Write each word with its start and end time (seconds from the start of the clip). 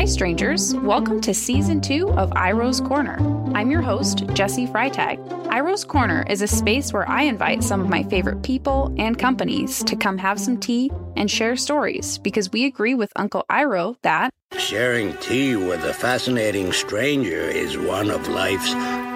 Hi, 0.00 0.06
strangers. 0.06 0.74
Welcome 0.76 1.20
to 1.20 1.34
season 1.34 1.82
two 1.82 2.08
of 2.12 2.30
Iroh's 2.30 2.80
Corner. 2.80 3.18
I'm 3.54 3.70
your 3.70 3.82
host, 3.82 4.26
Jesse 4.32 4.66
Freitag. 4.66 5.18
Iroh's 5.48 5.84
Corner 5.84 6.24
is 6.26 6.40
a 6.40 6.46
space 6.46 6.90
where 6.90 7.06
I 7.06 7.24
invite 7.24 7.62
some 7.62 7.82
of 7.82 7.90
my 7.90 8.02
favorite 8.04 8.42
people 8.42 8.94
and 8.96 9.18
companies 9.18 9.84
to 9.84 9.96
come 9.96 10.16
have 10.16 10.40
some 10.40 10.56
tea 10.56 10.90
and 11.16 11.30
share 11.30 11.54
stories 11.54 12.16
because 12.16 12.50
we 12.50 12.64
agree 12.64 12.94
with 12.94 13.12
Uncle 13.16 13.44
Iro 13.50 13.94
that 14.00 14.30
sharing 14.56 15.14
tea 15.18 15.56
with 15.56 15.84
a 15.84 15.92
fascinating 15.92 16.72
stranger 16.72 17.42
is 17.42 17.76
one 17.76 18.10
of 18.10 18.26
life's 18.26 18.72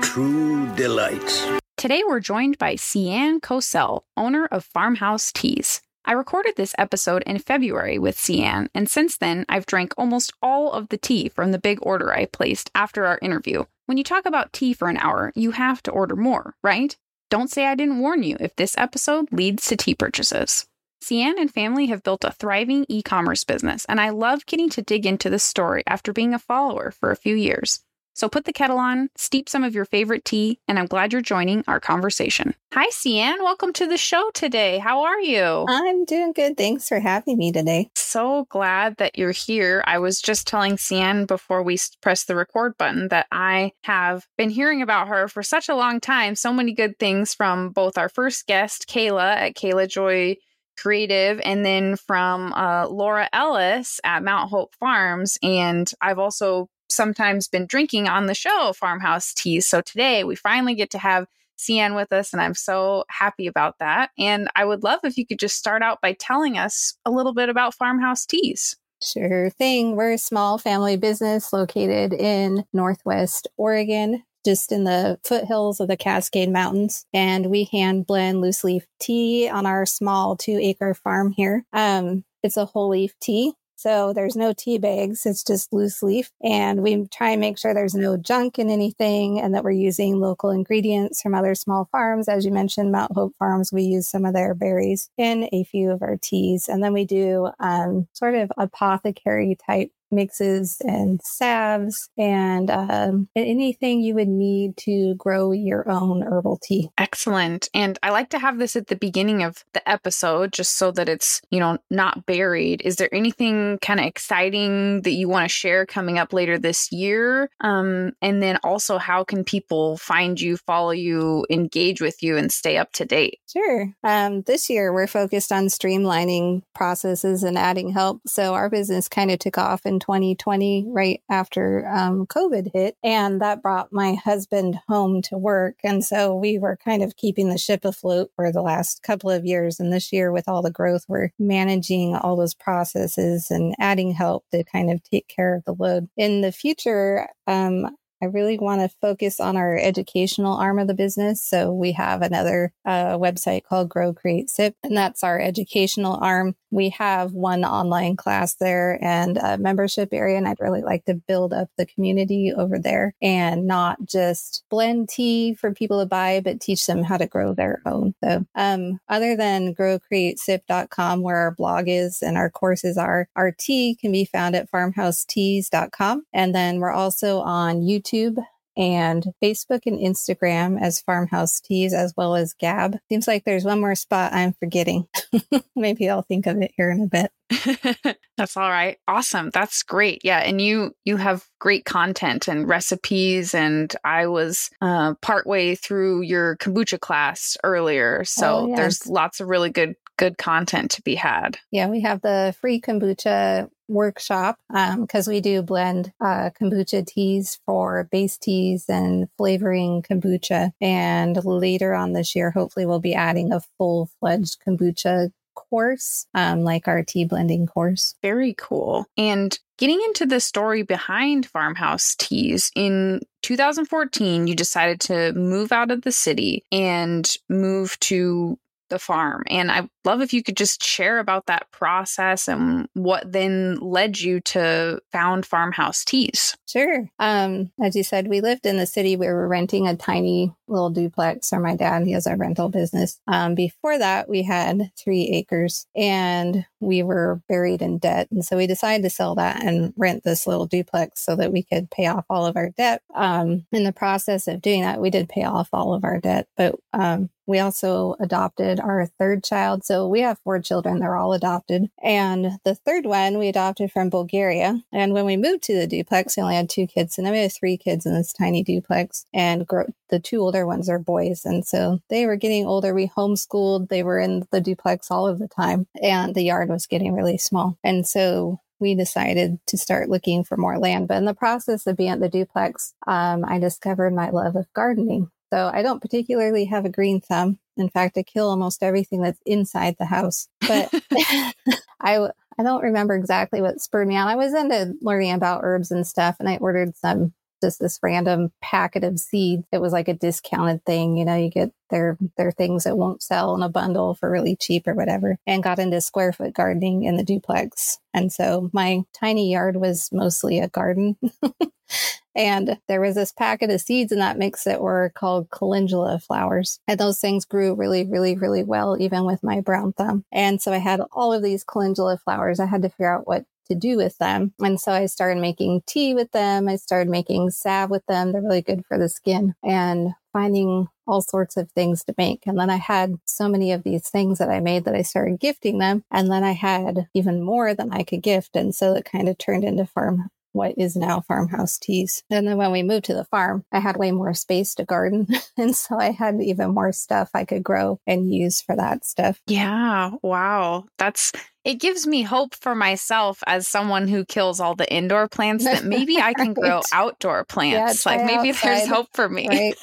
true 0.06 0.70
delights. 0.74 1.46
Today 1.78 2.02
we're 2.06 2.20
joined 2.20 2.58
by 2.58 2.74
Cian 2.74 3.40
Cosell, 3.40 4.02
owner 4.18 4.44
of 4.52 4.66
Farmhouse 4.66 5.32
Teas. 5.32 5.80
I 6.06 6.12
recorded 6.12 6.56
this 6.56 6.74
episode 6.76 7.22
in 7.22 7.38
February 7.38 7.98
with 7.98 8.20
Cian, 8.20 8.68
and 8.74 8.90
since 8.90 9.16
then, 9.16 9.46
I've 9.48 9.64
drank 9.64 9.94
almost 9.96 10.34
all 10.42 10.70
of 10.70 10.90
the 10.90 10.98
tea 10.98 11.30
from 11.30 11.50
the 11.50 11.58
big 11.58 11.78
order 11.80 12.12
I 12.12 12.26
placed 12.26 12.70
after 12.74 13.06
our 13.06 13.18
interview. 13.22 13.64
When 13.86 13.96
you 13.96 14.04
talk 14.04 14.26
about 14.26 14.52
tea 14.52 14.74
for 14.74 14.90
an 14.90 14.98
hour, 14.98 15.32
you 15.34 15.52
have 15.52 15.82
to 15.84 15.90
order 15.90 16.14
more, 16.14 16.56
right? 16.62 16.94
Don't 17.30 17.50
say 17.50 17.64
I 17.64 17.74
didn't 17.74 18.00
warn 18.00 18.22
you 18.22 18.36
if 18.38 18.54
this 18.54 18.76
episode 18.76 19.32
leads 19.32 19.66
to 19.68 19.78
tea 19.78 19.94
purchases. 19.94 20.66
Cian 21.02 21.38
and 21.38 21.50
family 21.50 21.86
have 21.86 22.02
built 22.02 22.24
a 22.24 22.32
thriving 22.32 22.84
e 22.90 23.02
commerce 23.02 23.44
business, 23.44 23.86
and 23.86 23.98
I 23.98 24.10
love 24.10 24.44
getting 24.44 24.68
to 24.70 24.82
dig 24.82 25.06
into 25.06 25.30
the 25.30 25.38
story 25.38 25.82
after 25.86 26.12
being 26.12 26.34
a 26.34 26.38
follower 26.38 26.90
for 26.90 27.12
a 27.12 27.16
few 27.16 27.34
years. 27.34 27.82
So 28.14 28.28
put 28.28 28.44
the 28.44 28.52
kettle 28.52 28.78
on, 28.78 29.10
steep 29.16 29.48
some 29.48 29.64
of 29.64 29.74
your 29.74 29.84
favorite 29.84 30.24
tea, 30.24 30.60
and 30.68 30.78
I'm 30.78 30.86
glad 30.86 31.12
you're 31.12 31.20
joining 31.20 31.64
our 31.66 31.80
conversation. 31.80 32.54
Hi, 32.72 32.88
Cian. 32.90 33.42
Welcome 33.42 33.72
to 33.72 33.88
the 33.88 33.96
show 33.96 34.30
today. 34.34 34.78
How 34.78 35.02
are 35.02 35.20
you? 35.20 35.66
I'm 35.68 36.04
doing 36.04 36.32
good. 36.32 36.56
Thanks 36.56 36.88
for 36.88 37.00
having 37.00 37.38
me 37.38 37.50
today. 37.50 37.90
So 37.96 38.46
glad 38.50 38.98
that 38.98 39.18
you're 39.18 39.32
here. 39.32 39.82
I 39.88 39.98
was 39.98 40.22
just 40.22 40.46
telling 40.46 40.76
Cian 40.76 41.26
before 41.26 41.64
we 41.64 41.76
press 42.02 42.24
the 42.24 42.36
record 42.36 42.78
button 42.78 43.08
that 43.08 43.26
I 43.32 43.72
have 43.82 44.28
been 44.38 44.50
hearing 44.50 44.80
about 44.80 45.08
her 45.08 45.26
for 45.26 45.42
such 45.42 45.68
a 45.68 45.74
long 45.74 45.98
time. 45.98 46.36
So 46.36 46.52
many 46.52 46.72
good 46.72 47.00
things 47.00 47.34
from 47.34 47.70
both 47.70 47.98
our 47.98 48.08
first 48.08 48.46
guest, 48.46 48.88
Kayla 48.88 49.36
at 49.36 49.56
Kayla 49.56 49.88
Joy 49.88 50.36
creative 50.76 51.40
and 51.44 51.64
then 51.64 51.96
from 51.96 52.52
uh, 52.52 52.88
laura 52.88 53.28
ellis 53.32 54.00
at 54.02 54.24
mount 54.24 54.50
hope 54.50 54.74
farms 54.74 55.38
and 55.40 55.92
i've 56.00 56.18
also 56.18 56.68
sometimes 56.88 57.48
been 57.48 57.66
drinking 57.66 58.08
on 58.08 58.26
the 58.26 58.34
show, 58.34 58.72
Farmhouse 58.72 59.34
Teas. 59.34 59.66
So 59.66 59.80
today 59.80 60.24
we 60.24 60.36
finally 60.36 60.74
get 60.74 60.90
to 60.90 60.98
have 60.98 61.26
Cian 61.56 61.94
with 61.94 62.12
us, 62.12 62.32
and 62.32 62.42
I'm 62.42 62.54
so 62.54 63.04
happy 63.08 63.46
about 63.46 63.78
that. 63.78 64.10
And 64.18 64.48
I 64.56 64.64
would 64.64 64.82
love 64.82 65.00
if 65.04 65.16
you 65.16 65.26
could 65.26 65.38
just 65.38 65.56
start 65.56 65.82
out 65.82 66.00
by 66.00 66.14
telling 66.14 66.58
us 66.58 66.94
a 67.04 67.10
little 67.10 67.34
bit 67.34 67.48
about 67.48 67.74
Farmhouse 67.74 68.26
Teas. 68.26 68.76
Sure 69.02 69.50
thing. 69.50 69.96
We're 69.96 70.12
a 70.12 70.18
small 70.18 70.58
family 70.58 70.96
business 70.96 71.52
located 71.52 72.12
in 72.12 72.64
Northwest 72.72 73.46
Oregon, 73.56 74.22
just 74.44 74.72
in 74.72 74.84
the 74.84 75.18
foothills 75.24 75.80
of 75.80 75.88
the 75.88 75.96
Cascade 75.96 76.50
Mountains. 76.50 77.04
And 77.12 77.46
we 77.46 77.64
hand 77.64 78.06
blend 78.06 78.40
loose 78.40 78.64
leaf 78.64 78.86
tea 79.00 79.48
on 79.48 79.66
our 79.66 79.84
small 79.84 80.36
two 80.36 80.58
acre 80.60 80.94
farm 80.94 81.32
here. 81.32 81.64
Um, 81.72 82.24
it's 82.42 82.56
a 82.56 82.64
whole 82.64 82.90
leaf 82.90 83.14
tea. 83.20 83.54
So 83.84 84.14
there's 84.14 84.34
no 84.34 84.54
tea 84.54 84.78
bags. 84.78 85.26
It's 85.26 85.44
just 85.44 85.70
loose 85.70 86.02
leaf. 86.02 86.30
And 86.42 86.82
we 86.82 87.06
try 87.08 87.32
and 87.32 87.40
make 87.40 87.58
sure 87.58 87.74
there's 87.74 87.94
no 87.94 88.16
junk 88.16 88.58
in 88.58 88.70
anything 88.70 89.38
and 89.38 89.54
that 89.54 89.62
we're 89.62 89.72
using 89.72 90.20
local 90.20 90.48
ingredients 90.48 91.20
from 91.20 91.34
other 91.34 91.54
small 91.54 91.86
farms. 91.92 92.26
As 92.26 92.46
you 92.46 92.50
mentioned, 92.50 92.92
Mount 92.92 93.12
Hope 93.12 93.34
Farms, 93.38 93.74
we 93.74 93.82
use 93.82 94.08
some 94.08 94.24
of 94.24 94.32
their 94.32 94.54
berries 94.54 95.10
in 95.18 95.50
a 95.52 95.64
few 95.64 95.90
of 95.90 96.00
our 96.00 96.16
teas. 96.16 96.66
And 96.66 96.82
then 96.82 96.94
we 96.94 97.04
do 97.04 97.50
um, 97.60 98.08
sort 98.14 98.34
of 98.36 98.50
apothecary 98.56 99.54
type 99.66 99.92
mixes 100.14 100.80
and 100.80 101.20
salves 101.22 102.08
and 102.16 102.70
um, 102.70 103.28
anything 103.36 104.00
you 104.00 104.14
would 104.14 104.28
need 104.28 104.76
to 104.78 105.14
grow 105.16 105.52
your 105.52 105.88
own 105.88 106.22
herbal 106.22 106.58
tea. 106.62 106.88
Excellent. 106.98 107.68
And 107.74 107.98
I 108.02 108.10
like 108.10 108.30
to 108.30 108.38
have 108.38 108.58
this 108.58 108.76
at 108.76 108.88
the 108.88 108.96
beginning 108.96 109.42
of 109.42 109.64
the 109.72 109.86
episode 109.88 110.52
just 110.52 110.76
so 110.76 110.90
that 110.92 111.08
it's, 111.08 111.40
you 111.50 111.60
know, 111.60 111.78
not 111.90 112.26
buried. 112.26 112.82
Is 112.82 112.96
there 112.96 113.12
anything 113.12 113.78
kind 113.80 114.00
of 114.00 114.06
exciting 114.06 115.02
that 115.02 115.12
you 115.12 115.28
want 115.28 115.44
to 115.44 115.48
share 115.48 115.86
coming 115.86 116.18
up 116.18 116.32
later 116.32 116.58
this 116.58 116.92
year? 116.92 117.50
Um, 117.60 118.12
and 118.22 118.42
then 118.42 118.58
also, 118.64 118.98
how 118.98 119.24
can 119.24 119.44
people 119.44 119.96
find 119.96 120.40
you, 120.40 120.56
follow 120.56 120.90
you, 120.90 121.46
engage 121.50 122.00
with 122.00 122.22
you, 122.22 122.36
and 122.36 122.52
stay 122.52 122.76
up 122.76 122.92
to 122.92 123.04
date? 123.04 123.38
Sure. 123.50 123.92
Um, 124.02 124.42
this 124.42 124.68
year, 124.70 124.92
we're 124.92 125.06
focused 125.06 125.52
on 125.52 125.66
streamlining 125.66 126.62
processes 126.74 127.42
and 127.42 127.56
adding 127.56 127.90
help. 127.90 128.20
So 128.26 128.54
our 128.54 128.68
business 128.68 129.08
kind 129.08 129.30
of 129.30 129.38
took 129.38 129.58
off 129.58 129.86
in 129.86 129.98
2020, 130.04 130.86
right 130.88 131.22
after 131.30 131.86
um, 131.88 132.26
COVID 132.26 132.70
hit. 132.72 132.96
And 133.02 133.40
that 133.40 133.62
brought 133.62 133.92
my 133.92 134.14
husband 134.14 134.78
home 134.88 135.22
to 135.22 135.38
work. 135.38 135.76
And 135.82 136.04
so 136.04 136.34
we 136.34 136.58
were 136.58 136.76
kind 136.76 137.02
of 137.02 137.16
keeping 137.16 137.48
the 137.48 137.58
ship 137.58 137.84
afloat 137.84 138.30
for 138.36 138.52
the 138.52 138.62
last 138.62 139.02
couple 139.02 139.30
of 139.30 139.46
years. 139.46 139.80
And 139.80 139.92
this 139.92 140.12
year, 140.12 140.30
with 140.30 140.48
all 140.48 140.62
the 140.62 140.70
growth, 140.70 141.04
we're 141.08 141.30
managing 141.38 142.14
all 142.14 142.36
those 142.36 142.54
processes 142.54 143.50
and 143.50 143.74
adding 143.78 144.12
help 144.12 144.44
to 144.52 144.64
kind 144.64 144.90
of 144.90 145.02
take 145.02 145.28
care 145.28 145.54
of 145.54 145.64
the 145.64 145.74
load. 145.74 146.08
In 146.16 146.42
the 146.42 146.52
future, 146.52 147.28
um, 147.46 147.96
I 148.24 148.26
really 148.28 148.58
want 148.58 148.80
to 148.80 148.96
focus 149.02 149.38
on 149.38 149.56
our 149.56 149.76
educational 149.76 150.56
arm 150.56 150.78
of 150.78 150.86
the 150.86 150.94
business. 150.94 151.42
So 151.42 151.72
we 151.72 151.92
have 151.92 152.22
another 152.22 152.72
uh, 152.86 153.18
website 153.18 153.64
called 153.64 153.90
Grow 153.90 154.14
Create 154.14 154.48
Sip, 154.48 154.74
and 154.82 154.96
that's 154.96 155.22
our 155.22 155.38
educational 155.38 156.18
arm. 156.22 156.54
We 156.74 156.90
have 156.90 157.32
one 157.32 157.64
online 157.64 158.16
class 158.16 158.54
there 158.54 158.98
and 159.02 159.38
a 159.38 159.56
membership 159.56 160.10
area, 160.12 160.36
and 160.36 160.46
I'd 160.46 160.60
really 160.60 160.82
like 160.82 161.04
to 161.06 161.14
build 161.14 161.52
up 161.52 161.70
the 161.78 161.86
community 161.86 162.52
over 162.54 162.78
there 162.78 163.14
and 163.22 163.66
not 163.66 164.04
just 164.04 164.64
blend 164.68 165.08
tea 165.08 165.54
for 165.54 165.72
people 165.72 166.00
to 166.00 166.06
buy, 166.06 166.40
but 166.44 166.60
teach 166.60 166.86
them 166.86 167.02
how 167.02 167.16
to 167.16 167.26
grow 167.26 167.54
their 167.54 167.80
own. 167.86 168.14
So, 168.22 168.44
um, 168.54 169.00
other 169.08 169.36
than 169.36 169.74
growcreatesip.com, 169.74 171.22
where 171.22 171.36
our 171.36 171.52
blog 171.52 171.84
is 171.88 172.22
and 172.22 172.36
our 172.36 172.50
courses 172.50 172.98
are, 172.98 173.28
our 173.36 173.52
tea 173.52 173.96
can 174.00 174.12
be 174.12 174.24
found 174.24 174.54
at 174.54 174.70
farmhouseteas.com. 174.70 176.26
And 176.32 176.54
then 176.54 176.80
we're 176.80 176.92
also 176.92 177.40
on 177.40 177.80
YouTube 177.80 178.04
YouTube 178.04 178.44
and 178.76 179.24
Facebook 179.42 179.82
and 179.86 179.98
Instagram 179.98 180.80
as 180.80 181.00
Farmhouse 181.00 181.60
Teas, 181.60 181.94
as 181.94 182.14
well 182.16 182.34
as 182.34 182.54
Gab. 182.54 182.98
Seems 183.08 183.28
like 183.28 183.44
there's 183.44 183.64
one 183.64 183.80
more 183.80 183.94
spot 183.94 184.32
I'm 184.32 184.52
forgetting. 184.54 185.06
Maybe 185.76 186.08
I'll 186.08 186.22
think 186.22 186.46
of 186.46 186.60
it 186.60 186.72
here 186.76 186.90
in 186.90 187.02
a 187.02 187.06
bit. 187.06 187.30
That's 188.36 188.56
all 188.56 188.70
right. 188.70 188.98
Awesome. 189.06 189.50
That's 189.50 189.82
great. 189.82 190.22
Yeah, 190.24 190.38
and 190.38 190.60
you 190.60 190.94
you 191.04 191.16
have 191.16 191.44
great 191.60 191.84
content 191.84 192.48
and 192.48 192.68
recipes 192.68 193.54
and 193.54 193.94
I 194.02 194.26
was 194.26 194.70
uh 194.80 195.14
partway 195.22 195.74
through 195.74 196.22
your 196.22 196.56
kombucha 196.56 196.98
class 196.98 197.56
earlier. 197.62 198.24
So 198.24 198.56
oh, 198.56 198.66
yes. 198.68 198.76
there's 198.76 199.06
lots 199.06 199.40
of 199.40 199.48
really 199.48 199.70
good 199.70 199.94
good 200.16 200.38
content 200.38 200.92
to 200.92 201.02
be 201.02 201.14
had. 201.14 201.58
Yeah, 201.70 201.88
we 201.88 202.00
have 202.02 202.20
the 202.22 202.54
free 202.60 202.80
kombucha 202.80 203.68
workshop 203.88 204.58
because 204.68 205.28
um, 205.28 205.32
we 205.32 205.40
do 205.40 205.62
blend 205.62 206.12
uh, 206.20 206.50
kombucha 206.60 207.06
teas 207.06 207.58
for 207.66 208.08
base 208.10 208.36
teas 208.36 208.86
and 208.88 209.28
flavoring 209.36 210.02
kombucha. 210.02 210.72
And 210.80 211.42
later 211.44 211.94
on 211.94 212.12
this 212.12 212.34
year, 212.34 212.50
hopefully, 212.50 212.86
we'll 212.86 213.00
be 213.00 213.14
adding 213.14 213.52
a 213.52 213.60
full 213.78 214.10
fledged 214.20 214.58
kombucha 214.66 215.30
course, 215.54 216.26
um, 216.34 216.62
like 216.62 216.88
our 216.88 217.02
tea 217.02 217.24
blending 217.24 217.66
course. 217.66 218.14
Very 218.22 218.54
cool. 218.58 219.06
And 219.16 219.58
getting 219.78 220.00
into 220.06 220.26
the 220.26 220.40
story 220.40 220.82
behind 220.82 221.46
farmhouse 221.46 222.14
teas 222.14 222.70
in 222.76 223.20
2014 223.42 224.46
you 224.46 224.54
decided 224.54 225.00
to 225.00 225.32
move 225.34 225.72
out 225.72 225.90
of 225.90 226.02
the 226.02 226.12
city 226.12 226.64
and 226.70 227.36
move 227.48 227.98
to 228.00 228.58
the 228.90 228.98
farm. 228.98 229.42
And 229.48 229.70
I 229.70 229.88
love 230.04 230.20
if 230.20 230.32
you 230.32 230.42
could 230.42 230.56
just 230.56 230.82
share 230.82 231.18
about 231.18 231.46
that 231.46 231.70
process 231.70 232.48
and 232.48 232.88
what 232.94 233.30
then 233.30 233.76
led 233.80 234.20
you 234.20 234.40
to 234.40 235.00
found 235.12 235.46
Farmhouse 235.46 236.04
Teas. 236.04 236.56
Sure. 236.66 237.08
Um, 237.18 237.70
as 237.82 237.96
you 237.96 238.02
said, 238.02 238.28
we 238.28 238.40
lived 238.40 238.66
in 238.66 238.76
the 238.76 238.86
city. 238.86 239.16
We 239.16 239.26
were 239.26 239.48
renting 239.48 239.86
a 239.86 239.96
tiny 239.96 240.52
little 240.68 240.90
duplex 240.90 241.50
for 241.50 241.60
my 241.60 241.76
dad. 241.76 242.06
He 242.06 242.12
has 242.12 242.26
a 242.26 242.36
rental 242.36 242.68
business. 242.68 243.20
Um, 243.26 243.54
before 243.54 243.98
that, 243.98 244.28
we 244.28 244.42
had 244.42 244.90
three 244.96 245.28
acres 245.30 245.86
and 245.94 246.66
we 246.80 247.02
were 247.02 247.40
buried 247.48 247.82
in 247.82 247.98
debt. 247.98 248.28
And 248.30 248.44
so 248.44 248.56
we 248.56 248.66
decided 248.66 249.02
to 249.04 249.10
sell 249.10 249.34
that 249.36 249.62
and 249.62 249.92
rent 249.96 250.24
this 250.24 250.46
little 250.46 250.66
duplex 250.66 251.24
so 251.24 251.36
that 251.36 251.52
we 251.52 251.62
could 251.62 251.90
pay 251.90 252.06
off 252.06 252.26
all 252.28 252.46
of 252.46 252.56
our 252.56 252.70
debt. 252.70 253.02
Um, 253.14 253.66
in 253.72 253.84
the 253.84 253.92
process 253.92 254.48
of 254.48 254.62
doing 254.62 254.82
that, 254.82 255.00
we 255.00 255.10
did 255.10 255.28
pay 255.28 255.44
off 255.44 255.68
all 255.72 255.94
of 255.94 256.04
our 256.04 256.20
debt, 256.20 256.48
but 256.56 256.74
um, 256.92 257.30
we 257.46 257.58
also 257.58 258.16
adopted 258.20 258.80
our 258.80 259.06
third 259.06 259.44
child. 259.44 259.84
So 259.84 260.08
we 260.08 260.20
have 260.20 260.38
four 260.38 260.60
children. 260.60 261.00
They're 261.00 261.16
all 261.16 261.32
adopted. 261.32 261.90
And 262.02 262.58
the 262.64 262.74
third 262.74 263.04
one 263.04 263.38
we 263.38 263.48
adopted 263.48 263.92
from 263.92 264.08
Bulgaria. 264.08 264.80
And 264.92 265.12
when 265.12 265.26
we 265.26 265.36
moved 265.36 265.62
to 265.64 265.74
the 265.74 265.86
duplex, 265.86 266.36
we 266.36 266.42
only 266.42 266.56
had 266.56 266.70
two 266.70 266.86
kids. 266.86 267.18
And 267.18 267.26
then 267.26 267.34
we 267.34 267.40
had 267.40 267.52
three 267.52 267.76
kids 267.76 268.06
in 268.06 268.14
this 268.14 268.32
tiny 268.32 268.62
duplex. 268.62 269.26
And 269.34 269.66
the 270.14 270.20
two 270.20 270.38
older 270.38 270.64
ones 270.64 270.88
are 270.88 271.00
boys. 271.00 271.44
And 271.44 271.66
so 271.66 271.98
they 272.08 272.24
were 272.24 272.36
getting 272.36 272.66
older. 272.66 272.94
We 272.94 273.08
homeschooled. 273.08 273.88
They 273.88 274.04
were 274.04 274.20
in 274.20 274.46
the 274.52 274.60
duplex 274.60 275.10
all 275.10 275.26
of 275.26 275.40
the 275.40 275.48
time. 275.48 275.88
And 276.00 276.36
the 276.36 276.44
yard 276.44 276.68
was 276.68 276.86
getting 276.86 277.12
really 277.14 277.36
small. 277.36 277.76
And 277.82 278.06
so 278.06 278.60
we 278.78 278.94
decided 278.94 279.58
to 279.66 279.76
start 279.76 280.08
looking 280.08 280.44
for 280.44 280.56
more 280.56 280.78
land. 280.78 281.08
But 281.08 281.16
in 281.16 281.24
the 281.24 281.34
process 281.34 281.84
of 281.88 281.96
being 281.96 282.10
at 282.10 282.20
the 282.20 282.28
duplex, 282.28 282.94
um, 283.08 283.44
I 283.44 283.58
discovered 283.58 284.14
my 284.14 284.30
love 284.30 284.54
of 284.54 284.72
gardening. 284.72 285.30
So 285.52 285.68
I 285.72 285.82
don't 285.82 286.00
particularly 286.00 286.66
have 286.66 286.84
a 286.84 286.90
green 286.90 287.20
thumb. 287.20 287.58
In 287.76 287.88
fact, 287.88 288.16
I 288.16 288.22
kill 288.22 288.48
almost 288.48 288.84
everything 288.84 289.20
that's 289.20 289.40
inside 289.44 289.96
the 289.98 290.06
house. 290.06 290.46
But 290.60 290.94
I 292.00 292.28
I 292.56 292.62
don't 292.62 292.84
remember 292.84 293.14
exactly 293.14 293.60
what 293.60 293.80
spurred 293.80 294.06
me 294.06 294.16
on. 294.16 294.28
I 294.28 294.36
was 294.36 294.54
into 294.54 294.94
learning 295.00 295.32
about 295.32 295.62
herbs 295.64 295.90
and 295.90 296.06
stuff, 296.06 296.36
and 296.38 296.48
I 296.48 296.56
ordered 296.58 296.96
some 296.96 297.32
just 297.64 297.80
this 297.80 297.98
random 298.02 298.52
packet 298.60 299.04
of 299.04 299.18
seeds. 299.18 299.64
It 299.72 299.80
was 299.80 299.92
like 299.92 300.08
a 300.08 300.14
discounted 300.14 300.84
thing. 300.84 301.16
You 301.16 301.24
know, 301.24 301.36
you 301.36 301.50
get 301.50 301.72
their 301.90 302.18
their 302.36 302.52
things 302.52 302.84
that 302.84 302.98
won't 302.98 303.22
sell 303.22 303.54
in 303.54 303.62
a 303.62 303.68
bundle 303.68 304.14
for 304.14 304.30
really 304.30 304.56
cheap 304.56 304.86
or 304.86 304.94
whatever. 304.94 305.38
And 305.46 305.62
got 305.62 305.78
into 305.78 306.00
square 306.00 306.32
foot 306.32 306.54
gardening 306.54 307.04
in 307.04 307.16
the 307.16 307.24
duplex. 307.24 307.98
And 308.12 308.32
so 308.32 308.70
my 308.72 309.02
tiny 309.12 309.50
yard 309.50 309.76
was 309.76 310.10
mostly 310.12 310.60
a 310.60 310.68
garden. 310.68 311.16
and 312.34 312.78
there 312.88 313.00
was 313.00 313.14
this 313.14 313.32
packet 313.32 313.70
of 313.70 313.80
seeds 313.80 314.12
in 314.12 314.18
that 314.18 314.38
mix 314.38 314.64
that 314.64 314.80
were 314.80 315.12
called 315.14 315.50
calendula 315.50 316.18
flowers. 316.20 316.80
And 316.86 316.98
those 316.98 317.20
things 317.20 317.44
grew 317.44 317.74
really, 317.74 318.04
really, 318.04 318.36
really 318.36 318.62
well, 318.62 318.96
even 319.00 319.24
with 319.24 319.42
my 319.42 319.60
brown 319.60 319.92
thumb. 319.92 320.24
And 320.32 320.60
so 320.60 320.72
I 320.72 320.78
had 320.78 321.00
all 321.12 321.32
of 321.32 321.42
these 321.42 321.64
calendula 321.64 322.18
flowers. 322.18 322.60
I 322.60 322.66
had 322.66 322.82
to 322.82 322.88
figure 322.88 323.12
out 323.12 323.26
what 323.26 323.44
to 323.66 323.74
do 323.74 323.96
with 323.96 324.18
them. 324.18 324.52
And 324.60 324.80
so 324.80 324.92
I 324.92 325.06
started 325.06 325.40
making 325.40 325.82
tea 325.86 326.14
with 326.14 326.30
them. 326.32 326.68
I 326.68 326.76
started 326.76 327.10
making 327.10 327.50
salve 327.50 327.90
with 327.90 328.04
them. 328.06 328.32
They're 328.32 328.42
really 328.42 328.62
good 328.62 328.84
for 328.86 328.98
the 328.98 329.08
skin 329.08 329.54
and 329.62 330.10
finding 330.32 330.88
all 331.06 331.22
sorts 331.22 331.56
of 331.56 331.70
things 331.72 332.04
to 332.04 332.14
make. 332.18 332.46
And 332.46 332.58
then 332.58 332.70
I 332.70 332.76
had 332.76 333.14
so 333.24 333.48
many 333.48 333.72
of 333.72 333.82
these 333.82 334.08
things 334.08 334.38
that 334.38 334.50
I 334.50 334.60
made 334.60 334.84
that 334.84 334.94
I 334.94 335.02
started 335.02 335.38
gifting 335.40 335.78
them. 335.78 336.04
And 336.10 336.30
then 336.30 336.42
I 336.42 336.52
had 336.52 337.08
even 337.14 337.42
more 337.42 337.74
than 337.74 337.92
I 337.92 338.02
could 338.02 338.22
gift. 338.22 338.56
And 338.56 338.74
so 338.74 338.94
it 338.94 339.04
kind 339.04 339.28
of 339.28 339.38
turned 339.38 339.64
into 339.64 339.86
farm 339.86 340.28
what 340.54 340.74
is 340.78 340.96
now 340.96 341.20
farmhouse 341.20 341.78
teas. 341.78 342.22
And 342.30 342.46
then 342.46 342.56
when 342.56 342.72
we 342.72 342.82
moved 342.82 343.06
to 343.06 343.14
the 343.14 343.24
farm, 343.24 343.64
I 343.72 343.80
had 343.80 343.96
way 343.96 344.12
more 344.12 344.34
space 344.34 344.74
to 344.76 344.84
garden. 344.84 345.26
and 345.56 345.76
so 345.76 345.98
I 345.98 346.12
had 346.12 346.40
even 346.40 346.72
more 346.72 346.92
stuff 346.92 347.30
I 347.34 347.44
could 347.44 347.62
grow 347.62 348.00
and 348.06 348.32
use 348.32 348.62
for 348.62 348.76
that 348.76 349.04
stuff. 349.04 349.40
Yeah. 349.46 350.12
Wow. 350.22 350.86
That's 350.98 351.32
it 351.64 351.80
gives 351.80 352.06
me 352.06 352.22
hope 352.22 352.54
for 352.54 352.74
myself 352.74 353.42
as 353.46 353.66
someone 353.66 354.06
who 354.06 354.24
kills 354.24 354.60
all 354.60 354.74
the 354.74 354.90
indoor 354.92 355.28
plants 355.28 355.64
that 355.64 355.84
maybe 355.84 356.18
I 356.18 356.34
can 356.34 356.52
grow 356.54 356.82
outdoor 356.92 357.44
plants. 357.44 358.04
Yeah, 358.04 358.12
like 358.12 358.26
maybe 358.26 358.50
outside. 358.50 358.68
there's 358.68 358.88
hope 358.88 359.08
for 359.14 359.28
me. 359.28 359.48
Right. 359.48 359.74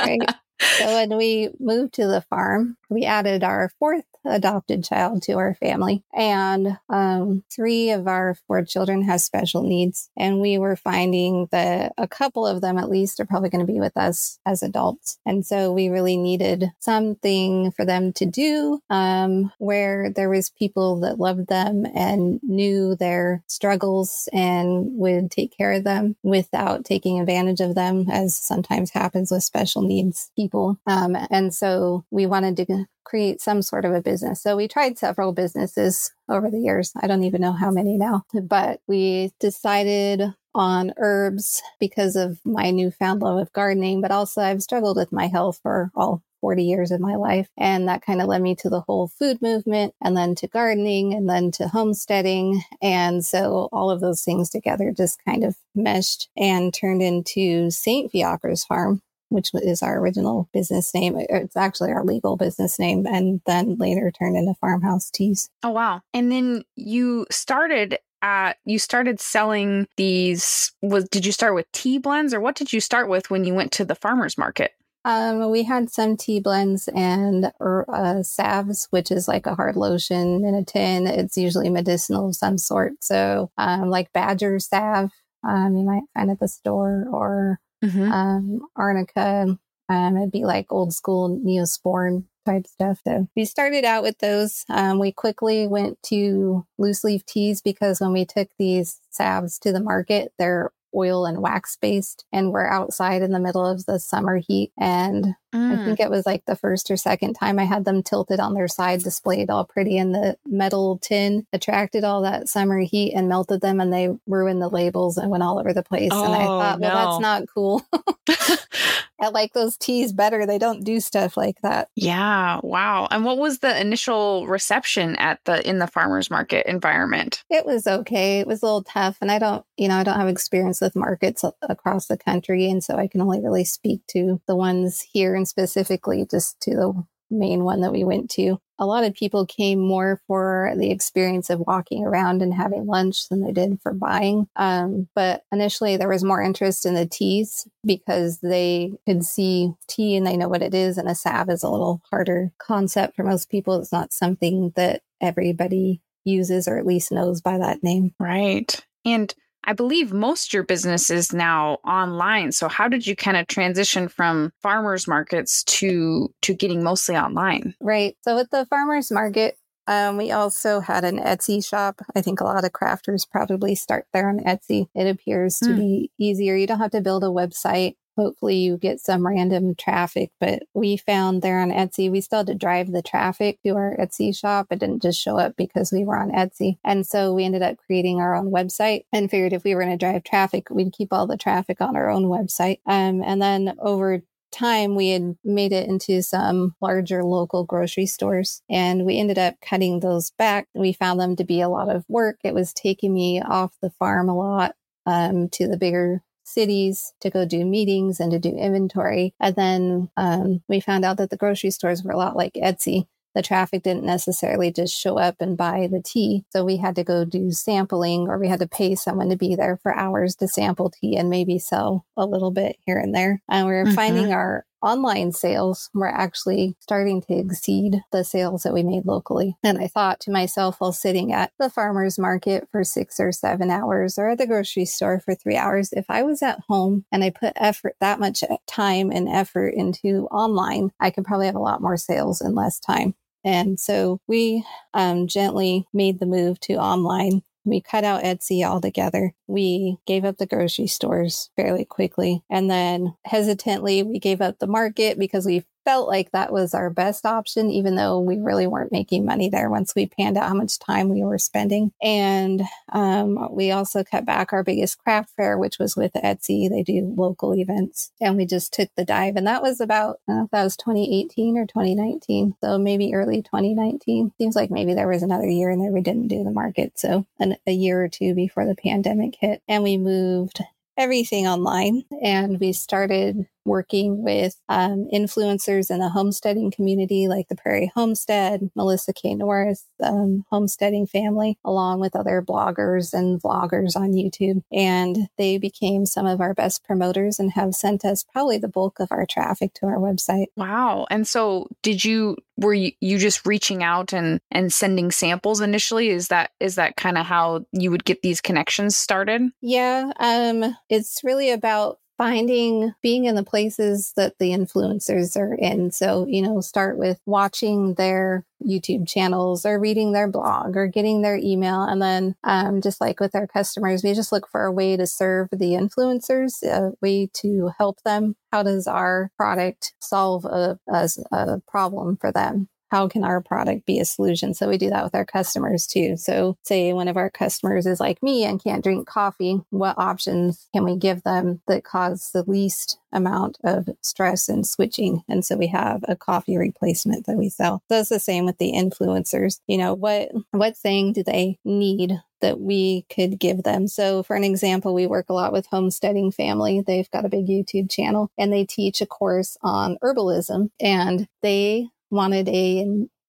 Right. 0.00 0.34
so 0.60 0.86
when 0.86 1.16
we 1.16 1.50
moved 1.58 1.94
to 1.94 2.06
the 2.06 2.22
farm, 2.22 2.76
we 2.88 3.04
added 3.04 3.44
our 3.44 3.70
fourth 3.78 4.04
adopted 4.24 4.84
child 4.84 5.22
to 5.22 5.34
our 5.34 5.54
family. 5.54 6.04
And 6.12 6.78
um, 6.88 7.42
three 7.50 7.90
of 7.90 8.06
our 8.06 8.36
four 8.46 8.64
children 8.64 9.02
have 9.02 9.20
special 9.20 9.62
needs. 9.62 10.10
And 10.16 10.40
we 10.40 10.58
were 10.58 10.76
finding 10.76 11.48
that 11.50 11.92
a 11.96 12.08
couple 12.08 12.46
of 12.46 12.60
them, 12.60 12.78
at 12.78 12.90
least, 12.90 13.20
are 13.20 13.26
probably 13.26 13.50
going 13.50 13.66
to 13.66 13.72
be 13.72 13.80
with 13.80 13.96
us 13.96 14.38
as 14.44 14.62
adults. 14.62 15.18
And 15.24 15.44
so 15.46 15.72
we 15.72 15.88
really 15.88 16.16
needed 16.16 16.70
something 16.78 17.72
for 17.72 17.84
them 17.84 18.12
to 18.14 18.26
do 18.26 18.80
um, 18.90 19.52
where 19.58 20.10
there 20.10 20.28
was 20.28 20.50
people 20.50 21.00
that 21.00 21.18
loved 21.18 21.48
them 21.48 21.86
and 21.94 22.40
knew 22.42 22.94
their 22.96 23.42
struggles 23.46 24.28
and 24.32 24.96
would 24.98 25.30
take 25.30 25.56
care 25.56 25.72
of 25.72 25.84
them 25.84 26.16
without 26.22 26.84
taking 26.84 27.20
advantage 27.20 27.60
of 27.60 27.74
them, 27.74 28.06
as 28.10 28.36
sometimes 28.36 28.90
happens 28.90 29.30
with 29.30 29.42
special 29.42 29.82
needs 29.82 30.30
people. 30.36 30.78
Um, 30.86 31.16
and 31.30 31.54
so 31.54 32.04
we 32.10 32.26
wanted 32.26 32.56
to 32.58 32.86
create 33.04 33.40
some 33.40 33.62
sort 33.62 33.84
of 33.84 33.92
a 33.92 34.02
business. 34.02 34.42
So 34.42 34.56
we 34.56 34.68
tried 34.68 34.98
several 34.98 35.32
businesses 35.32 36.12
over 36.28 36.50
the 36.50 36.60
years. 36.60 36.92
I 37.00 37.06
don't 37.06 37.24
even 37.24 37.40
know 37.40 37.52
how 37.52 37.70
many 37.70 37.96
now, 37.96 38.24
but 38.42 38.80
we 38.86 39.32
decided 39.40 40.22
on 40.54 40.92
herbs 40.96 41.62
because 41.78 42.16
of 42.16 42.40
my 42.44 42.70
newfound 42.70 43.22
love 43.22 43.38
of 43.38 43.52
gardening, 43.52 44.00
but 44.00 44.10
also 44.10 44.40
I've 44.40 44.62
struggled 44.62 44.96
with 44.96 45.12
my 45.12 45.28
health 45.28 45.60
for 45.62 45.90
all 45.94 46.22
40 46.40 46.64
years 46.64 46.90
of 46.90 47.00
my 47.00 47.16
life. 47.16 47.48
And 47.56 47.88
that 47.88 48.04
kind 48.04 48.20
of 48.20 48.28
led 48.28 48.42
me 48.42 48.54
to 48.56 48.70
the 48.70 48.80
whole 48.80 49.08
food 49.08 49.42
movement 49.42 49.94
and 50.00 50.16
then 50.16 50.34
to 50.36 50.48
gardening 50.48 51.14
and 51.14 51.28
then 51.28 51.50
to 51.52 51.68
homesteading. 51.68 52.62
And 52.80 53.24
so 53.24 53.68
all 53.72 53.90
of 53.90 54.00
those 54.00 54.22
things 54.22 54.50
together 54.50 54.92
just 54.96 55.22
kind 55.24 55.44
of 55.44 55.56
meshed 55.74 56.28
and 56.36 56.72
turned 56.72 57.02
into 57.02 57.70
St. 57.70 58.10
Fiacre's 58.10 58.64
Farm, 58.64 59.02
which 59.30 59.50
is 59.54 59.82
our 59.82 59.98
original 59.98 60.48
business 60.52 60.92
name. 60.94 61.16
It's 61.18 61.56
actually 61.56 61.92
our 61.92 62.04
legal 62.04 62.36
business 62.36 62.78
name, 62.78 63.06
and 63.06 63.40
then 63.46 63.76
later 63.76 64.10
turned 64.10 64.36
into 64.36 64.54
Farmhouse 64.60 65.10
Teas. 65.10 65.48
Oh 65.62 65.70
wow! 65.70 66.02
And 66.12 66.30
then 66.30 66.64
you 66.76 67.26
started 67.30 67.98
at 68.22 68.58
you 68.64 68.78
started 68.78 69.20
selling 69.20 69.86
these. 69.96 70.72
Was 70.82 71.08
did 71.08 71.24
you 71.24 71.32
start 71.32 71.54
with 71.54 71.70
tea 71.72 71.98
blends, 71.98 72.34
or 72.34 72.40
what 72.40 72.56
did 72.56 72.72
you 72.72 72.80
start 72.80 73.08
with 73.08 73.30
when 73.30 73.44
you 73.44 73.54
went 73.54 73.72
to 73.72 73.84
the 73.84 73.94
farmers 73.94 74.36
market? 74.36 74.72
Um, 75.04 75.50
we 75.50 75.62
had 75.62 75.90
some 75.90 76.16
tea 76.16 76.40
blends 76.40 76.86
and 76.88 77.50
uh, 77.60 78.22
salves, 78.22 78.86
which 78.90 79.10
is 79.10 79.26
like 79.26 79.46
a 79.46 79.54
hard 79.54 79.76
lotion 79.76 80.44
in 80.44 80.54
a 80.54 80.64
tin. 80.64 81.06
It's 81.06 81.38
usually 81.38 81.70
medicinal 81.70 82.28
of 82.28 82.36
some 82.36 82.58
sort. 82.58 82.92
So, 83.00 83.50
um, 83.56 83.88
like 83.88 84.12
Badger 84.12 84.58
salve, 84.58 85.10
um, 85.42 85.76
you 85.76 85.84
might 85.84 86.02
find 86.12 86.30
at 86.30 86.38
the 86.38 86.48
store, 86.48 87.06
or 87.10 87.60
mm-hmm. 87.84 88.12
um, 88.12 88.60
arnica. 88.76 89.58
Um, 89.88 90.16
it'd 90.16 90.30
be 90.30 90.44
like 90.44 90.66
old 90.70 90.94
school 90.94 91.40
neosporin 91.44 92.24
type 92.46 92.66
stuff. 92.66 93.00
So 93.06 93.28
we 93.36 93.44
started 93.44 93.84
out 93.84 94.02
with 94.02 94.18
those. 94.18 94.64
Um, 94.68 94.98
we 94.98 95.12
quickly 95.12 95.66
went 95.66 96.00
to 96.04 96.66
loose 96.78 97.04
leaf 97.04 97.24
teas 97.26 97.60
because 97.60 98.00
when 98.00 98.12
we 98.12 98.24
took 98.24 98.48
these 98.58 99.00
salves 99.10 99.58
to 99.60 99.72
the 99.72 99.82
market, 99.82 100.32
they're 100.38 100.70
oil 100.94 101.26
and 101.26 101.40
wax 101.40 101.76
based 101.80 102.24
and 102.32 102.52
we're 102.52 102.66
outside 102.66 103.22
in 103.22 103.32
the 103.32 103.40
middle 103.40 103.64
of 103.64 103.86
the 103.86 103.98
summer 103.98 104.36
heat 104.36 104.72
and 104.78 105.24
mm. 105.54 105.72
i 105.72 105.84
think 105.84 106.00
it 106.00 106.10
was 106.10 106.26
like 106.26 106.44
the 106.46 106.56
first 106.56 106.90
or 106.90 106.96
second 106.96 107.34
time 107.34 107.58
i 107.58 107.64
had 107.64 107.84
them 107.84 108.02
tilted 108.02 108.40
on 108.40 108.54
their 108.54 108.68
side 108.68 109.00
displayed 109.02 109.50
all 109.50 109.64
pretty 109.64 109.96
in 109.96 110.12
the 110.12 110.36
metal 110.46 110.98
tin 110.98 111.46
attracted 111.52 112.04
all 112.04 112.22
that 112.22 112.48
summer 112.48 112.80
heat 112.80 113.12
and 113.14 113.28
melted 113.28 113.60
them 113.60 113.80
and 113.80 113.92
they 113.92 114.08
ruined 114.26 114.60
the 114.60 114.68
labels 114.68 115.16
and 115.16 115.30
went 115.30 115.42
all 115.42 115.58
over 115.58 115.72
the 115.72 115.82
place 115.82 116.10
oh, 116.12 116.24
and 116.24 116.34
i 116.34 116.42
oh, 116.42 116.58
thought 116.58 116.80
well 116.80 116.94
no. 116.94 117.10
that's 117.10 117.20
not 117.20 117.48
cool 117.54 117.82
I 119.20 119.28
like 119.28 119.52
those 119.52 119.76
teas 119.76 120.12
better. 120.12 120.46
They 120.46 120.58
don't 120.58 120.84
do 120.84 121.00
stuff 121.00 121.36
like 121.36 121.60
that. 121.62 121.88
Yeah. 121.94 122.60
Wow. 122.62 123.06
And 123.10 123.24
what 123.24 123.38
was 123.38 123.58
the 123.58 123.78
initial 123.80 124.46
reception 124.46 125.16
at 125.16 125.40
the 125.44 125.66
in 125.68 125.78
the 125.78 125.86
farmers 125.86 126.30
market 126.30 126.66
environment? 126.66 127.44
It 127.50 127.66
was 127.66 127.86
okay. 127.86 128.40
It 128.40 128.46
was 128.46 128.62
a 128.62 128.66
little 128.66 128.84
tough. 128.84 129.18
And 129.20 129.30
I 129.30 129.38
don't, 129.38 129.64
you 129.76 129.88
know, 129.88 129.96
I 129.96 130.04
don't 130.04 130.18
have 130.18 130.28
experience 130.28 130.80
with 130.80 130.96
markets 130.96 131.44
across 131.62 132.06
the 132.06 132.16
country. 132.16 132.70
And 132.70 132.82
so 132.82 132.96
I 132.96 133.06
can 133.06 133.20
only 133.20 133.40
really 133.40 133.64
speak 133.64 134.02
to 134.08 134.40
the 134.46 134.56
ones 134.56 135.00
here 135.00 135.34
and 135.34 135.46
specifically 135.46 136.26
just 136.30 136.60
to 136.62 136.70
the 136.70 137.04
main 137.30 137.64
one 137.64 137.80
that 137.82 137.92
we 137.92 138.04
went 138.04 138.30
to. 138.30 138.58
A 138.80 138.86
lot 138.86 139.04
of 139.04 139.14
people 139.14 139.46
came 139.46 139.78
more 139.78 140.20
for 140.26 140.72
the 140.76 140.90
experience 140.90 141.50
of 141.50 141.60
walking 141.60 142.04
around 142.04 142.42
and 142.42 142.52
having 142.52 142.86
lunch 142.86 143.28
than 143.28 143.42
they 143.42 143.52
did 143.52 143.78
for 143.82 143.92
buying. 143.92 144.48
Um, 144.56 145.08
but 145.14 145.42
initially, 145.52 145.96
there 145.96 146.08
was 146.08 146.24
more 146.24 146.42
interest 146.42 146.86
in 146.86 146.94
the 146.94 147.06
teas 147.06 147.68
because 147.84 148.38
they 148.40 148.92
could 149.06 149.24
see 149.24 149.72
tea 149.86 150.16
and 150.16 150.26
they 150.26 150.36
know 150.36 150.48
what 150.48 150.62
it 150.62 150.74
is. 150.74 150.98
And 150.98 151.08
a 151.08 151.14
salve 151.14 151.50
is 151.50 151.62
a 151.62 151.70
little 151.70 152.00
harder 152.10 152.52
concept 152.58 153.16
for 153.16 153.22
most 153.22 153.50
people. 153.50 153.76
It's 153.76 153.92
not 153.92 154.12
something 154.12 154.72
that 154.76 155.02
everybody 155.20 156.00
uses 156.24 156.66
or 156.66 156.78
at 156.78 156.86
least 156.86 157.12
knows 157.12 157.40
by 157.40 157.58
that 157.58 157.82
name. 157.82 158.14
Right. 158.18 158.82
And 159.04 159.34
I 159.64 159.72
believe 159.72 160.12
most 160.12 160.54
your 160.54 160.62
business 160.62 161.10
is 161.10 161.32
now 161.32 161.78
online. 161.84 162.52
So 162.52 162.68
how 162.68 162.88
did 162.88 163.06
you 163.06 163.14
kind 163.14 163.36
of 163.36 163.46
transition 163.46 164.08
from 164.08 164.52
farmers 164.62 165.06
markets 165.06 165.62
to 165.64 166.32
to 166.42 166.54
getting 166.54 166.82
mostly 166.82 167.16
online? 167.16 167.74
Right. 167.80 168.16
So 168.22 168.36
with 168.36 168.50
the 168.50 168.66
farmers 168.66 169.10
market, 169.10 169.58
um, 169.86 170.16
we 170.16 170.30
also 170.30 170.80
had 170.80 171.04
an 171.04 171.18
Etsy 171.18 171.66
shop. 171.66 172.00
I 172.14 172.20
think 172.20 172.40
a 172.40 172.44
lot 172.44 172.64
of 172.64 172.72
crafters 172.72 173.28
probably 173.28 173.74
start 173.74 174.06
there 174.12 174.28
on 174.28 174.38
Etsy. 174.40 174.86
It 174.94 175.08
appears 175.08 175.58
to 175.58 175.70
mm. 175.70 175.76
be 175.76 176.10
easier. 176.18 176.54
You 176.54 176.66
don't 176.66 176.78
have 176.78 176.92
to 176.92 177.00
build 177.00 177.24
a 177.24 177.28
website 177.28 177.96
hopefully 178.16 178.56
you 178.56 178.76
get 178.76 179.00
some 179.00 179.26
random 179.26 179.74
traffic. 179.74 180.30
But 180.40 180.62
we 180.74 180.96
found 180.96 181.42
there 181.42 181.60
on 181.60 181.70
Etsy, 181.70 182.10
we 182.10 182.20
still 182.20 182.40
had 182.40 182.46
to 182.48 182.54
drive 182.54 182.92
the 182.92 183.02
traffic 183.02 183.58
to 183.64 183.70
our 183.70 183.96
Etsy 183.98 184.36
shop. 184.36 184.68
It 184.70 184.80
didn't 184.80 185.02
just 185.02 185.20
show 185.20 185.38
up 185.38 185.56
because 185.56 185.92
we 185.92 186.04
were 186.04 186.16
on 186.16 186.30
Etsy. 186.30 186.78
And 186.84 187.06
so 187.06 187.32
we 187.34 187.44
ended 187.44 187.62
up 187.62 187.76
creating 187.86 188.20
our 188.20 188.34
own 188.34 188.50
website 188.50 189.04
and 189.12 189.30
figured 189.30 189.52
if 189.52 189.64
we 189.64 189.74
were 189.74 189.82
going 189.82 189.96
to 189.96 190.04
drive 190.04 190.24
traffic, 190.24 190.68
we'd 190.70 190.92
keep 190.92 191.12
all 191.12 191.26
the 191.26 191.36
traffic 191.36 191.80
on 191.80 191.96
our 191.96 192.10
own 192.10 192.24
website. 192.24 192.80
Um, 192.86 193.22
and 193.22 193.40
then 193.40 193.74
over 193.80 194.22
time 194.50 194.94
we 194.94 195.10
had 195.10 195.36
made 195.44 195.72
it 195.72 195.88
into 195.88 196.22
some 196.22 196.74
larger 196.80 197.22
local 197.24 197.64
grocery 197.64 198.06
stores 198.06 198.62
and 198.68 199.06
we 199.06 199.18
ended 199.18 199.38
up 199.38 199.54
cutting 199.60 200.00
those 200.00 200.32
back 200.32 200.66
we 200.74 200.92
found 200.92 201.20
them 201.20 201.36
to 201.36 201.44
be 201.44 201.60
a 201.60 201.68
lot 201.68 201.88
of 201.88 202.04
work 202.08 202.36
it 202.42 202.54
was 202.54 202.72
taking 202.72 203.14
me 203.14 203.40
off 203.40 203.72
the 203.80 203.90
farm 203.90 204.28
a 204.28 204.36
lot 204.36 204.74
um, 205.06 205.48
to 205.48 205.68
the 205.68 205.76
bigger 205.76 206.22
cities 206.50 207.12
to 207.20 207.30
go 207.30 207.44
do 207.44 207.64
meetings 207.64 208.20
and 208.20 208.30
to 208.32 208.38
do 208.38 208.50
inventory. 208.50 209.34
And 209.40 209.54
then 209.56 210.10
um, 210.16 210.62
we 210.68 210.80
found 210.80 211.04
out 211.04 211.16
that 211.18 211.30
the 211.30 211.36
grocery 211.36 211.70
stores 211.70 212.02
were 212.02 212.12
a 212.12 212.16
lot 212.18 212.36
like 212.36 212.54
Etsy. 212.54 213.06
the 213.34 213.42
traffic 213.42 213.82
didn't 213.82 214.04
necessarily 214.04 214.72
just 214.72 214.94
show 214.94 215.18
up 215.18 215.36
and 215.40 215.56
buy 215.56 215.88
the 215.90 216.02
tea. 216.02 216.44
So 216.50 216.64
we 216.64 216.78
had 216.78 216.96
to 216.96 217.04
go 217.04 217.24
do 217.24 217.52
sampling 217.52 218.28
or 218.28 218.38
we 218.38 218.48
had 218.48 218.60
to 218.60 218.68
pay 218.68 218.94
someone 218.94 219.28
to 219.30 219.36
be 219.36 219.54
there 219.54 219.78
for 219.82 219.94
hours 219.94 220.34
to 220.36 220.48
sample 220.48 220.90
tea 220.90 221.16
and 221.16 221.30
maybe 221.30 221.58
sell 221.58 222.04
a 222.16 222.26
little 222.26 222.50
bit 222.50 222.76
here 222.84 222.98
and 222.98 223.14
there. 223.14 223.40
And 223.48 223.66
we 223.66 223.72
were 223.72 223.84
mm-hmm. 223.84 223.94
finding 223.94 224.32
our 224.32 224.64
online 224.82 225.32
sales 225.32 225.90
were 225.94 226.08
actually 226.08 226.76
starting 226.80 227.22
to 227.22 227.34
exceed 227.34 228.02
the 228.12 228.24
sales 228.24 228.62
that 228.62 228.74
we 228.74 228.82
made 228.82 229.06
locally. 229.06 229.56
And 229.62 229.78
I 229.78 229.86
thought 229.86 230.20
to 230.20 230.30
myself 230.30 230.76
while 230.80 230.92
sitting 230.92 231.32
at 231.32 231.52
the 231.58 231.70
farmer's 231.70 232.18
market 232.18 232.68
for 232.70 232.84
six 232.84 233.20
or 233.20 233.32
seven 233.32 233.70
hours 233.70 234.18
or 234.18 234.30
at 234.30 234.38
the 234.38 234.46
grocery 234.46 234.84
store 234.84 235.20
for 235.20 235.34
three 235.34 235.56
hours, 235.56 235.92
if 235.92 236.06
I 236.08 236.22
was 236.22 236.42
at 236.42 236.60
home 236.68 237.04
and 237.12 237.22
I 237.24 237.30
put 237.30 237.52
effort, 237.56 237.96
that 238.00 238.20
much 238.20 238.42
time 238.66 239.10
and 239.10 239.28
effort 239.28 239.74
into 239.74 240.26
online, 240.30 240.90
I 241.00 241.10
could 241.10 241.24
probably 241.24 241.46
have 241.46 241.56
a 241.56 241.60
lot 241.60 241.82
more 241.82 241.96
sales 241.96 242.40
in 242.40 242.54
less 242.54 242.78
time. 242.78 243.14
And 243.44 243.80
so 243.80 244.20
we 244.26 244.64
um, 244.92 245.26
gently 245.26 245.86
made 245.92 246.20
the 246.20 246.26
move 246.26 246.60
to 246.60 246.74
online 246.74 247.42
we 247.64 247.80
cut 247.80 248.04
out 248.04 248.22
Etsy 248.22 248.64
altogether. 248.64 249.32
We 249.46 249.98
gave 250.06 250.24
up 250.24 250.38
the 250.38 250.46
grocery 250.46 250.86
stores 250.86 251.50
fairly 251.56 251.84
quickly. 251.84 252.42
And 252.50 252.70
then 252.70 253.14
hesitantly, 253.24 254.02
we 254.02 254.18
gave 254.18 254.40
up 254.40 254.58
the 254.58 254.66
market 254.66 255.18
because 255.18 255.46
we 255.46 255.64
felt 255.84 256.08
like 256.08 256.30
that 256.32 256.52
was 256.52 256.74
our 256.74 256.90
best 256.90 257.24
option, 257.26 257.70
even 257.70 257.96
though 257.96 258.20
we 258.20 258.38
really 258.38 258.66
weren't 258.66 258.92
making 258.92 259.24
money 259.24 259.48
there 259.48 259.70
once 259.70 259.94
we 259.94 260.06
panned 260.06 260.36
out 260.36 260.48
how 260.48 260.54
much 260.54 260.78
time 260.78 261.08
we 261.08 261.22
were 261.22 261.38
spending. 261.38 261.92
And 262.02 262.62
um, 262.92 263.54
we 263.54 263.70
also 263.70 264.04
cut 264.04 264.24
back 264.24 264.52
our 264.52 264.62
biggest 264.62 264.98
craft 264.98 265.30
fair, 265.36 265.58
which 265.58 265.78
was 265.78 265.96
with 265.96 266.12
Etsy. 266.14 266.68
They 266.68 266.82
do 266.82 267.12
local 267.16 267.54
events. 267.54 268.12
And 268.20 268.36
we 268.36 268.46
just 268.46 268.72
took 268.72 268.90
the 268.96 269.04
dive. 269.04 269.36
And 269.36 269.46
that 269.46 269.62
was 269.62 269.80
about, 269.80 270.20
that 270.26 270.48
was 270.52 270.76
2018 270.76 271.56
or 271.56 271.66
2019. 271.66 272.56
So 272.62 272.78
maybe 272.78 273.14
early 273.14 273.42
2019. 273.42 274.32
Seems 274.38 274.56
like 274.56 274.70
maybe 274.70 274.94
there 274.94 275.08
was 275.08 275.22
another 275.22 275.48
year 275.48 275.70
in 275.70 275.80
there 275.80 275.90
we 275.90 276.00
didn't 276.00 276.28
do 276.28 276.44
the 276.44 276.50
market. 276.50 276.98
So 276.98 277.26
an, 277.38 277.56
a 277.66 277.72
year 277.72 278.02
or 278.02 278.08
two 278.08 278.34
before 278.34 278.66
the 278.66 278.76
pandemic 278.76 279.36
hit. 279.40 279.62
And 279.68 279.82
we 279.82 279.96
moved 279.96 280.60
everything 281.00 281.46
online 281.46 282.04
and 282.22 282.60
we 282.60 282.72
started 282.72 283.46
working 283.64 284.22
with 284.22 284.56
um, 284.68 285.08
influencers 285.12 285.90
in 285.90 286.00
the 286.00 286.08
homesteading 286.08 286.70
community, 286.70 287.28
like 287.28 287.48
the 287.48 287.56
Prairie 287.56 287.92
Homestead, 287.94 288.70
Melissa 288.74 289.12
K. 289.12 289.34
Norris, 289.34 289.86
um, 290.02 290.44
homesteading 290.50 291.06
family, 291.06 291.58
along 291.64 292.00
with 292.00 292.16
other 292.16 292.42
bloggers 292.42 293.12
and 293.12 293.40
vloggers 293.42 293.96
on 293.96 294.12
YouTube. 294.12 294.62
And 294.72 295.28
they 295.38 295.58
became 295.58 296.06
some 296.06 296.26
of 296.26 296.40
our 296.40 296.54
best 296.54 296.84
promoters 296.84 297.38
and 297.38 297.52
have 297.52 297.74
sent 297.74 298.04
us 298.04 298.24
probably 298.24 298.58
the 298.58 298.68
bulk 298.68 299.00
of 299.00 299.08
our 299.10 299.26
traffic 299.26 299.74
to 299.74 299.86
our 299.86 299.98
website. 299.98 300.46
Wow. 300.56 301.06
And 301.10 301.26
so 301.26 301.68
did 301.82 302.04
you 302.04 302.36
were 302.60 302.74
you, 302.74 302.92
you 303.00 303.18
just 303.18 303.46
reaching 303.46 303.82
out 303.82 304.12
and 304.12 304.40
and 304.50 304.72
sending 304.72 305.10
samples 305.10 305.60
initially 305.60 306.10
is 306.10 306.28
that 306.28 306.50
is 306.60 306.76
that 306.76 306.96
kind 306.96 307.18
of 307.18 307.26
how 307.26 307.64
you 307.72 307.90
would 307.90 308.04
get 308.04 308.22
these 308.22 308.40
connections 308.40 308.96
started 308.96 309.42
yeah 309.60 310.12
um 310.20 310.76
it's 310.88 311.20
really 311.24 311.50
about 311.50 311.98
finding 312.20 312.92
being 313.00 313.24
in 313.24 313.34
the 313.34 313.42
places 313.42 314.12
that 314.14 314.38
the 314.38 314.50
influencers 314.50 315.38
are 315.38 315.54
in. 315.54 315.90
So, 315.90 316.26
you 316.28 316.42
know, 316.42 316.60
start 316.60 316.98
with 316.98 317.18
watching 317.24 317.94
their 317.94 318.44
YouTube 318.62 319.08
channels 319.08 319.64
or 319.64 319.80
reading 319.80 320.12
their 320.12 320.28
blog 320.28 320.76
or 320.76 320.86
getting 320.86 321.22
their 321.22 321.38
email. 321.38 321.82
And 321.82 322.02
then, 322.02 322.36
um, 322.44 322.82
just 322.82 323.00
like 323.00 323.20
with 323.20 323.34
our 323.34 323.46
customers, 323.46 324.04
we 324.04 324.12
just 324.12 324.32
look 324.32 324.46
for 324.46 324.66
a 324.66 324.72
way 324.72 324.98
to 324.98 325.06
serve 325.06 325.48
the 325.50 325.70
influencers, 325.70 326.62
a 326.62 326.92
way 327.00 327.30
to 327.36 327.70
help 327.78 328.02
them. 328.02 328.36
How 328.52 328.64
does 328.64 328.86
our 328.86 329.30
product 329.38 329.94
solve 329.98 330.44
a, 330.44 330.78
a, 330.88 331.08
a 331.32 331.62
problem 331.66 332.18
for 332.18 332.30
them? 332.30 332.68
How 332.90 333.08
can 333.08 333.24
our 333.24 333.40
product 333.40 333.86
be 333.86 333.98
a 333.98 334.04
solution? 334.04 334.54
So 334.54 334.68
we 334.68 334.78
do 334.78 334.90
that 334.90 335.04
with 335.04 335.14
our 335.14 335.24
customers 335.24 335.86
too. 335.86 336.16
So 336.16 336.56
say 336.62 336.92
one 336.92 337.08
of 337.08 337.16
our 337.16 337.30
customers 337.30 337.86
is 337.86 338.00
like 338.00 338.22
me 338.22 338.44
and 338.44 338.62
can't 338.62 338.82
drink 338.82 339.06
coffee. 339.06 339.60
What 339.70 339.98
options 339.98 340.68
can 340.74 340.84
we 340.84 340.96
give 340.96 341.22
them 341.22 341.60
that 341.68 341.84
cause 341.84 342.30
the 342.32 342.44
least 342.46 342.98
amount 343.12 343.58
of 343.64 343.88
stress 344.02 344.48
and 344.48 344.66
switching? 344.66 345.22
And 345.28 345.44
so 345.44 345.56
we 345.56 345.68
have 345.68 346.04
a 346.08 346.16
coffee 346.16 346.56
replacement 346.56 347.26
that 347.26 347.36
we 347.36 347.48
sell. 347.48 347.82
So 347.90 348.00
it's 348.00 348.08
the 348.08 348.18
same 348.20 348.46
with 348.46 348.58
the 348.58 348.72
influencers. 348.72 349.60
You 349.66 349.78
know, 349.78 349.94
what, 349.94 350.30
what 350.50 350.76
thing 350.76 351.12
do 351.12 351.22
they 351.22 351.58
need 351.64 352.18
that 352.40 352.60
we 352.60 353.04
could 353.14 353.38
give 353.38 353.62
them. 353.62 353.86
So, 353.86 354.22
for 354.22 354.36
an 354.36 354.44
example, 354.44 354.94
we 354.94 355.06
work 355.06 355.26
a 355.28 355.34
lot 355.34 355.52
with 355.52 355.66
Homesteading 355.66 356.32
Family. 356.32 356.82
They've 356.84 357.10
got 357.10 357.24
a 357.24 357.28
big 357.28 357.46
YouTube 357.46 357.90
channel 357.90 358.30
and 358.38 358.52
they 358.52 358.64
teach 358.64 359.00
a 359.00 359.06
course 359.06 359.56
on 359.62 359.98
herbalism 360.02 360.70
and 360.80 361.28
they 361.42 361.88
wanted 362.10 362.48
a 362.48 362.86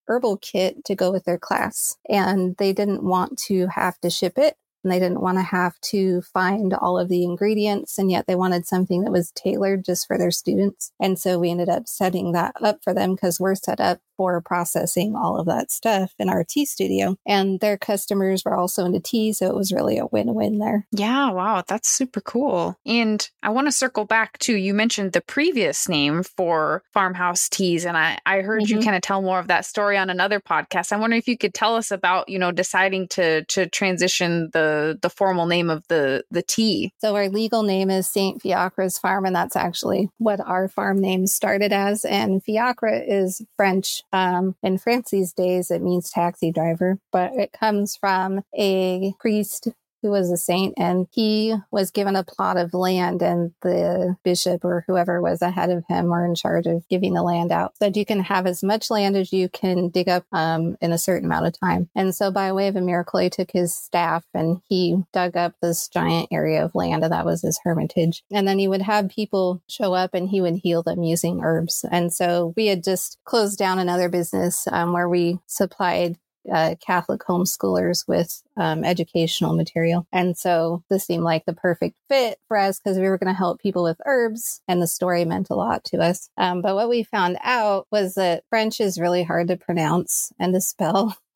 herbal 0.07 0.37
kit 0.37 0.83
to 0.85 0.95
go 0.95 1.11
with 1.11 1.23
their 1.25 1.37
class 1.37 1.97
and 2.09 2.55
they 2.57 2.73
didn't 2.73 3.03
want 3.03 3.37
to 3.37 3.67
have 3.67 3.99
to 3.99 4.09
ship 4.09 4.37
it 4.37 4.55
and 4.83 4.91
they 4.91 4.99
didn't 4.99 5.21
want 5.21 5.37
to 5.37 5.43
have 5.43 5.79
to 5.81 6.21
find 6.21 6.73
all 6.73 6.97
of 6.97 7.07
the 7.07 7.23
ingredients 7.23 7.97
and 7.97 8.11
yet 8.11 8.25
they 8.27 8.35
wanted 8.35 8.65
something 8.65 9.03
that 9.03 9.11
was 9.11 9.31
tailored 9.31 9.85
just 9.85 10.07
for 10.07 10.17
their 10.17 10.31
students 10.31 10.91
and 10.99 11.19
so 11.19 11.39
we 11.39 11.51
ended 11.51 11.69
up 11.69 11.87
setting 11.87 12.31
that 12.31 12.53
up 12.61 12.79
for 12.83 12.93
them 12.93 13.15
because 13.15 13.39
we're 13.39 13.55
set 13.55 13.79
up 13.79 13.99
for 14.21 14.39
processing 14.39 15.15
all 15.15 15.39
of 15.39 15.47
that 15.47 15.71
stuff 15.71 16.13
in 16.19 16.29
our 16.29 16.43
tea 16.43 16.63
studio. 16.63 17.17
And 17.25 17.59
their 17.59 17.75
customers 17.75 18.45
were 18.45 18.55
also 18.55 18.85
into 18.85 18.99
tea. 18.99 19.33
So 19.33 19.47
it 19.47 19.55
was 19.55 19.73
really 19.73 19.97
a 19.97 20.05
win 20.05 20.35
win 20.35 20.59
there. 20.59 20.85
Yeah. 20.91 21.31
Wow. 21.31 21.63
That's 21.67 21.89
super 21.89 22.21
cool. 22.21 22.77
And 22.85 23.27
I 23.41 23.49
want 23.49 23.65
to 23.65 23.71
circle 23.71 24.05
back 24.05 24.37
to 24.39 24.53
you 24.55 24.75
mentioned 24.75 25.13
the 25.13 25.21
previous 25.21 25.89
name 25.89 26.21
for 26.21 26.83
Farmhouse 26.93 27.49
Teas. 27.49 27.83
And 27.83 27.97
I, 27.97 28.19
I 28.27 28.41
heard 28.41 28.61
mm-hmm. 28.61 28.77
you 28.77 28.83
kind 28.83 28.95
of 28.95 29.01
tell 29.01 29.23
more 29.23 29.39
of 29.39 29.47
that 29.47 29.65
story 29.65 29.97
on 29.97 30.11
another 30.11 30.39
podcast. 30.39 30.91
I 30.91 30.97
wonder 30.97 31.15
if 31.15 31.27
you 31.27 31.35
could 31.35 31.55
tell 31.55 31.75
us 31.75 31.89
about, 31.89 32.29
you 32.29 32.37
know, 32.37 32.51
deciding 32.51 33.07
to 33.07 33.43
to 33.45 33.67
transition 33.69 34.51
the 34.53 34.99
the 35.01 35.09
formal 35.09 35.47
name 35.47 35.71
of 35.71 35.87
the 35.87 36.23
the 36.29 36.43
tea. 36.43 36.93
So 36.99 37.15
our 37.15 37.27
legal 37.27 37.63
name 37.63 37.89
is 37.89 38.07
St. 38.07 38.39
Fiacre's 38.39 38.99
Farm, 38.99 39.25
and 39.25 39.35
that's 39.35 39.55
actually 39.55 40.11
what 40.19 40.39
our 40.39 40.67
farm 40.67 40.99
name 40.99 41.25
started 41.25 41.73
as. 41.73 42.05
And 42.05 42.43
Fiacre 42.43 43.01
is 43.07 43.41
French 43.57 44.03
um, 44.13 44.55
in 44.63 44.77
Francie's 44.77 45.33
days, 45.33 45.71
it 45.71 45.81
means 45.81 46.09
taxi 46.09 46.51
driver, 46.51 46.99
but 47.11 47.31
it 47.33 47.51
comes 47.53 47.95
from 47.95 48.41
a 48.57 49.13
priest 49.19 49.69
who 50.01 50.09
was 50.09 50.31
a 50.31 50.37
saint 50.37 50.73
and 50.77 51.07
he 51.11 51.55
was 51.71 51.91
given 51.91 52.15
a 52.15 52.23
plot 52.23 52.57
of 52.57 52.73
land 52.73 53.21
and 53.21 53.53
the 53.61 54.15
bishop 54.23 54.63
or 54.63 54.83
whoever 54.87 55.21
was 55.21 55.41
ahead 55.41 55.69
of 55.69 55.83
him 55.87 56.11
or 56.11 56.25
in 56.25 56.35
charge 56.35 56.65
of 56.65 56.87
giving 56.89 57.13
the 57.13 57.23
land 57.23 57.51
out. 57.51 57.77
Said 57.77 57.97
you 57.97 58.05
can 58.05 58.21
have 58.21 58.45
as 58.45 58.63
much 58.63 58.89
land 58.89 59.15
as 59.15 59.31
you 59.31 59.49
can 59.49 59.89
dig 59.89 60.09
up 60.09 60.25
um, 60.31 60.77
in 60.81 60.91
a 60.91 60.97
certain 60.97 61.25
amount 61.25 61.47
of 61.47 61.59
time. 61.59 61.89
And 61.95 62.13
so 62.15 62.31
by 62.31 62.51
way 62.51 62.67
of 62.67 62.75
a 62.75 62.81
miracle 62.81 63.19
he 63.19 63.29
took 63.29 63.51
his 63.51 63.73
staff 63.73 64.25
and 64.33 64.61
he 64.67 65.03
dug 65.13 65.37
up 65.37 65.53
this 65.61 65.87
giant 65.87 66.29
area 66.31 66.63
of 66.63 66.75
land 66.75 67.03
and 67.03 67.11
that 67.11 67.25
was 67.25 67.41
his 67.41 67.59
hermitage. 67.63 68.23
And 68.31 68.47
then 68.47 68.59
he 68.59 68.67
would 68.67 68.81
have 68.81 69.09
people 69.09 69.61
show 69.67 69.93
up 69.93 70.13
and 70.13 70.29
he 70.29 70.41
would 70.41 70.55
heal 70.55 70.83
them 70.83 71.03
using 71.03 71.41
herbs. 71.43 71.85
And 71.91 72.13
so 72.13 72.53
we 72.55 72.67
had 72.67 72.83
just 72.83 73.17
closed 73.25 73.57
down 73.57 73.79
another 73.79 74.09
business 74.09 74.67
um, 74.71 74.93
where 74.93 75.09
we 75.09 75.39
supplied 75.47 76.17
uh, 76.51 76.75
Catholic 76.79 77.21
homeschoolers 77.21 78.07
with 78.07 78.41
um, 78.57 78.83
educational 78.83 79.55
material. 79.55 80.07
And 80.11 80.37
so 80.37 80.83
this 80.89 81.05
seemed 81.05 81.23
like 81.23 81.45
the 81.45 81.53
perfect 81.53 81.95
fit 82.09 82.39
for 82.47 82.57
us 82.57 82.79
because 82.79 82.97
we 82.97 83.09
were 83.09 83.17
going 83.17 83.33
to 83.33 83.37
help 83.37 83.59
people 83.59 83.83
with 83.83 84.01
herbs, 84.05 84.61
and 84.67 84.81
the 84.81 84.87
story 84.87 85.25
meant 85.25 85.49
a 85.49 85.55
lot 85.55 85.83
to 85.85 85.97
us. 85.97 86.29
Um, 86.37 86.61
but 86.61 86.75
what 86.75 86.89
we 86.89 87.03
found 87.03 87.37
out 87.43 87.87
was 87.91 88.15
that 88.15 88.43
French 88.49 88.79
is 88.79 88.99
really 88.99 89.23
hard 89.23 89.47
to 89.49 89.57
pronounce 89.57 90.31
and 90.39 90.53
to 90.53 90.61
spell. 90.61 91.17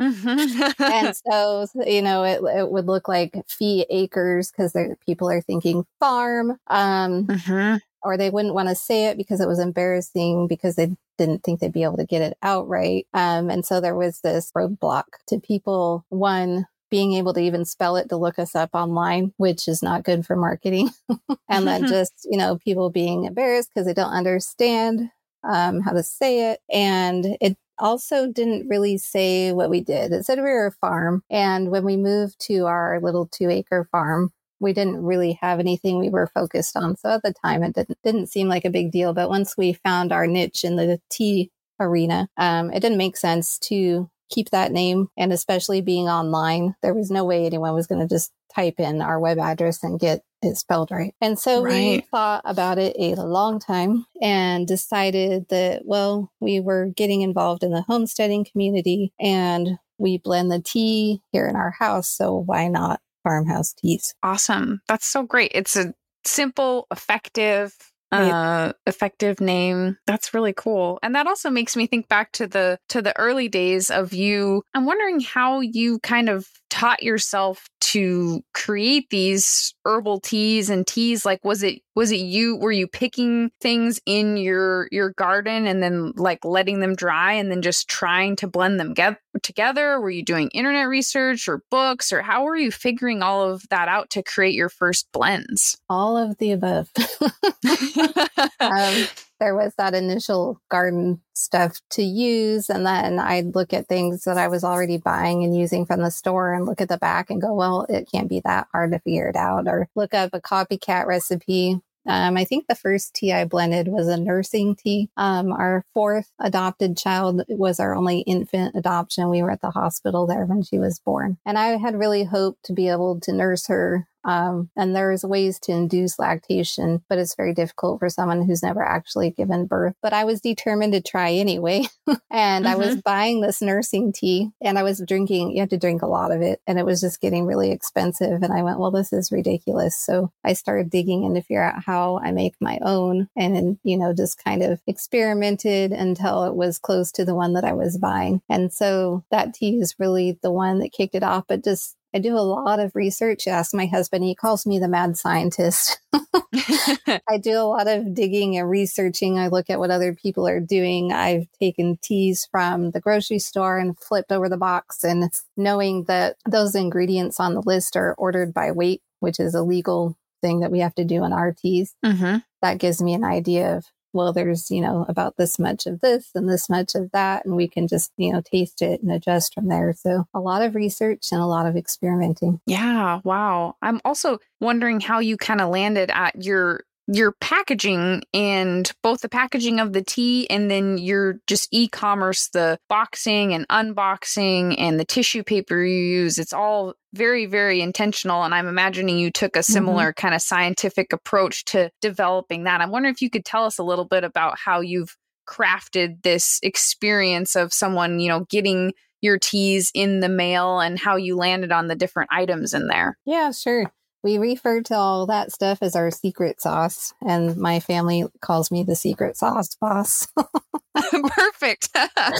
and 0.00 1.14
so, 1.14 1.66
you 1.86 2.00
know, 2.00 2.24
it, 2.24 2.40
it 2.56 2.70
would 2.70 2.86
look 2.86 3.06
like 3.06 3.36
fee 3.46 3.84
acres 3.90 4.50
because 4.50 4.74
people 5.04 5.28
are 5.28 5.42
thinking 5.42 5.84
farm. 5.98 6.56
Um, 6.68 7.26
mm-hmm. 7.26 7.76
Or 8.02 8.16
they 8.16 8.30
wouldn't 8.30 8.54
want 8.54 8.68
to 8.68 8.74
say 8.74 9.06
it 9.06 9.16
because 9.16 9.40
it 9.40 9.48
was 9.48 9.58
embarrassing 9.58 10.46
because 10.46 10.76
they 10.76 10.96
didn't 11.18 11.42
think 11.42 11.60
they'd 11.60 11.72
be 11.72 11.82
able 11.82 11.98
to 11.98 12.06
get 12.06 12.22
it 12.22 12.36
out 12.42 12.66
right. 12.68 13.06
Um, 13.12 13.50
and 13.50 13.64
so 13.64 13.80
there 13.80 13.94
was 13.94 14.20
this 14.20 14.50
roadblock 14.56 15.04
to 15.28 15.38
people, 15.38 16.04
one, 16.08 16.66
being 16.90 17.12
able 17.14 17.32
to 17.34 17.40
even 17.40 17.64
spell 17.64 17.96
it 17.96 18.08
to 18.08 18.16
look 18.16 18.38
us 18.38 18.54
up 18.54 18.70
online, 18.72 19.32
which 19.36 19.68
is 19.68 19.82
not 19.82 20.02
good 20.02 20.26
for 20.26 20.34
marketing. 20.34 20.90
and 21.48 21.66
then 21.66 21.86
just, 21.88 22.12
you 22.24 22.36
know, 22.36 22.56
people 22.56 22.90
being 22.90 23.24
embarrassed 23.24 23.70
because 23.74 23.86
they 23.86 23.94
don't 23.94 24.12
understand 24.12 25.10
um, 25.48 25.80
how 25.80 25.92
to 25.92 26.02
say 26.02 26.52
it. 26.52 26.60
And 26.72 27.36
it 27.40 27.56
also 27.78 28.26
didn't 28.26 28.68
really 28.68 28.98
say 28.98 29.52
what 29.52 29.70
we 29.70 29.80
did. 29.80 30.12
It 30.12 30.24
said 30.24 30.38
we 30.38 30.44
were 30.44 30.66
a 30.66 30.72
farm. 30.72 31.22
And 31.30 31.70
when 31.70 31.84
we 31.84 31.96
moved 31.96 32.38
to 32.46 32.66
our 32.66 33.00
little 33.00 33.26
two 33.26 33.48
acre 33.50 33.88
farm, 33.90 34.32
we 34.60 34.72
didn't 34.72 35.02
really 35.02 35.38
have 35.40 35.58
anything 35.58 35.98
we 35.98 36.10
were 36.10 36.28
focused 36.28 36.76
on. 36.76 36.96
So 36.96 37.10
at 37.10 37.22
the 37.22 37.32
time, 37.44 37.62
it 37.62 37.74
didn't, 37.74 37.98
didn't 38.04 38.28
seem 38.28 38.48
like 38.48 38.64
a 38.64 38.70
big 38.70 38.92
deal. 38.92 39.12
But 39.12 39.30
once 39.30 39.56
we 39.56 39.72
found 39.72 40.12
our 40.12 40.26
niche 40.26 40.64
in 40.64 40.76
the 40.76 41.00
tea 41.10 41.50
arena, 41.80 42.28
um, 42.36 42.70
it 42.70 42.80
didn't 42.80 42.98
make 42.98 43.16
sense 43.16 43.58
to 43.60 44.10
keep 44.28 44.50
that 44.50 44.70
name. 44.70 45.08
And 45.16 45.32
especially 45.32 45.80
being 45.80 46.08
online, 46.08 46.76
there 46.82 46.94
was 46.94 47.10
no 47.10 47.24
way 47.24 47.46
anyone 47.46 47.74
was 47.74 47.86
going 47.86 48.00
to 48.00 48.14
just 48.14 48.32
type 48.54 48.78
in 48.78 49.00
our 49.00 49.18
web 49.18 49.38
address 49.38 49.82
and 49.82 49.98
get 49.98 50.22
it 50.42 50.56
spelled 50.56 50.90
right. 50.90 51.14
And 51.20 51.38
so 51.38 51.62
right. 51.62 51.72
we 51.72 52.00
thought 52.10 52.42
about 52.44 52.78
it 52.78 52.96
a 52.98 53.22
long 53.22 53.60
time 53.60 54.06
and 54.22 54.66
decided 54.66 55.46
that, 55.50 55.82
well, 55.84 56.30
we 56.40 56.60
were 56.60 56.86
getting 56.86 57.22
involved 57.22 57.62
in 57.62 57.72
the 57.72 57.82
homesteading 57.82 58.46
community 58.50 59.12
and 59.20 59.78
we 59.98 60.18
blend 60.18 60.50
the 60.50 60.60
tea 60.60 61.20
here 61.30 61.46
in 61.46 61.56
our 61.56 61.70
house. 61.70 62.08
So 62.08 62.34
why 62.34 62.68
not 62.68 63.00
farmhouse 63.22 63.72
teas? 63.72 64.14
Awesome. 64.22 64.80
That's 64.88 65.06
so 65.06 65.22
great. 65.22 65.52
It's 65.54 65.76
a 65.76 65.94
simple, 66.26 66.86
effective, 66.90 67.74
uh 68.12 68.72
effective 68.86 69.40
name. 69.40 69.96
That's 70.06 70.34
really 70.34 70.54
cool. 70.54 70.98
And 71.02 71.14
that 71.14 71.26
also 71.26 71.50
makes 71.50 71.76
me 71.76 71.86
think 71.86 72.08
back 72.08 72.32
to 72.32 72.46
the 72.46 72.78
to 72.88 73.02
the 73.02 73.16
early 73.18 73.48
days 73.48 73.90
of 73.90 74.12
you. 74.12 74.62
I'm 74.74 74.86
wondering 74.86 75.20
how 75.20 75.60
you 75.60 75.98
kind 76.00 76.28
of 76.28 76.46
taught 76.70 77.02
yourself 77.02 77.68
to 77.80 78.40
create 78.54 79.10
these 79.10 79.74
herbal 79.84 80.20
teas 80.20 80.70
and 80.70 80.86
teas. 80.86 81.26
Like 81.26 81.44
was 81.44 81.62
it 81.64 81.82
was 81.96 82.12
it 82.12 82.20
you 82.20 82.56
were 82.56 82.70
you 82.70 82.86
picking 82.86 83.50
things 83.60 84.00
in 84.06 84.36
your 84.36 84.88
your 84.92 85.10
garden 85.10 85.66
and 85.66 85.82
then 85.82 86.12
like 86.16 86.44
letting 86.44 86.78
them 86.78 86.94
dry 86.94 87.32
and 87.32 87.50
then 87.50 87.62
just 87.62 87.88
trying 87.88 88.36
to 88.36 88.46
blend 88.46 88.78
them 88.78 88.94
get, 88.94 89.18
together? 89.42 90.00
Were 90.00 90.10
you 90.10 90.24
doing 90.24 90.50
internet 90.50 90.88
research 90.88 91.48
or 91.48 91.64
books 91.70 92.12
or 92.12 92.22
how 92.22 92.44
were 92.44 92.56
you 92.56 92.70
figuring 92.70 93.22
all 93.22 93.50
of 93.50 93.68
that 93.70 93.88
out 93.88 94.10
to 94.10 94.22
create 94.22 94.54
your 94.54 94.68
first 94.68 95.08
blends? 95.12 95.76
All 95.88 96.16
of 96.16 96.38
the 96.38 96.52
above 96.52 96.90
um, 98.60 99.06
there 99.38 99.54
was 99.54 99.72
that 99.78 99.94
initial 99.94 100.60
garden 100.70 101.20
stuff 101.34 101.80
to 101.90 102.02
use. 102.02 102.68
And 102.68 102.86
then 102.86 103.18
I'd 103.18 103.54
look 103.54 103.72
at 103.72 103.86
things 103.86 104.24
that 104.24 104.38
I 104.38 104.48
was 104.48 104.64
already 104.64 104.98
buying 104.98 105.44
and 105.44 105.56
using 105.56 105.86
from 105.86 106.02
the 106.02 106.10
store 106.10 106.52
and 106.52 106.66
look 106.66 106.80
at 106.80 106.88
the 106.88 106.98
back 106.98 107.30
and 107.30 107.40
go, 107.40 107.54
well, 107.54 107.86
it 107.88 108.08
can't 108.12 108.28
be 108.28 108.40
that 108.44 108.68
hard 108.72 108.92
to 108.92 108.98
figure 109.00 109.28
it 109.28 109.36
out. 109.36 109.66
Or 109.66 109.88
look 109.94 110.14
up 110.14 110.30
a 110.32 110.40
copycat 110.40 111.06
recipe 111.06 111.80
um, 112.06 112.36
I 112.36 112.44
think 112.44 112.66
the 112.66 112.74
first 112.74 113.14
tea 113.14 113.32
I 113.32 113.44
blended 113.44 113.88
was 113.88 114.08
a 114.08 114.16
nursing 114.16 114.74
tea. 114.74 115.10
Um, 115.16 115.52
our 115.52 115.84
fourth 115.92 116.30
adopted 116.40 116.96
child 116.96 117.42
was 117.48 117.78
our 117.78 117.94
only 117.94 118.20
infant 118.20 118.74
adoption. 118.74 119.28
We 119.28 119.42
were 119.42 119.50
at 119.50 119.60
the 119.60 119.70
hospital 119.70 120.26
there 120.26 120.46
when 120.46 120.62
she 120.62 120.78
was 120.78 120.98
born. 120.98 121.38
And 121.44 121.58
I 121.58 121.76
had 121.76 121.98
really 121.98 122.24
hoped 122.24 122.64
to 122.64 122.72
be 122.72 122.88
able 122.88 123.20
to 123.20 123.32
nurse 123.32 123.66
her 123.66 124.06
um, 124.24 124.70
and 124.76 124.94
there's 124.94 125.24
ways 125.24 125.58
to 125.60 125.72
induce 125.72 126.18
lactation, 126.18 127.02
but 127.08 127.18
it's 127.18 127.34
very 127.34 127.54
difficult 127.54 128.00
for 128.00 128.08
someone 128.08 128.42
who's 128.42 128.62
never 128.62 128.82
actually 128.82 129.30
given 129.30 129.66
birth. 129.66 129.94
But 130.02 130.12
I 130.12 130.24
was 130.24 130.40
determined 130.40 130.92
to 130.92 131.00
try 131.00 131.32
anyway. 131.32 131.84
and 132.30 132.64
mm-hmm. 132.64 132.72
I 132.72 132.76
was 132.76 132.88
mm-hmm. 132.88 133.00
buying 133.00 133.40
this 133.40 133.62
nursing 133.62 134.12
tea 134.12 134.50
and 134.60 134.78
I 134.78 134.82
was 134.82 135.02
drinking, 135.06 135.52
you 135.52 135.60
have 135.60 135.70
to 135.70 135.78
drink 135.78 136.02
a 136.02 136.06
lot 136.06 136.32
of 136.32 136.42
it. 136.42 136.60
And 136.66 136.78
it 136.78 136.86
was 136.86 137.00
just 137.00 137.20
getting 137.20 137.46
really 137.46 137.70
expensive. 137.70 138.42
And 138.42 138.52
I 138.52 138.62
went, 138.62 138.78
well, 138.78 138.90
this 138.90 139.12
is 139.12 139.32
ridiculous. 139.32 139.96
So 139.96 140.32
I 140.44 140.52
started 140.52 140.90
digging 140.90 141.24
in 141.24 141.34
to 141.34 141.42
figure 141.42 141.62
out 141.62 141.82
how 141.84 142.18
I 142.18 142.32
make 142.32 142.54
my 142.60 142.78
own 142.82 143.28
and, 143.36 143.78
you 143.82 143.96
know, 143.96 144.12
just 144.12 144.42
kind 144.42 144.62
of 144.62 144.80
experimented 144.86 145.92
until 145.92 146.44
it 146.44 146.54
was 146.54 146.78
close 146.78 147.12
to 147.12 147.24
the 147.24 147.34
one 147.34 147.54
that 147.54 147.64
I 147.64 147.72
was 147.72 147.98
buying. 147.98 148.42
And 148.48 148.72
so 148.72 149.24
that 149.30 149.54
tea 149.54 149.78
is 149.78 149.96
really 149.98 150.38
the 150.42 150.52
one 150.52 150.80
that 150.80 150.92
kicked 150.92 151.14
it 151.14 151.22
off, 151.22 151.44
but 151.48 151.64
just 151.64 151.96
I 152.14 152.18
do 152.18 152.36
a 152.36 152.40
lot 152.40 152.80
of 152.80 152.94
research. 152.94 153.46
Ask 153.46 153.74
my 153.74 153.86
husband, 153.86 154.24
he 154.24 154.34
calls 154.34 154.66
me 154.66 154.78
the 154.78 154.88
mad 154.88 155.16
scientist. 155.16 156.00
I 156.12 157.38
do 157.40 157.58
a 157.58 157.62
lot 157.62 157.86
of 157.86 158.14
digging 158.14 158.56
and 158.56 158.68
researching. 158.68 159.38
I 159.38 159.48
look 159.48 159.70
at 159.70 159.78
what 159.78 159.90
other 159.90 160.14
people 160.14 160.46
are 160.46 160.60
doing. 160.60 161.12
I've 161.12 161.46
taken 161.60 161.98
teas 162.02 162.48
from 162.50 162.90
the 162.90 163.00
grocery 163.00 163.38
store 163.38 163.78
and 163.78 163.98
flipped 163.98 164.32
over 164.32 164.48
the 164.48 164.56
box 164.56 165.04
and 165.04 165.30
knowing 165.56 166.04
that 166.04 166.36
those 166.48 166.74
ingredients 166.74 167.38
on 167.38 167.54
the 167.54 167.62
list 167.64 167.96
are 167.96 168.14
ordered 168.14 168.52
by 168.52 168.72
weight, 168.72 169.02
which 169.20 169.38
is 169.38 169.54
a 169.54 169.62
legal 169.62 170.16
thing 170.42 170.60
that 170.60 170.72
we 170.72 170.80
have 170.80 170.94
to 170.96 171.04
do 171.04 171.24
in 171.24 171.32
our 171.32 171.52
teas. 171.52 171.94
Mm-hmm. 172.04 172.38
That 172.62 172.78
gives 172.78 173.00
me 173.00 173.14
an 173.14 173.24
idea 173.24 173.76
of 173.76 173.86
well, 174.12 174.32
there's, 174.32 174.70
you 174.70 174.80
know, 174.80 175.06
about 175.08 175.36
this 175.36 175.58
much 175.58 175.86
of 175.86 176.00
this 176.00 176.30
and 176.34 176.48
this 176.48 176.68
much 176.68 176.94
of 176.94 177.10
that. 177.12 177.44
And 177.44 177.56
we 177.56 177.68
can 177.68 177.88
just, 177.88 178.12
you 178.16 178.32
know, 178.32 178.40
taste 178.40 178.82
it 178.82 179.02
and 179.02 179.10
adjust 179.10 179.54
from 179.54 179.68
there. 179.68 179.92
So 179.92 180.24
a 180.34 180.40
lot 180.40 180.62
of 180.62 180.74
research 180.74 181.28
and 181.32 181.40
a 181.40 181.46
lot 181.46 181.66
of 181.66 181.76
experimenting. 181.76 182.60
Yeah. 182.66 183.20
Wow. 183.24 183.76
I'm 183.82 184.00
also 184.04 184.38
wondering 184.60 185.00
how 185.00 185.20
you 185.20 185.36
kind 185.36 185.60
of 185.60 185.70
landed 185.70 186.10
at 186.12 186.44
your 186.44 186.84
your 187.12 187.32
packaging 187.40 188.22
and 188.32 188.92
both 189.02 189.20
the 189.20 189.28
packaging 189.28 189.80
of 189.80 189.92
the 189.92 190.02
tea 190.02 190.48
and 190.48 190.70
then 190.70 190.96
your 190.96 191.40
just 191.48 191.68
e-commerce 191.72 192.48
the 192.50 192.78
boxing 192.88 193.52
and 193.52 193.66
unboxing 193.68 194.76
and 194.78 195.00
the 195.00 195.04
tissue 195.04 195.42
paper 195.42 195.82
you 195.82 196.02
use 196.04 196.38
it's 196.38 196.52
all 196.52 196.94
very 197.12 197.46
very 197.46 197.80
intentional 197.80 198.44
and 198.44 198.54
i'm 198.54 198.68
imagining 198.68 199.18
you 199.18 199.30
took 199.30 199.56
a 199.56 199.58
mm-hmm. 199.58 199.72
similar 199.72 200.12
mm-hmm. 200.12 200.20
kind 200.20 200.34
of 200.34 200.40
scientific 200.40 201.12
approach 201.12 201.64
to 201.64 201.90
developing 202.00 202.62
that 202.64 202.80
i'm 202.80 202.92
wondering 202.92 203.12
if 203.12 203.20
you 203.20 203.30
could 203.30 203.44
tell 203.44 203.64
us 203.64 203.78
a 203.78 203.84
little 203.84 204.06
bit 204.06 204.22
about 204.22 204.56
how 204.56 204.80
you've 204.80 205.16
crafted 205.48 206.22
this 206.22 206.60
experience 206.62 207.56
of 207.56 207.72
someone 207.72 208.20
you 208.20 208.28
know 208.28 208.46
getting 208.50 208.92
your 209.20 209.36
teas 209.36 209.90
in 209.94 210.20
the 210.20 210.28
mail 210.28 210.78
and 210.78 210.98
how 210.98 211.16
you 211.16 211.36
landed 211.36 211.72
on 211.72 211.88
the 211.88 211.96
different 211.96 212.30
items 212.32 212.72
in 212.72 212.86
there 212.86 213.18
yeah 213.26 213.50
sure 213.50 213.90
we 214.22 214.38
refer 214.38 214.82
to 214.82 214.94
all 214.94 215.26
that 215.26 215.52
stuff 215.52 215.78
as 215.82 215.96
our 215.96 216.10
secret 216.10 216.60
sauce, 216.60 217.14
and 217.26 217.56
my 217.56 217.80
family 217.80 218.24
calls 218.40 218.70
me 218.70 218.82
the 218.82 218.96
secret 218.96 219.36
sauce 219.36 219.74
boss. 219.80 220.28
Perfect. 220.94 221.88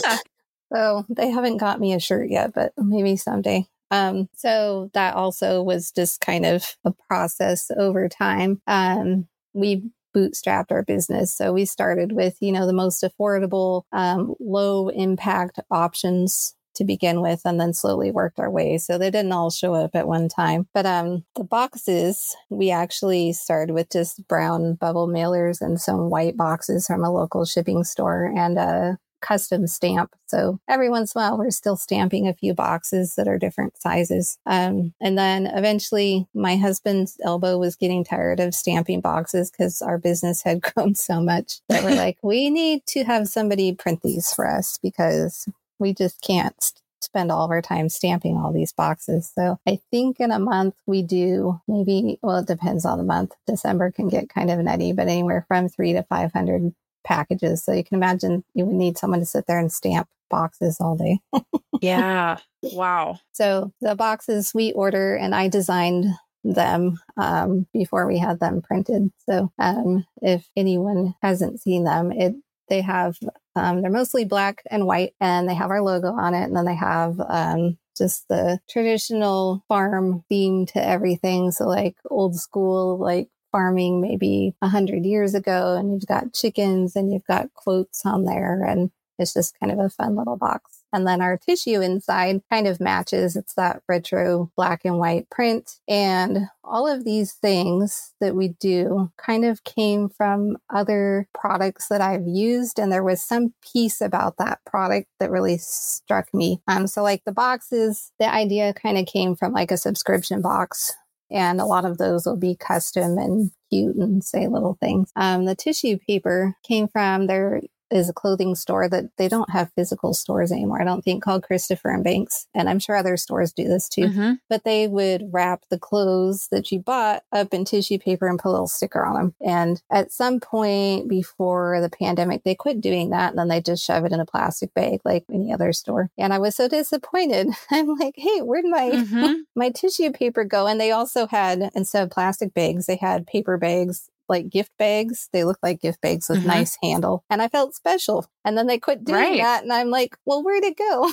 so 0.73 1.05
they 1.09 1.29
haven't 1.29 1.57
got 1.57 1.79
me 1.79 1.93
a 1.93 1.99
shirt 1.99 2.29
yet, 2.29 2.53
but 2.53 2.73
maybe 2.77 3.15
someday. 3.15 3.65
Um, 3.89 4.29
so 4.35 4.89
that 4.93 5.15
also 5.15 5.61
was 5.61 5.91
just 5.91 6.21
kind 6.21 6.45
of 6.45 6.75
a 6.85 6.93
process 7.07 7.69
over 7.77 8.07
time. 8.07 8.61
Um, 8.67 9.27
we 9.53 9.83
bootstrapped 10.15 10.71
our 10.71 10.83
business. 10.83 11.35
So 11.35 11.53
we 11.53 11.65
started 11.65 12.11
with, 12.11 12.37
you 12.41 12.51
know, 12.51 12.65
the 12.67 12.73
most 12.73 13.03
affordable, 13.03 13.83
um, 13.91 14.35
low 14.39 14.89
impact 14.89 15.59
options 15.69 16.55
to 16.75 16.83
begin 16.83 17.21
with 17.21 17.41
and 17.45 17.59
then 17.59 17.73
slowly 17.73 18.11
worked 18.11 18.39
our 18.39 18.49
way. 18.49 18.77
So 18.77 18.97
they 18.97 19.11
didn't 19.11 19.31
all 19.31 19.49
show 19.49 19.73
up 19.73 19.95
at 19.95 20.07
one 20.07 20.29
time. 20.29 20.67
But 20.73 20.85
um, 20.85 21.23
the 21.35 21.43
boxes, 21.43 22.35
we 22.49 22.71
actually 22.71 23.33
started 23.33 23.73
with 23.73 23.89
just 23.91 24.27
brown 24.27 24.75
bubble 24.75 25.07
mailers 25.07 25.61
and 25.61 25.79
some 25.79 26.09
white 26.09 26.37
boxes 26.37 26.87
from 26.87 27.03
a 27.03 27.11
local 27.11 27.45
shipping 27.45 27.83
store 27.83 28.25
and 28.25 28.57
a 28.57 28.97
custom 29.21 29.67
stamp. 29.67 30.13
So 30.25 30.59
every 30.67 30.89
once 30.89 31.13
in 31.13 31.21
a 31.21 31.23
while, 31.23 31.37
we're 31.37 31.51
still 31.51 31.77
stamping 31.77 32.27
a 32.27 32.33
few 32.33 32.53
boxes 32.53 33.15
that 33.15 33.27
are 33.27 33.37
different 33.37 33.79
sizes. 33.79 34.37
Um, 34.45 34.93
and 34.99 35.17
then 35.17 35.47
eventually, 35.47 36.27
my 36.33 36.57
husband's 36.57 37.17
elbow 37.23 37.57
was 37.57 37.75
getting 37.75 38.03
tired 38.03 38.39
of 38.39 38.53
stamping 38.53 39.01
boxes 39.01 39.49
because 39.49 39.81
our 39.81 39.97
business 39.97 40.41
had 40.43 40.61
grown 40.73 40.95
so 40.95 41.21
much 41.21 41.61
that 41.69 41.83
we're 41.83 41.95
like, 41.95 42.17
we 42.21 42.49
need 42.49 42.85
to 42.87 43.03
have 43.03 43.27
somebody 43.27 43.73
print 43.73 44.01
these 44.03 44.33
for 44.33 44.47
us 44.47 44.77
because 44.81 45.47
we 45.81 45.93
just 45.93 46.21
can't 46.21 46.71
spend 47.01 47.31
all 47.31 47.43
of 47.43 47.51
our 47.51 47.61
time 47.61 47.89
stamping 47.89 48.37
all 48.37 48.53
these 48.53 48.71
boxes. 48.71 49.31
So 49.33 49.59
I 49.67 49.79
think 49.89 50.19
in 50.19 50.31
a 50.31 50.39
month 50.39 50.75
we 50.85 51.01
do 51.01 51.59
maybe, 51.67 52.19
well, 52.21 52.37
it 52.37 52.47
depends 52.47 52.85
on 52.85 52.97
the 52.97 53.03
month. 53.03 53.33
December 53.47 53.91
can 53.91 54.07
get 54.07 54.29
kind 54.29 54.51
of 54.51 54.59
nutty, 54.59 54.93
but 54.93 55.07
anywhere 55.07 55.43
from 55.47 55.67
three 55.67 55.93
to 55.93 56.03
500 56.03 56.73
packages. 57.03 57.63
So 57.63 57.73
you 57.73 57.83
can 57.83 57.97
imagine 57.97 58.43
you 58.53 58.65
would 58.65 58.75
need 58.75 58.97
someone 58.97 59.19
to 59.19 59.25
sit 59.25 59.45
there 59.47 59.59
and 59.59 59.71
stamp 59.71 60.07
boxes 60.29 60.77
all 60.79 60.95
day. 60.95 61.19
yeah. 61.81 62.37
Wow. 62.61 63.19
So 63.33 63.73
the 63.81 63.95
boxes 63.95 64.53
we 64.53 64.71
order 64.73 65.15
and 65.15 65.33
I 65.35 65.47
designed 65.47 66.05
them 66.43 66.99
um, 67.17 67.67
before 67.73 68.07
we 68.07 68.17
had 68.17 68.39
them 68.39 68.61
printed. 68.61 69.11
So 69.29 69.51
um, 69.59 70.05
if 70.21 70.47
anyone 70.55 71.15
hasn't 71.21 71.61
seen 71.61 71.83
them, 71.83 72.11
it 72.11 72.35
they 72.71 72.81
have, 72.81 73.17
um, 73.55 73.81
they're 73.81 73.91
mostly 73.91 74.23
black 74.23 74.63
and 74.71 74.87
white, 74.87 75.13
and 75.19 75.47
they 75.47 75.53
have 75.53 75.69
our 75.69 75.81
logo 75.81 76.07
on 76.13 76.33
it. 76.33 76.43
And 76.43 76.55
then 76.55 76.65
they 76.65 76.75
have 76.75 77.19
um, 77.19 77.77
just 77.97 78.27
the 78.29 78.59
traditional 78.69 79.63
farm 79.67 80.23
theme 80.29 80.65
to 80.67 80.83
everything. 80.83 81.51
So, 81.51 81.67
like 81.67 81.97
old 82.09 82.35
school, 82.39 82.97
like 82.97 83.29
farming 83.51 84.01
maybe 84.01 84.55
a 84.61 84.69
hundred 84.69 85.05
years 85.05 85.35
ago, 85.35 85.75
and 85.75 85.91
you've 85.91 86.07
got 86.07 86.33
chickens 86.33 86.95
and 86.95 87.11
you've 87.11 87.27
got 87.27 87.53
quotes 87.53 88.05
on 88.05 88.23
there. 88.23 88.63
And 88.63 88.89
it's 89.21 89.33
just 89.33 89.59
kind 89.59 89.71
of 89.71 89.79
a 89.79 89.89
fun 89.89 90.15
little 90.15 90.37
box. 90.37 90.83
And 90.93 91.07
then 91.07 91.21
our 91.21 91.37
tissue 91.37 91.81
inside 91.81 92.41
kind 92.49 92.67
of 92.67 92.79
matches. 92.79 93.35
It's 93.35 93.53
that 93.53 93.81
retro 93.87 94.51
black 94.57 94.81
and 94.83 94.97
white 94.97 95.29
print. 95.29 95.79
And 95.87 96.47
all 96.63 96.87
of 96.87 97.05
these 97.05 97.33
things 97.33 98.13
that 98.19 98.35
we 98.35 98.49
do 98.59 99.11
kind 99.17 99.45
of 99.45 99.63
came 99.63 100.09
from 100.09 100.57
other 100.69 101.27
products 101.33 101.87
that 101.87 102.01
I've 102.01 102.27
used. 102.27 102.77
And 102.77 102.91
there 102.91 103.03
was 103.03 103.21
some 103.21 103.53
piece 103.61 104.01
about 104.01 104.37
that 104.37 104.59
product 104.65 105.07
that 105.19 105.31
really 105.31 105.57
struck 105.57 106.33
me. 106.33 106.61
Um, 106.67 106.87
so 106.87 107.03
like 107.03 107.23
the 107.25 107.31
boxes, 107.31 108.11
the 108.19 108.29
idea 108.29 108.73
kind 108.73 108.97
of 108.97 109.05
came 109.05 109.35
from 109.35 109.53
like 109.53 109.71
a 109.71 109.77
subscription 109.77 110.41
box 110.41 110.93
and 111.31 111.61
a 111.61 111.65
lot 111.65 111.85
of 111.85 111.97
those 111.97 112.25
will 112.25 112.37
be 112.37 112.55
custom 112.55 113.17
and 113.17 113.51
cute 113.69 113.95
and 113.95 114.23
say 114.23 114.47
little 114.47 114.77
things. 114.79 115.11
Um, 115.15 115.45
the 115.45 115.55
tissue 115.55 115.97
paper 115.97 116.55
came 116.63 116.87
from 116.87 117.27
there 117.27 117.61
is 117.91 118.09
a 118.09 118.13
clothing 118.13 118.55
store 118.55 118.87
that 118.89 119.05
they 119.17 119.27
don't 119.27 119.49
have 119.49 119.71
physical 119.75 120.13
stores 120.13 120.51
anymore. 120.51 120.81
I 120.81 120.85
don't 120.85 121.03
think 121.03 121.23
called 121.23 121.43
Christopher 121.43 121.89
and 121.89 122.03
Banks. 122.03 122.47
And 122.53 122.69
I'm 122.69 122.79
sure 122.79 122.95
other 122.95 123.17
stores 123.17 123.53
do 123.53 123.67
this 123.67 123.89
too. 123.89 124.03
Mm-hmm. 124.03 124.33
But 124.49 124.63
they 124.63 124.87
would 124.87 125.29
wrap 125.31 125.63
the 125.69 125.79
clothes 125.79 126.47
that 126.51 126.71
you 126.71 126.79
bought 126.79 127.23
up 127.31 127.53
in 127.53 127.65
tissue 127.65 127.99
paper 127.99 128.27
and 128.27 128.39
put 128.39 128.49
a 128.49 128.51
little 128.51 128.67
sticker 128.67 129.05
on 129.05 129.15
them. 129.15 129.35
And 129.45 129.81
at 129.89 130.11
some 130.11 130.39
point 130.39 131.07
before 131.07 131.81
the 131.81 131.89
pandemic, 131.89 132.43
they 132.43 132.55
quit 132.55 132.81
doing 132.81 133.09
that. 133.09 133.31
And 133.31 133.39
then 133.39 133.47
they 133.47 133.61
just 133.61 133.83
shove 133.83 134.05
it 134.05 134.11
in 134.11 134.19
a 134.19 134.25
plastic 134.25 134.73
bag 134.73 135.01
like 135.03 135.25
any 135.31 135.53
other 135.53 135.73
store. 135.73 136.09
And 136.17 136.33
I 136.33 136.39
was 136.39 136.55
so 136.55 136.67
disappointed. 136.67 137.47
I'm 137.71 137.95
like, 137.97 138.15
hey, 138.17 138.39
where'd 138.39 138.65
my 138.65 138.91
mm-hmm. 138.91 139.33
my 139.55 139.69
tissue 139.69 140.11
paper 140.11 140.43
go? 140.43 140.67
And 140.67 140.79
they 140.79 140.91
also 140.91 141.27
had 141.27 141.69
instead 141.75 142.03
of 142.03 142.11
plastic 142.11 142.53
bags, 142.53 142.85
they 142.85 142.97
had 142.97 143.27
paper 143.27 143.57
bags 143.57 144.09
like 144.31 144.49
gift 144.49 144.71
bags. 144.79 145.29
They 145.31 145.43
look 145.43 145.59
like 145.61 145.81
gift 145.81 146.01
bags 146.01 146.27
with 146.27 146.39
mm-hmm. 146.39 146.47
nice 146.47 146.77
handle. 146.81 147.23
And 147.29 147.41
I 147.41 147.49
felt 147.49 147.75
special. 147.75 148.25
And 148.43 148.57
then 148.57 148.65
they 148.65 148.79
quit 148.79 149.03
doing 149.03 149.19
right. 149.19 149.41
that. 149.41 149.61
And 149.61 149.71
I'm 149.71 149.91
like, 149.91 150.17
well, 150.25 150.43
where'd 150.43 150.63
it 150.63 150.77
go? 150.77 151.11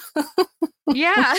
yeah. 0.87 1.35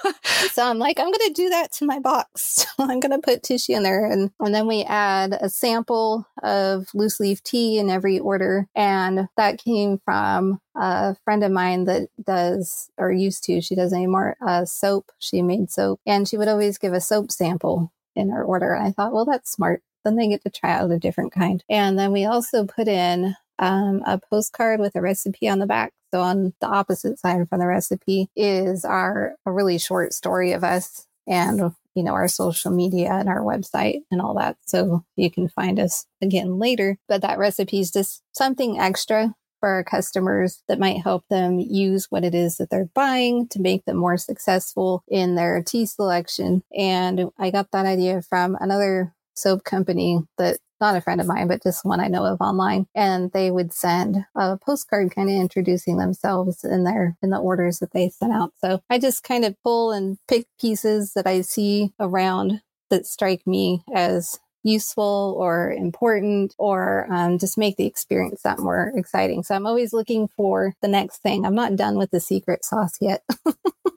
so 0.52 0.64
I'm 0.64 0.78
like, 0.78 0.98
I'm 0.98 1.06
going 1.06 1.28
to 1.28 1.32
do 1.34 1.50
that 1.50 1.72
to 1.72 1.84
my 1.84 1.98
box. 1.98 2.64
I'm 2.78 3.00
going 3.00 3.10
to 3.10 3.18
put 3.18 3.42
tissue 3.42 3.74
in 3.74 3.82
there. 3.82 4.10
And, 4.10 4.30
and 4.40 4.54
then 4.54 4.66
we 4.66 4.84
add 4.84 5.36
a 5.38 5.50
sample 5.50 6.26
of 6.42 6.86
loose 6.94 7.20
leaf 7.20 7.42
tea 7.42 7.78
in 7.78 7.90
every 7.90 8.18
order. 8.18 8.66
And 8.74 9.28
that 9.36 9.62
came 9.62 9.98
from 10.04 10.60
a 10.74 11.16
friend 11.24 11.44
of 11.44 11.52
mine 11.52 11.84
that 11.84 12.08
does, 12.24 12.90
or 12.96 13.12
used 13.12 13.44
to, 13.44 13.60
she 13.60 13.74
doesn't 13.74 13.96
anymore, 13.96 14.36
uh, 14.46 14.64
soap. 14.64 15.12
She 15.18 15.42
made 15.42 15.70
soap. 15.70 16.00
And 16.06 16.26
she 16.26 16.38
would 16.38 16.48
always 16.48 16.78
give 16.78 16.94
a 16.94 17.00
soap 17.00 17.30
sample 17.30 17.92
in 18.16 18.30
her 18.30 18.44
order. 18.44 18.72
And 18.72 18.86
I 18.86 18.92
thought, 18.92 19.12
well, 19.12 19.24
that's 19.24 19.50
smart 19.50 19.82
then 20.04 20.16
they 20.16 20.28
get 20.28 20.42
to 20.42 20.50
try 20.50 20.72
out 20.72 20.90
a 20.90 20.98
different 20.98 21.32
kind. 21.32 21.64
And 21.68 21.98
then 21.98 22.12
we 22.12 22.24
also 22.24 22.64
put 22.64 22.88
in 22.88 23.36
um, 23.58 24.02
a 24.06 24.18
postcard 24.18 24.80
with 24.80 24.96
a 24.96 25.00
recipe 25.00 25.48
on 25.48 25.58
the 25.58 25.66
back. 25.66 25.92
So 26.12 26.20
on 26.20 26.52
the 26.60 26.66
opposite 26.68 27.18
side 27.18 27.48
from 27.48 27.58
the 27.58 27.66
recipe 27.66 28.28
is 28.36 28.84
our 28.84 29.34
a 29.46 29.52
really 29.52 29.78
short 29.78 30.12
story 30.12 30.52
of 30.52 30.62
us 30.62 31.06
and 31.26 31.72
you 31.94 32.02
know 32.02 32.12
our 32.12 32.28
social 32.28 32.70
media 32.70 33.12
and 33.12 33.28
our 33.28 33.40
website 33.40 34.02
and 34.10 34.20
all 34.20 34.34
that. 34.34 34.56
So 34.66 35.04
you 35.16 35.30
can 35.30 35.48
find 35.48 35.80
us 35.80 36.06
again 36.22 36.58
later. 36.58 36.98
But 37.08 37.22
that 37.22 37.38
recipe 37.38 37.80
is 37.80 37.90
just 37.90 38.22
something 38.32 38.78
extra 38.78 39.34
for 39.64 39.70
our 39.70 39.84
customers 39.84 40.62
that 40.68 40.78
might 40.78 41.02
help 41.02 41.24
them 41.30 41.58
use 41.58 42.10
what 42.10 42.22
it 42.22 42.34
is 42.34 42.58
that 42.58 42.68
they're 42.68 42.90
buying 42.92 43.48
to 43.48 43.58
make 43.58 43.84
them 43.86 43.96
more 43.96 44.18
successful 44.18 45.02
in 45.08 45.36
their 45.36 45.62
tea 45.62 45.86
selection. 45.86 46.62
And 46.76 47.30
I 47.38 47.50
got 47.50 47.70
that 47.72 47.86
idea 47.86 48.20
from 48.20 48.58
another 48.60 49.14
soap 49.34 49.64
company 49.64 50.20
that 50.38 50.58
not 50.80 50.96
a 50.96 51.00
friend 51.00 51.20
of 51.20 51.26
mine, 51.26 51.48
but 51.48 51.62
just 51.62 51.84
one 51.84 52.00
I 52.00 52.08
know 52.08 52.24
of 52.24 52.40
online. 52.40 52.86
And 52.94 53.32
they 53.32 53.50
would 53.50 53.72
send 53.72 54.24
a 54.34 54.58
postcard 54.58 55.14
kind 55.14 55.30
of 55.30 55.36
introducing 55.36 55.96
themselves 55.96 56.64
in 56.64 56.84
their 56.84 57.16
in 57.22 57.30
the 57.30 57.38
orders 57.38 57.78
that 57.78 57.92
they 57.92 58.10
sent 58.10 58.32
out. 58.32 58.52
So 58.58 58.82
I 58.90 58.98
just 58.98 59.22
kind 59.22 59.44
of 59.44 59.56
pull 59.62 59.92
and 59.92 60.18
pick 60.28 60.46
pieces 60.60 61.14
that 61.14 61.26
I 61.26 61.40
see 61.40 61.92
around 61.98 62.60
that 62.90 63.06
strike 63.06 63.46
me 63.46 63.82
as 63.94 64.38
useful 64.64 65.36
or 65.38 65.70
important 65.70 66.54
or 66.58 67.06
um, 67.10 67.38
just 67.38 67.56
make 67.56 67.76
the 67.76 67.86
experience 67.86 68.42
that 68.42 68.58
more 68.58 68.92
exciting. 68.96 69.42
So 69.42 69.54
I'm 69.54 69.66
always 69.66 69.92
looking 69.92 70.28
for 70.28 70.74
the 70.80 70.88
next 70.88 71.18
thing. 71.18 71.44
I'm 71.44 71.54
not 71.54 71.76
done 71.76 71.96
with 71.96 72.10
the 72.10 72.20
secret 72.20 72.64
sauce 72.64 72.96
yet. 73.00 73.22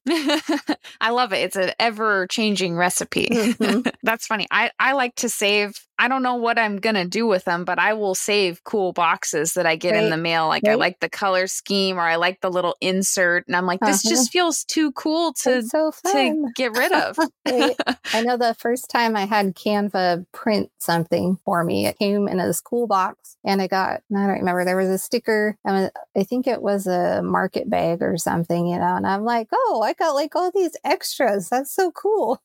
I 1.01 1.09
love 1.09 1.33
it. 1.33 1.37
It's 1.37 1.55
an 1.55 1.71
ever 1.79 2.27
changing 2.27 2.75
recipe. 2.75 3.27
Mm-hmm. 3.31 3.89
That's 4.03 4.27
funny. 4.27 4.47
I, 4.51 4.71
I 4.79 4.93
like 4.93 5.15
to 5.15 5.29
save, 5.29 5.85
I 5.99 6.07
don't 6.07 6.21
know 6.21 6.35
what 6.35 6.59
I'm 6.59 6.77
going 6.77 6.95
to 6.95 7.05
do 7.05 7.25
with 7.25 7.45
them, 7.45 7.65
but 7.65 7.79
I 7.79 7.93
will 7.93 8.13
save 8.13 8.63
cool 8.63 8.93
boxes 8.93 9.53
that 9.53 9.65
I 9.65 9.75
get 9.75 9.93
right. 9.93 10.03
in 10.03 10.09
the 10.09 10.17
mail. 10.17 10.47
Like 10.47 10.63
right. 10.63 10.73
I 10.73 10.75
like 10.75 10.99
the 10.99 11.09
color 11.09 11.47
scheme 11.47 11.97
or 11.97 12.01
I 12.01 12.17
like 12.17 12.41
the 12.41 12.51
little 12.51 12.75
insert. 12.81 13.47
And 13.47 13.55
I'm 13.55 13.65
like, 13.65 13.79
this 13.79 14.05
uh-huh. 14.05 14.09
just 14.15 14.31
feels 14.31 14.63
too 14.63 14.91
cool 14.91 15.33
to, 15.41 15.63
so 15.63 15.91
to 16.11 16.51
get 16.55 16.71
rid 16.77 16.91
of. 16.93 17.17
I 17.47 18.21
know 18.21 18.37
the 18.37 18.55
first 18.59 18.89
time 18.89 19.15
I 19.15 19.25
had 19.25 19.55
Canva 19.55 20.25
print 20.31 20.69
something 20.79 21.39
for 21.43 21.63
me, 21.63 21.87
it 21.87 21.97
came 21.97 22.27
in 22.27 22.37
this 22.37 22.61
cool 22.61 22.85
box 22.85 23.37
and 23.43 23.61
I 23.61 23.67
got, 23.67 24.01
I 24.15 24.27
don't 24.27 24.39
remember, 24.39 24.65
there 24.65 24.77
was 24.77 24.89
a 24.89 24.99
sticker. 24.99 25.57
I, 25.65 25.89
I 26.15 26.23
think 26.23 26.45
it 26.45 26.61
was 26.61 26.85
a 26.85 27.23
market 27.23 27.69
bag 27.69 28.03
or 28.03 28.17
something, 28.17 28.67
you 28.67 28.77
know, 28.77 28.95
and 28.95 29.07
I'm 29.07 29.23
like, 29.23 29.47
oh, 29.51 29.81
I 29.83 29.93
got 29.93 30.11
like 30.11 30.35
all 30.35 30.51
these 30.51 30.75
extras. 30.83 31.49
That's 31.49 31.73
so 31.73 31.91
cool. 31.91 32.39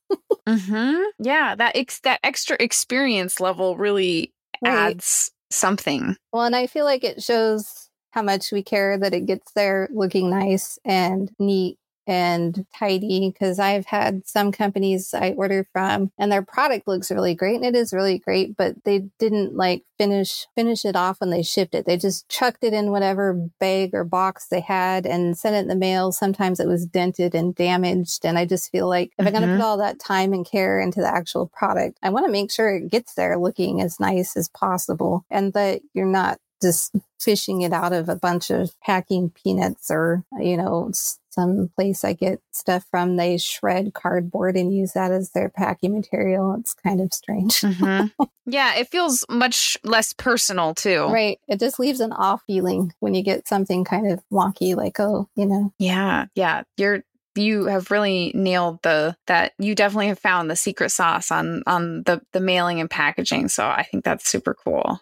mm-hmm. 0.48 1.02
Yeah, 1.18 1.54
that 1.54 1.76
ex- 1.76 2.00
that 2.00 2.20
extra 2.22 2.56
experience 2.58 3.41
level 3.42 3.76
really 3.76 4.32
right. 4.62 4.72
adds 4.72 5.30
something. 5.50 6.16
Well, 6.32 6.44
and 6.44 6.56
I 6.56 6.66
feel 6.66 6.84
like 6.84 7.04
it 7.04 7.22
shows 7.22 7.90
how 8.12 8.22
much 8.22 8.52
we 8.52 8.62
care 8.62 8.98
that 8.98 9.14
it 9.14 9.26
gets 9.26 9.52
there 9.52 9.88
looking 9.92 10.30
nice 10.30 10.78
and 10.84 11.30
neat 11.38 11.78
and 12.06 12.66
tidy 12.76 13.30
because 13.30 13.58
I've 13.58 13.86
had 13.86 14.26
some 14.26 14.52
companies 14.52 15.14
I 15.14 15.32
order 15.32 15.66
from 15.72 16.10
and 16.18 16.30
their 16.30 16.42
product 16.42 16.88
looks 16.88 17.10
really 17.10 17.34
great 17.34 17.56
and 17.56 17.64
it 17.64 17.76
is 17.76 17.92
really 17.92 18.18
great, 18.18 18.56
but 18.56 18.74
they 18.84 19.06
didn't 19.18 19.56
like 19.56 19.84
finish 19.98 20.46
finish 20.56 20.84
it 20.84 20.96
off 20.96 21.20
when 21.20 21.30
they 21.30 21.42
shipped 21.42 21.74
it. 21.74 21.86
They 21.86 21.96
just 21.96 22.28
chucked 22.28 22.64
it 22.64 22.72
in 22.72 22.90
whatever 22.90 23.34
bag 23.60 23.90
or 23.94 24.04
box 24.04 24.48
they 24.48 24.60
had 24.60 25.06
and 25.06 25.38
sent 25.38 25.54
it 25.54 25.60
in 25.60 25.68
the 25.68 25.76
mail. 25.76 26.12
Sometimes 26.12 26.58
it 26.58 26.66
was 26.66 26.86
dented 26.86 27.34
and 27.34 27.54
damaged. 27.54 28.24
And 28.24 28.36
I 28.36 28.44
just 28.44 28.70
feel 28.70 28.88
like 28.88 29.12
if 29.18 29.24
mm-hmm. 29.24 29.36
I'm 29.36 29.42
going 29.42 29.48
to 29.48 29.56
put 29.56 29.64
all 29.64 29.78
that 29.78 30.00
time 30.00 30.32
and 30.32 30.44
care 30.44 30.80
into 30.80 31.00
the 31.00 31.14
actual 31.14 31.46
product, 31.46 31.98
I 32.02 32.10
want 32.10 32.26
to 32.26 32.32
make 32.32 32.50
sure 32.50 32.74
it 32.74 32.90
gets 32.90 33.14
there 33.14 33.38
looking 33.38 33.80
as 33.80 34.00
nice 34.00 34.36
as 34.36 34.48
possible 34.48 35.24
and 35.30 35.52
that 35.52 35.82
you're 35.94 36.06
not 36.06 36.38
just 36.60 36.94
fishing 37.20 37.62
it 37.62 37.72
out 37.72 37.92
of 37.92 38.08
a 38.08 38.16
bunch 38.16 38.50
of 38.50 38.72
packing 38.80 39.30
peanuts 39.30 39.90
or, 39.90 40.24
you 40.38 40.56
know, 40.56 40.90
some 41.32 41.70
place 41.74 42.04
I 42.04 42.12
get 42.12 42.40
stuff 42.52 42.84
from, 42.90 43.16
they 43.16 43.38
shred 43.38 43.94
cardboard 43.94 44.56
and 44.56 44.74
use 44.74 44.92
that 44.92 45.10
as 45.10 45.30
their 45.30 45.48
packing 45.48 45.94
material. 45.94 46.56
It's 46.58 46.74
kind 46.74 47.00
of 47.00 47.12
strange. 47.12 47.60
Mm-hmm. 47.60 48.24
yeah, 48.46 48.74
it 48.76 48.88
feels 48.88 49.24
much 49.28 49.76
less 49.82 50.12
personal 50.12 50.74
too. 50.74 51.06
Right. 51.06 51.38
It 51.48 51.60
just 51.60 51.78
leaves 51.78 52.00
an 52.00 52.12
off 52.12 52.42
feeling 52.46 52.92
when 53.00 53.14
you 53.14 53.22
get 53.22 53.48
something 53.48 53.84
kind 53.84 54.10
of 54.10 54.22
wonky, 54.30 54.76
like, 54.76 55.00
oh, 55.00 55.28
you 55.34 55.46
know. 55.46 55.72
Yeah. 55.78 56.26
Yeah. 56.34 56.62
You're 56.76 57.04
you 57.34 57.64
have 57.64 57.90
really 57.90 58.30
nailed 58.34 58.82
the 58.82 59.16
that 59.26 59.52
you 59.58 59.74
definitely 59.74 60.08
have 60.08 60.18
found 60.18 60.50
the 60.50 60.56
secret 60.56 60.90
sauce 60.90 61.30
on 61.30 61.62
on 61.66 62.02
the 62.02 62.20
the 62.32 62.40
mailing 62.40 62.80
and 62.80 62.90
packaging 62.90 63.48
so 63.48 63.66
i 63.66 63.82
think 63.82 64.04
that's 64.04 64.28
super 64.28 64.54
cool 64.54 65.00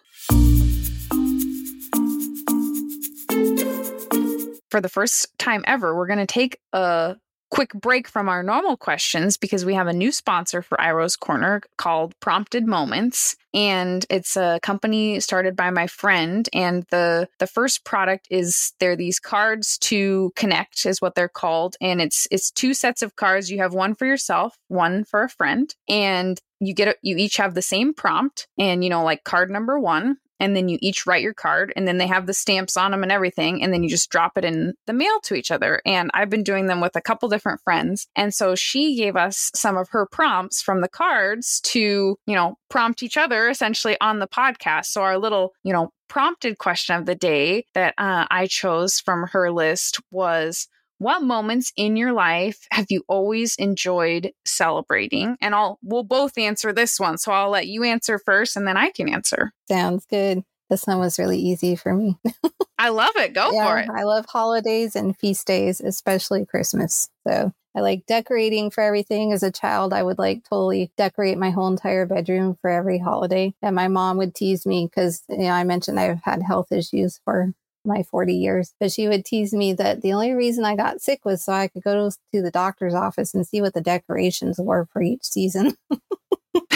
for 4.71 4.81
the 4.81 4.89
first 4.89 5.37
time 5.37 5.63
ever, 5.67 5.95
we're 5.95 6.07
going 6.07 6.19
to 6.19 6.25
take 6.25 6.57
a 6.73 7.17
quick 7.51 7.73
break 7.73 8.07
from 8.07 8.29
our 8.29 8.41
normal 8.41 8.77
questions 8.77 9.35
because 9.35 9.65
we 9.65 9.73
have 9.73 9.87
a 9.87 9.93
new 9.93 10.11
sponsor 10.11 10.61
for 10.61 10.77
Iroh's 10.77 11.17
Corner 11.17 11.61
called 11.77 12.17
Prompted 12.21 12.65
Moments 12.65 13.35
and 13.53 14.05
it's 14.09 14.37
a 14.37 14.61
company 14.63 15.19
started 15.19 15.57
by 15.57 15.69
my 15.69 15.85
friend 15.85 16.47
and 16.53 16.85
the 16.91 17.27
the 17.39 17.47
first 17.47 17.83
product 17.83 18.25
is 18.31 18.71
they're 18.79 18.95
these 18.95 19.19
cards 19.19 19.77
to 19.79 20.31
connect 20.37 20.85
is 20.85 21.01
what 21.01 21.15
they're 21.15 21.27
called 21.27 21.75
and 21.81 22.01
it's 22.01 22.25
it's 22.31 22.49
two 22.49 22.73
sets 22.73 23.01
of 23.01 23.17
cards. 23.17 23.51
You 23.51 23.57
have 23.57 23.73
one 23.73 23.95
for 23.95 24.05
yourself 24.05 24.57
one 24.69 25.03
for 25.03 25.21
a 25.21 25.29
friend 25.29 25.75
and 25.89 26.39
you 26.61 26.73
get 26.73 26.95
you 27.01 27.17
each 27.17 27.35
have 27.35 27.53
the 27.53 27.61
same 27.61 27.93
prompt 27.93 28.47
and 28.57 28.81
you 28.81 28.89
know 28.89 29.03
like 29.03 29.25
card 29.25 29.49
number 29.49 29.77
1 29.77 30.15
and 30.41 30.55
then 30.55 30.67
you 30.67 30.77
each 30.81 31.05
write 31.05 31.21
your 31.21 31.33
card 31.33 31.71
and 31.75 31.87
then 31.87 31.97
they 31.97 32.07
have 32.07 32.25
the 32.25 32.33
stamps 32.33 32.75
on 32.75 32.91
them 32.91 33.03
and 33.03 33.11
everything 33.11 33.63
and 33.63 33.71
then 33.71 33.83
you 33.83 33.89
just 33.89 34.09
drop 34.09 34.37
it 34.37 34.43
in 34.43 34.73
the 34.87 34.93
mail 34.93 35.19
to 35.23 35.35
each 35.35 35.51
other. 35.51 35.81
And 35.85 36.11
i've 36.13 36.29
been 36.29 36.43
doing 36.43 36.67
them 36.67 36.81
with 36.81 36.95
a 36.95 37.01
couple 37.01 37.29
different 37.29 37.61
friends 37.61 38.07
and 38.15 38.33
so 38.33 38.55
she 38.55 38.95
gave 38.95 39.15
us 39.15 39.51
some 39.55 39.77
of 39.77 39.87
her 39.91 40.05
prompts 40.05 40.61
from 40.61 40.81
the 40.81 40.89
cards 40.89 41.61
to 41.61 42.17
you 42.25 42.35
know 42.35 42.57
prompt 42.69 43.03
each 43.03 43.17
other 43.17 43.49
essentially 43.49 43.97
on 44.01 44.19
the 44.19 44.27
podcast. 44.27 44.85
So 44.85 45.01
our 45.01 45.17
little 45.17 45.53
you 45.63 45.73
know 45.73 45.91
prompted 46.07 46.57
question 46.57 46.95
of 46.97 47.05
the 47.05 47.15
day 47.15 47.65
that 47.73 47.93
uh, 47.97 48.25
i 48.29 48.45
chose 48.45 48.99
from 48.99 49.27
her 49.31 49.49
list 49.49 50.01
was 50.11 50.67
what 51.01 51.23
moments 51.23 51.73
in 51.75 51.95
your 51.95 52.13
life 52.13 52.67
have 52.71 52.85
you 52.89 53.03
always 53.07 53.55
enjoyed 53.55 54.31
celebrating? 54.45 55.35
And 55.41 55.55
I'll 55.55 55.79
we'll 55.81 56.03
both 56.03 56.37
answer 56.37 56.71
this 56.71 56.99
one. 56.99 57.17
So 57.17 57.31
I'll 57.31 57.49
let 57.49 57.65
you 57.65 57.83
answer 57.83 58.19
first 58.19 58.55
and 58.55 58.67
then 58.67 58.77
I 58.77 58.91
can 58.91 59.09
answer. 59.09 59.51
Sounds 59.67 60.05
good. 60.05 60.43
This 60.69 60.85
one 60.85 60.99
was 60.99 61.17
really 61.17 61.39
easy 61.39 61.75
for 61.75 61.93
me. 61.93 62.17
I 62.77 62.89
love 62.89 63.11
it. 63.15 63.33
Go 63.33 63.51
yeah, 63.51 63.67
for 63.67 63.79
it. 63.79 63.89
I 63.89 64.03
love 64.03 64.25
holidays 64.27 64.95
and 64.95 65.17
feast 65.17 65.47
days, 65.47 65.81
especially 65.81 66.45
Christmas. 66.45 67.09
So 67.27 67.51
I 67.75 67.81
like 67.81 68.05
decorating 68.05 68.69
for 68.69 68.81
everything. 68.81 69.33
As 69.33 69.43
a 69.43 69.51
child, 69.51 69.93
I 69.93 70.03
would 70.03 70.19
like 70.19 70.43
totally 70.47 70.91
decorate 70.97 71.37
my 71.37 71.49
whole 71.49 71.67
entire 71.67 72.05
bedroom 72.05 72.57
for 72.61 72.69
every 72.69 72.99
holiday. 72.99 73.53
And 73.61 73.75
my 73.75 73.87
mom 73.87 74.17
would 74.17 74.35
tease 74.35 74.67
me 74.67 74.85
because, 74.85 75.23
you 75.29 75.39
know, 75.39 75.51
I 75.51 75.63
mentioned 75.63 75.99
I've 75.99 76.23
had 76.23 76.43
health 76.43 76.71
issues 76.71 77.19
for 77.25 77.53
my 77.85 78.03
40 78.03 78.33
years. 78.33 78.73
But 78.79 78.91
she 78.91 79.07
would 79.07 79.25
tease 79.25 79.53
me 79.53 79.73
that 79.73 80.01
the 80.01 80.13
only 80.13 80.33
reason 80.33 80.65
I 80.65 80.75
got 80.75 81.01
sick 81.01 81.25
was 81.25 81.43
so 81.43 81.53
I 81.53 81.67
could 81.67 81.83
go 81.83 82.09
to 82.09 82.41
the 82.41 82.51
doctor's 82.51 82.93
office 82.93 83.33
and 83.33 83.47
see 83.47 83.61
what 83.61 83.73
the 83.73 83.81
decorations 83.81 84.59
were 84.59 84.87
for 84.91 85.01
each 85.01 85.23
season. 85.23 85.75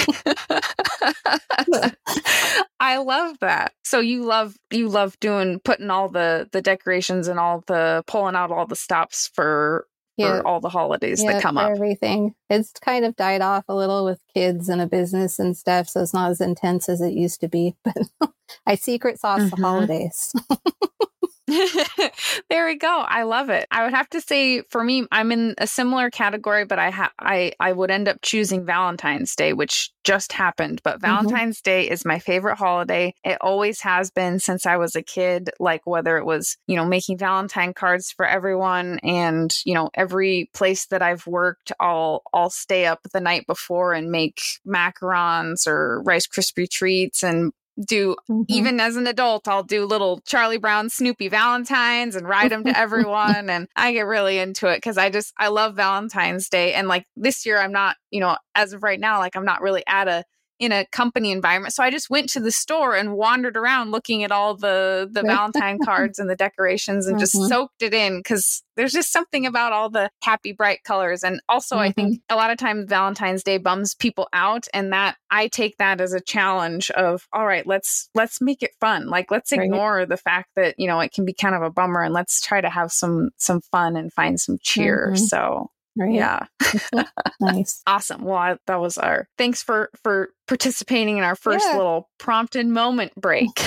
I 2.80 2.98
love 2.98 3.38
that. 3.42 3.74
So 3.84 4.00
you 4.00 4.24
love 4.24 4.56
you 4.72 4.90
love 4.90 5.20
doing 5.20 5.60
putting 5.60 5.90
all 5.90 6.10
the 6.10 6.48
the 6.52 6.62
decorations 6.62 7.28
and 7.28 7.40
all 7.40 7.64
the 7.68 8.04
pulling 8.08 8.36
out 8.36 8.52
all 8.52 8.68
the 8.68 8.76
stops 8.76 9.30
for 9.34 9.88
for 10.18 10.46
all 10.48 10.60
the 10.60 10.70
holidays 10.70 11.24
that 11.24 11.42
come 11.42 11.58
up. 11.58 11.72
Everything. 11.72 12.36
It's 12.50 12.72
kind 12.74 13.06
of 13.06 13.16
died 13.16 13.42
off 13.42 13.66
a 13.68 13.76
little 13.76 14.06
with 14.06 14.20
kids 14.34 14.70
and 14.70 14.82
a 14.82 14.88
business 14.88 15.40
and 15.40 15.56
stuff, 15.58 15.90
so 15.90 16.02
it's 16.02 16.14
not 16.14 16.32
as 16.32 16.42
intense 16.42 16.90
as 16.90 17.02
it 17.02 17.14
used 17.14 17.42
to 17.42 17.48
be. 17.48 17.76
But 17.84 18.32
I 18.68 18.76
secret 18.76 19.20
sauce 19.20 19.42
mm-hmm. 19.42 19.62
the 19.62 19.68
holidays. 19.68 20.34
there 22.50 22.66
we 22.66 22.76
go. 22.76 23.06
I 23.08 23.24
love 23.24 23.50
it. 23.50 23.68
I 23.70 23.84
would 23.84 23.94
have 23.94 24.10
to 24.10 24.22
say 24.22 24.64
for 24.70 24.84
me, 24.84 25.06
I'm 25.12 25.32
in 25.32 25.54
a 25.60 25.68
similar 25.68 26.10
category, 26.10 26.66
but 26.66 26.80
I 26.80 26.90
ha- 26.90 27.14
I 27.20 27.52
I 27.60 27.72
would 27.72 27.92
end 27.92 28.08
up 28.08 28.18
choosing 28.24 28.66
Valentine's 28.66 29.36
Day, 29.36 29.54
which 29.54 29.92
just 30.04 30.34
happened. 30.34 30.82
But 30.84 30.96
mm-hmm. 30.96 31.06
Valentine's 31.06 31.60
mm-hmm. 31.60 31.70
Day 31.70 31.90
is 31.90 32.04
my 32.04 32.18
favorite 32.18 32.58
holiday. 32.58 33.14
It 33.24 33.38
always 33.42 33.82
has 33.82 34.10
been 34.10 34.40
since 34.40 34.66
I 34.66 34.78
was 34.78 34.96
a 34.96 35.04
kid. 35.04 35.52
Like 35.60 35.82
whether 35.86 36.18
it 36.18 36.26
was 36.26 36.58
you 36.66 36.76
know 36.76 36.86
making 36.86 37.20
Valentine 37.20 37.76
cards 37.76 38.12
for 38.12 38.26
everyone, 38.26 39.00
and 39.04 39.56
you 39.66 39.76
know 39.76 39.92
every 39.94 40.50
place 40.54 40.88
that 40.88 41.04
I've 41.04 41.28
worked, 41.28 41.72
I'll 41.80 42.24
I'll 42.34 42.50
stay 42.50 42.88
up 42.88 43.02
the 43.14 43.22
night 43.22 43.46
before 43.46 43.94
and 43.94 44.10
make 44.10 44.42
macarons 44.66 45.68
or 45.68 46.02
Rice 46.02 46.26
Krispie 46.26 46.70
treats 46.70 47.22
and 47.22 47.54
do 47.84 48.16
mm-hmm. 48.30 48.44
even 48.48 48.80
as 48.80 48.96
an 48.96 49.08
adult 49.08 49.48
i'll 49.48 49.64
do 49.64 49.86
little 49.86 50.22
charlie 50.26 50.58
brown 50.58 50.90
snoopy 50.90 51.28
valentines 51.28 52.16
and 52.16 52.28
write 52.28 52.50
them 52.50 52.64
to 52.64 52.78
everyone 52.78 53.50
and 53.50 53.68
i 53.76 53.92
get 53.92 54.06
really 54.06 54.38
into 54.38 54.68
it 54.68 54.78
because 54.78 54.98
i 54.98 55.10
just 55.10 55.34
i 55.38 55.48
love 55.48 55.76
valentine's 55.76 56.48
day 56.48 56.74
and 56.74 56.88
like 56.88 57.06
this 57.16 57.46
year 57.46 57.60
i'm 57.60 57.72
not 57.72 57.98
you 58.12 58.20
know 58.20 58.38
as 58.56 58.74
of 58.74 58.84
right 58.84 59.00
now 59.00 59.20
like 59.20 59.36
i'm 59.36 59.46
not 59.46 59.62
really 59.62 59.84
at 59.88 60.08
a 60.08 60.24
in 60.60 60.72
a 60.72 60.86
company 60.92 61.32
environment. 61.32 61.74
So 61.74 61.84
I 61.84 61.92
just 61.92 62.10
went 62.10 62.30
to 62.30 62.40
the 62.40 62.52
store 62.52 62.96
and 62.96 63.14
wandered 63.14 63.58
around 63.58 63.92
looking 63.92 64.24
at 64.24 64.32
all 64.32 64.56
the 64.56 65.10
the 65.12 65.22
Valentine 65.22 65.80
cards 65.86 66.20
and 66.20 66.30
the 66.30 66.36
decorations 66.36 67.08
and 67.08 67.16
mm-hmm. 67.16 67.22
just 67.22 67.50
soaked 67.50 67.82
it 67.82 67.94
in 67.94 68.24
cuz 68.24 68.64
there's 68.76 68.92
just 68.92 69.12
something 69.12 69.46
about 69.46 69.72
all 69.72 69.90
the 69.90 70.10
happy 70.22 70.52
bright 70.52 70.84
colors 70.84 71.24
and 71.24 71.42
also 71.50 71.76
mm-hmm. 71.76 71.84
I 71.84 71.92
think 71.92 72.14
mm-hmm. 72.16 72.34
a 72.34 72.38
lot 72.38 72.52
of 72.52 72.58
times 72.58 72.90
Valentine's 72.90 73.44
Day 73.44 73.58
bums 73.58 73.96
people 73.96 74.28
out 74.34 74.68
and 74.74 74.94
that 74.94 75.18
I 75.30 75.48
take 75.48 75.78
that 75.78 76.02
as 76.02 76.14
a 76.14 76.22
challenge 76.22 76.90
of 76.92 77.28
all 77.34 77.46
right, 77.46 77.66
let's 77.68 78.10
let's 78.16 78.42
make 78.42 78.64
it 78.64 78.72
fun. 78.80 79.10
Like 79.10 79.32
let's 79.32 79.52
ignore 79.52 79.98
right. 79.98 80.10
the 80.10 80.18
fact 80.18 80.52
that, 80.56 80.76
you 80.78 80.88
know, 80.88 81.00
it 81.00 81.12
can 81.12 81.26
be 81.26 81.34
kind 81.34 81.56
of 81.56 81.62
a 81.62 81.70
bummer 81.70 82.02
and 82.02 82.14
let's 82.14 82.42
try 82.42 82.62
to 82.62 82.70
have 82.70 82.92
some 82.92 83.30
some 83.38 83.62
fun 83.62 83.96
and 83.98 84.14
find 84.14 84.40
some 84.40 84.58
cheer. 84.62 85.12
Mm-hmm. 85.14 85.26
So 85.26 85.72
Right. 85.98 86.14
Yeah. 86.14 86.46
nice. 87.40 87.82
awesome. 87.88 88.24
Well, 88.24 88.38
I, 88.38 88.58
that 88.68 88.82
was 88.82 88.98
our 88.98 89.30
thanks 89.38 89.64
for 89.64 89.90
for 90.04 90.30
participating 90.48 91.18
in 91.18 91.24
our 91.24 91.36
first 91.36 91.66
yeah. 91.70 91.78
little 91.78 92.10
prompted 92.18 92.68
moment 92.68 93.14
break. 93.16 93.50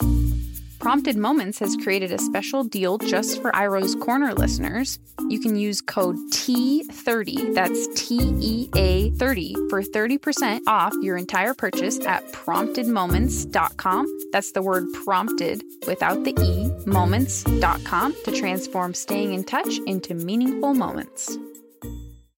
Prompted 0.78 1.16
Moments 1.16 1.58
has 1.58 1.76
created 1.76 2.12
a 2.12 2.18
special 2.18 2.62
deal 2.62 2.98
just 2.98 3.40
for 3.40 3.50
Iroh's 3.52 3.94
Corner 3.94 4.34
listeners. 4.34 4.98
You 5.28 5.40
can 5.40 5.56
use 5.56 5.80
code 5.80 6.16
T30, 6.32 7.54
that's 7.54 7.88
T 7.94 8.18
E 8.40 8.68
A 8.76 9.10
30, 9.12 9.54
for 9.68 9.82
30% 9.82 10.60
off 10.66 10.94
your 11.02 11.16
entire 11.16 11.54
purchase 11.54 11.98
at 12.06 12.30
promptedmoments.com. 12.32 14.06
That's 14.32 14.52
the 14.52 14.62
word 14.62 14.84
prompted 15.04 15.62
without 15.86 16.24
the 16.24 16.34
E, 16.40 16.70
moments.com 16.88 18.14
to 18.24 18.32
transform 18.32 18.94
staying 18.94 19.32
in 19.32 19.44
touch 19.44 19.78
into 19.86 20.14
meaningful 20.14 20.74
moments. 20.74 21.38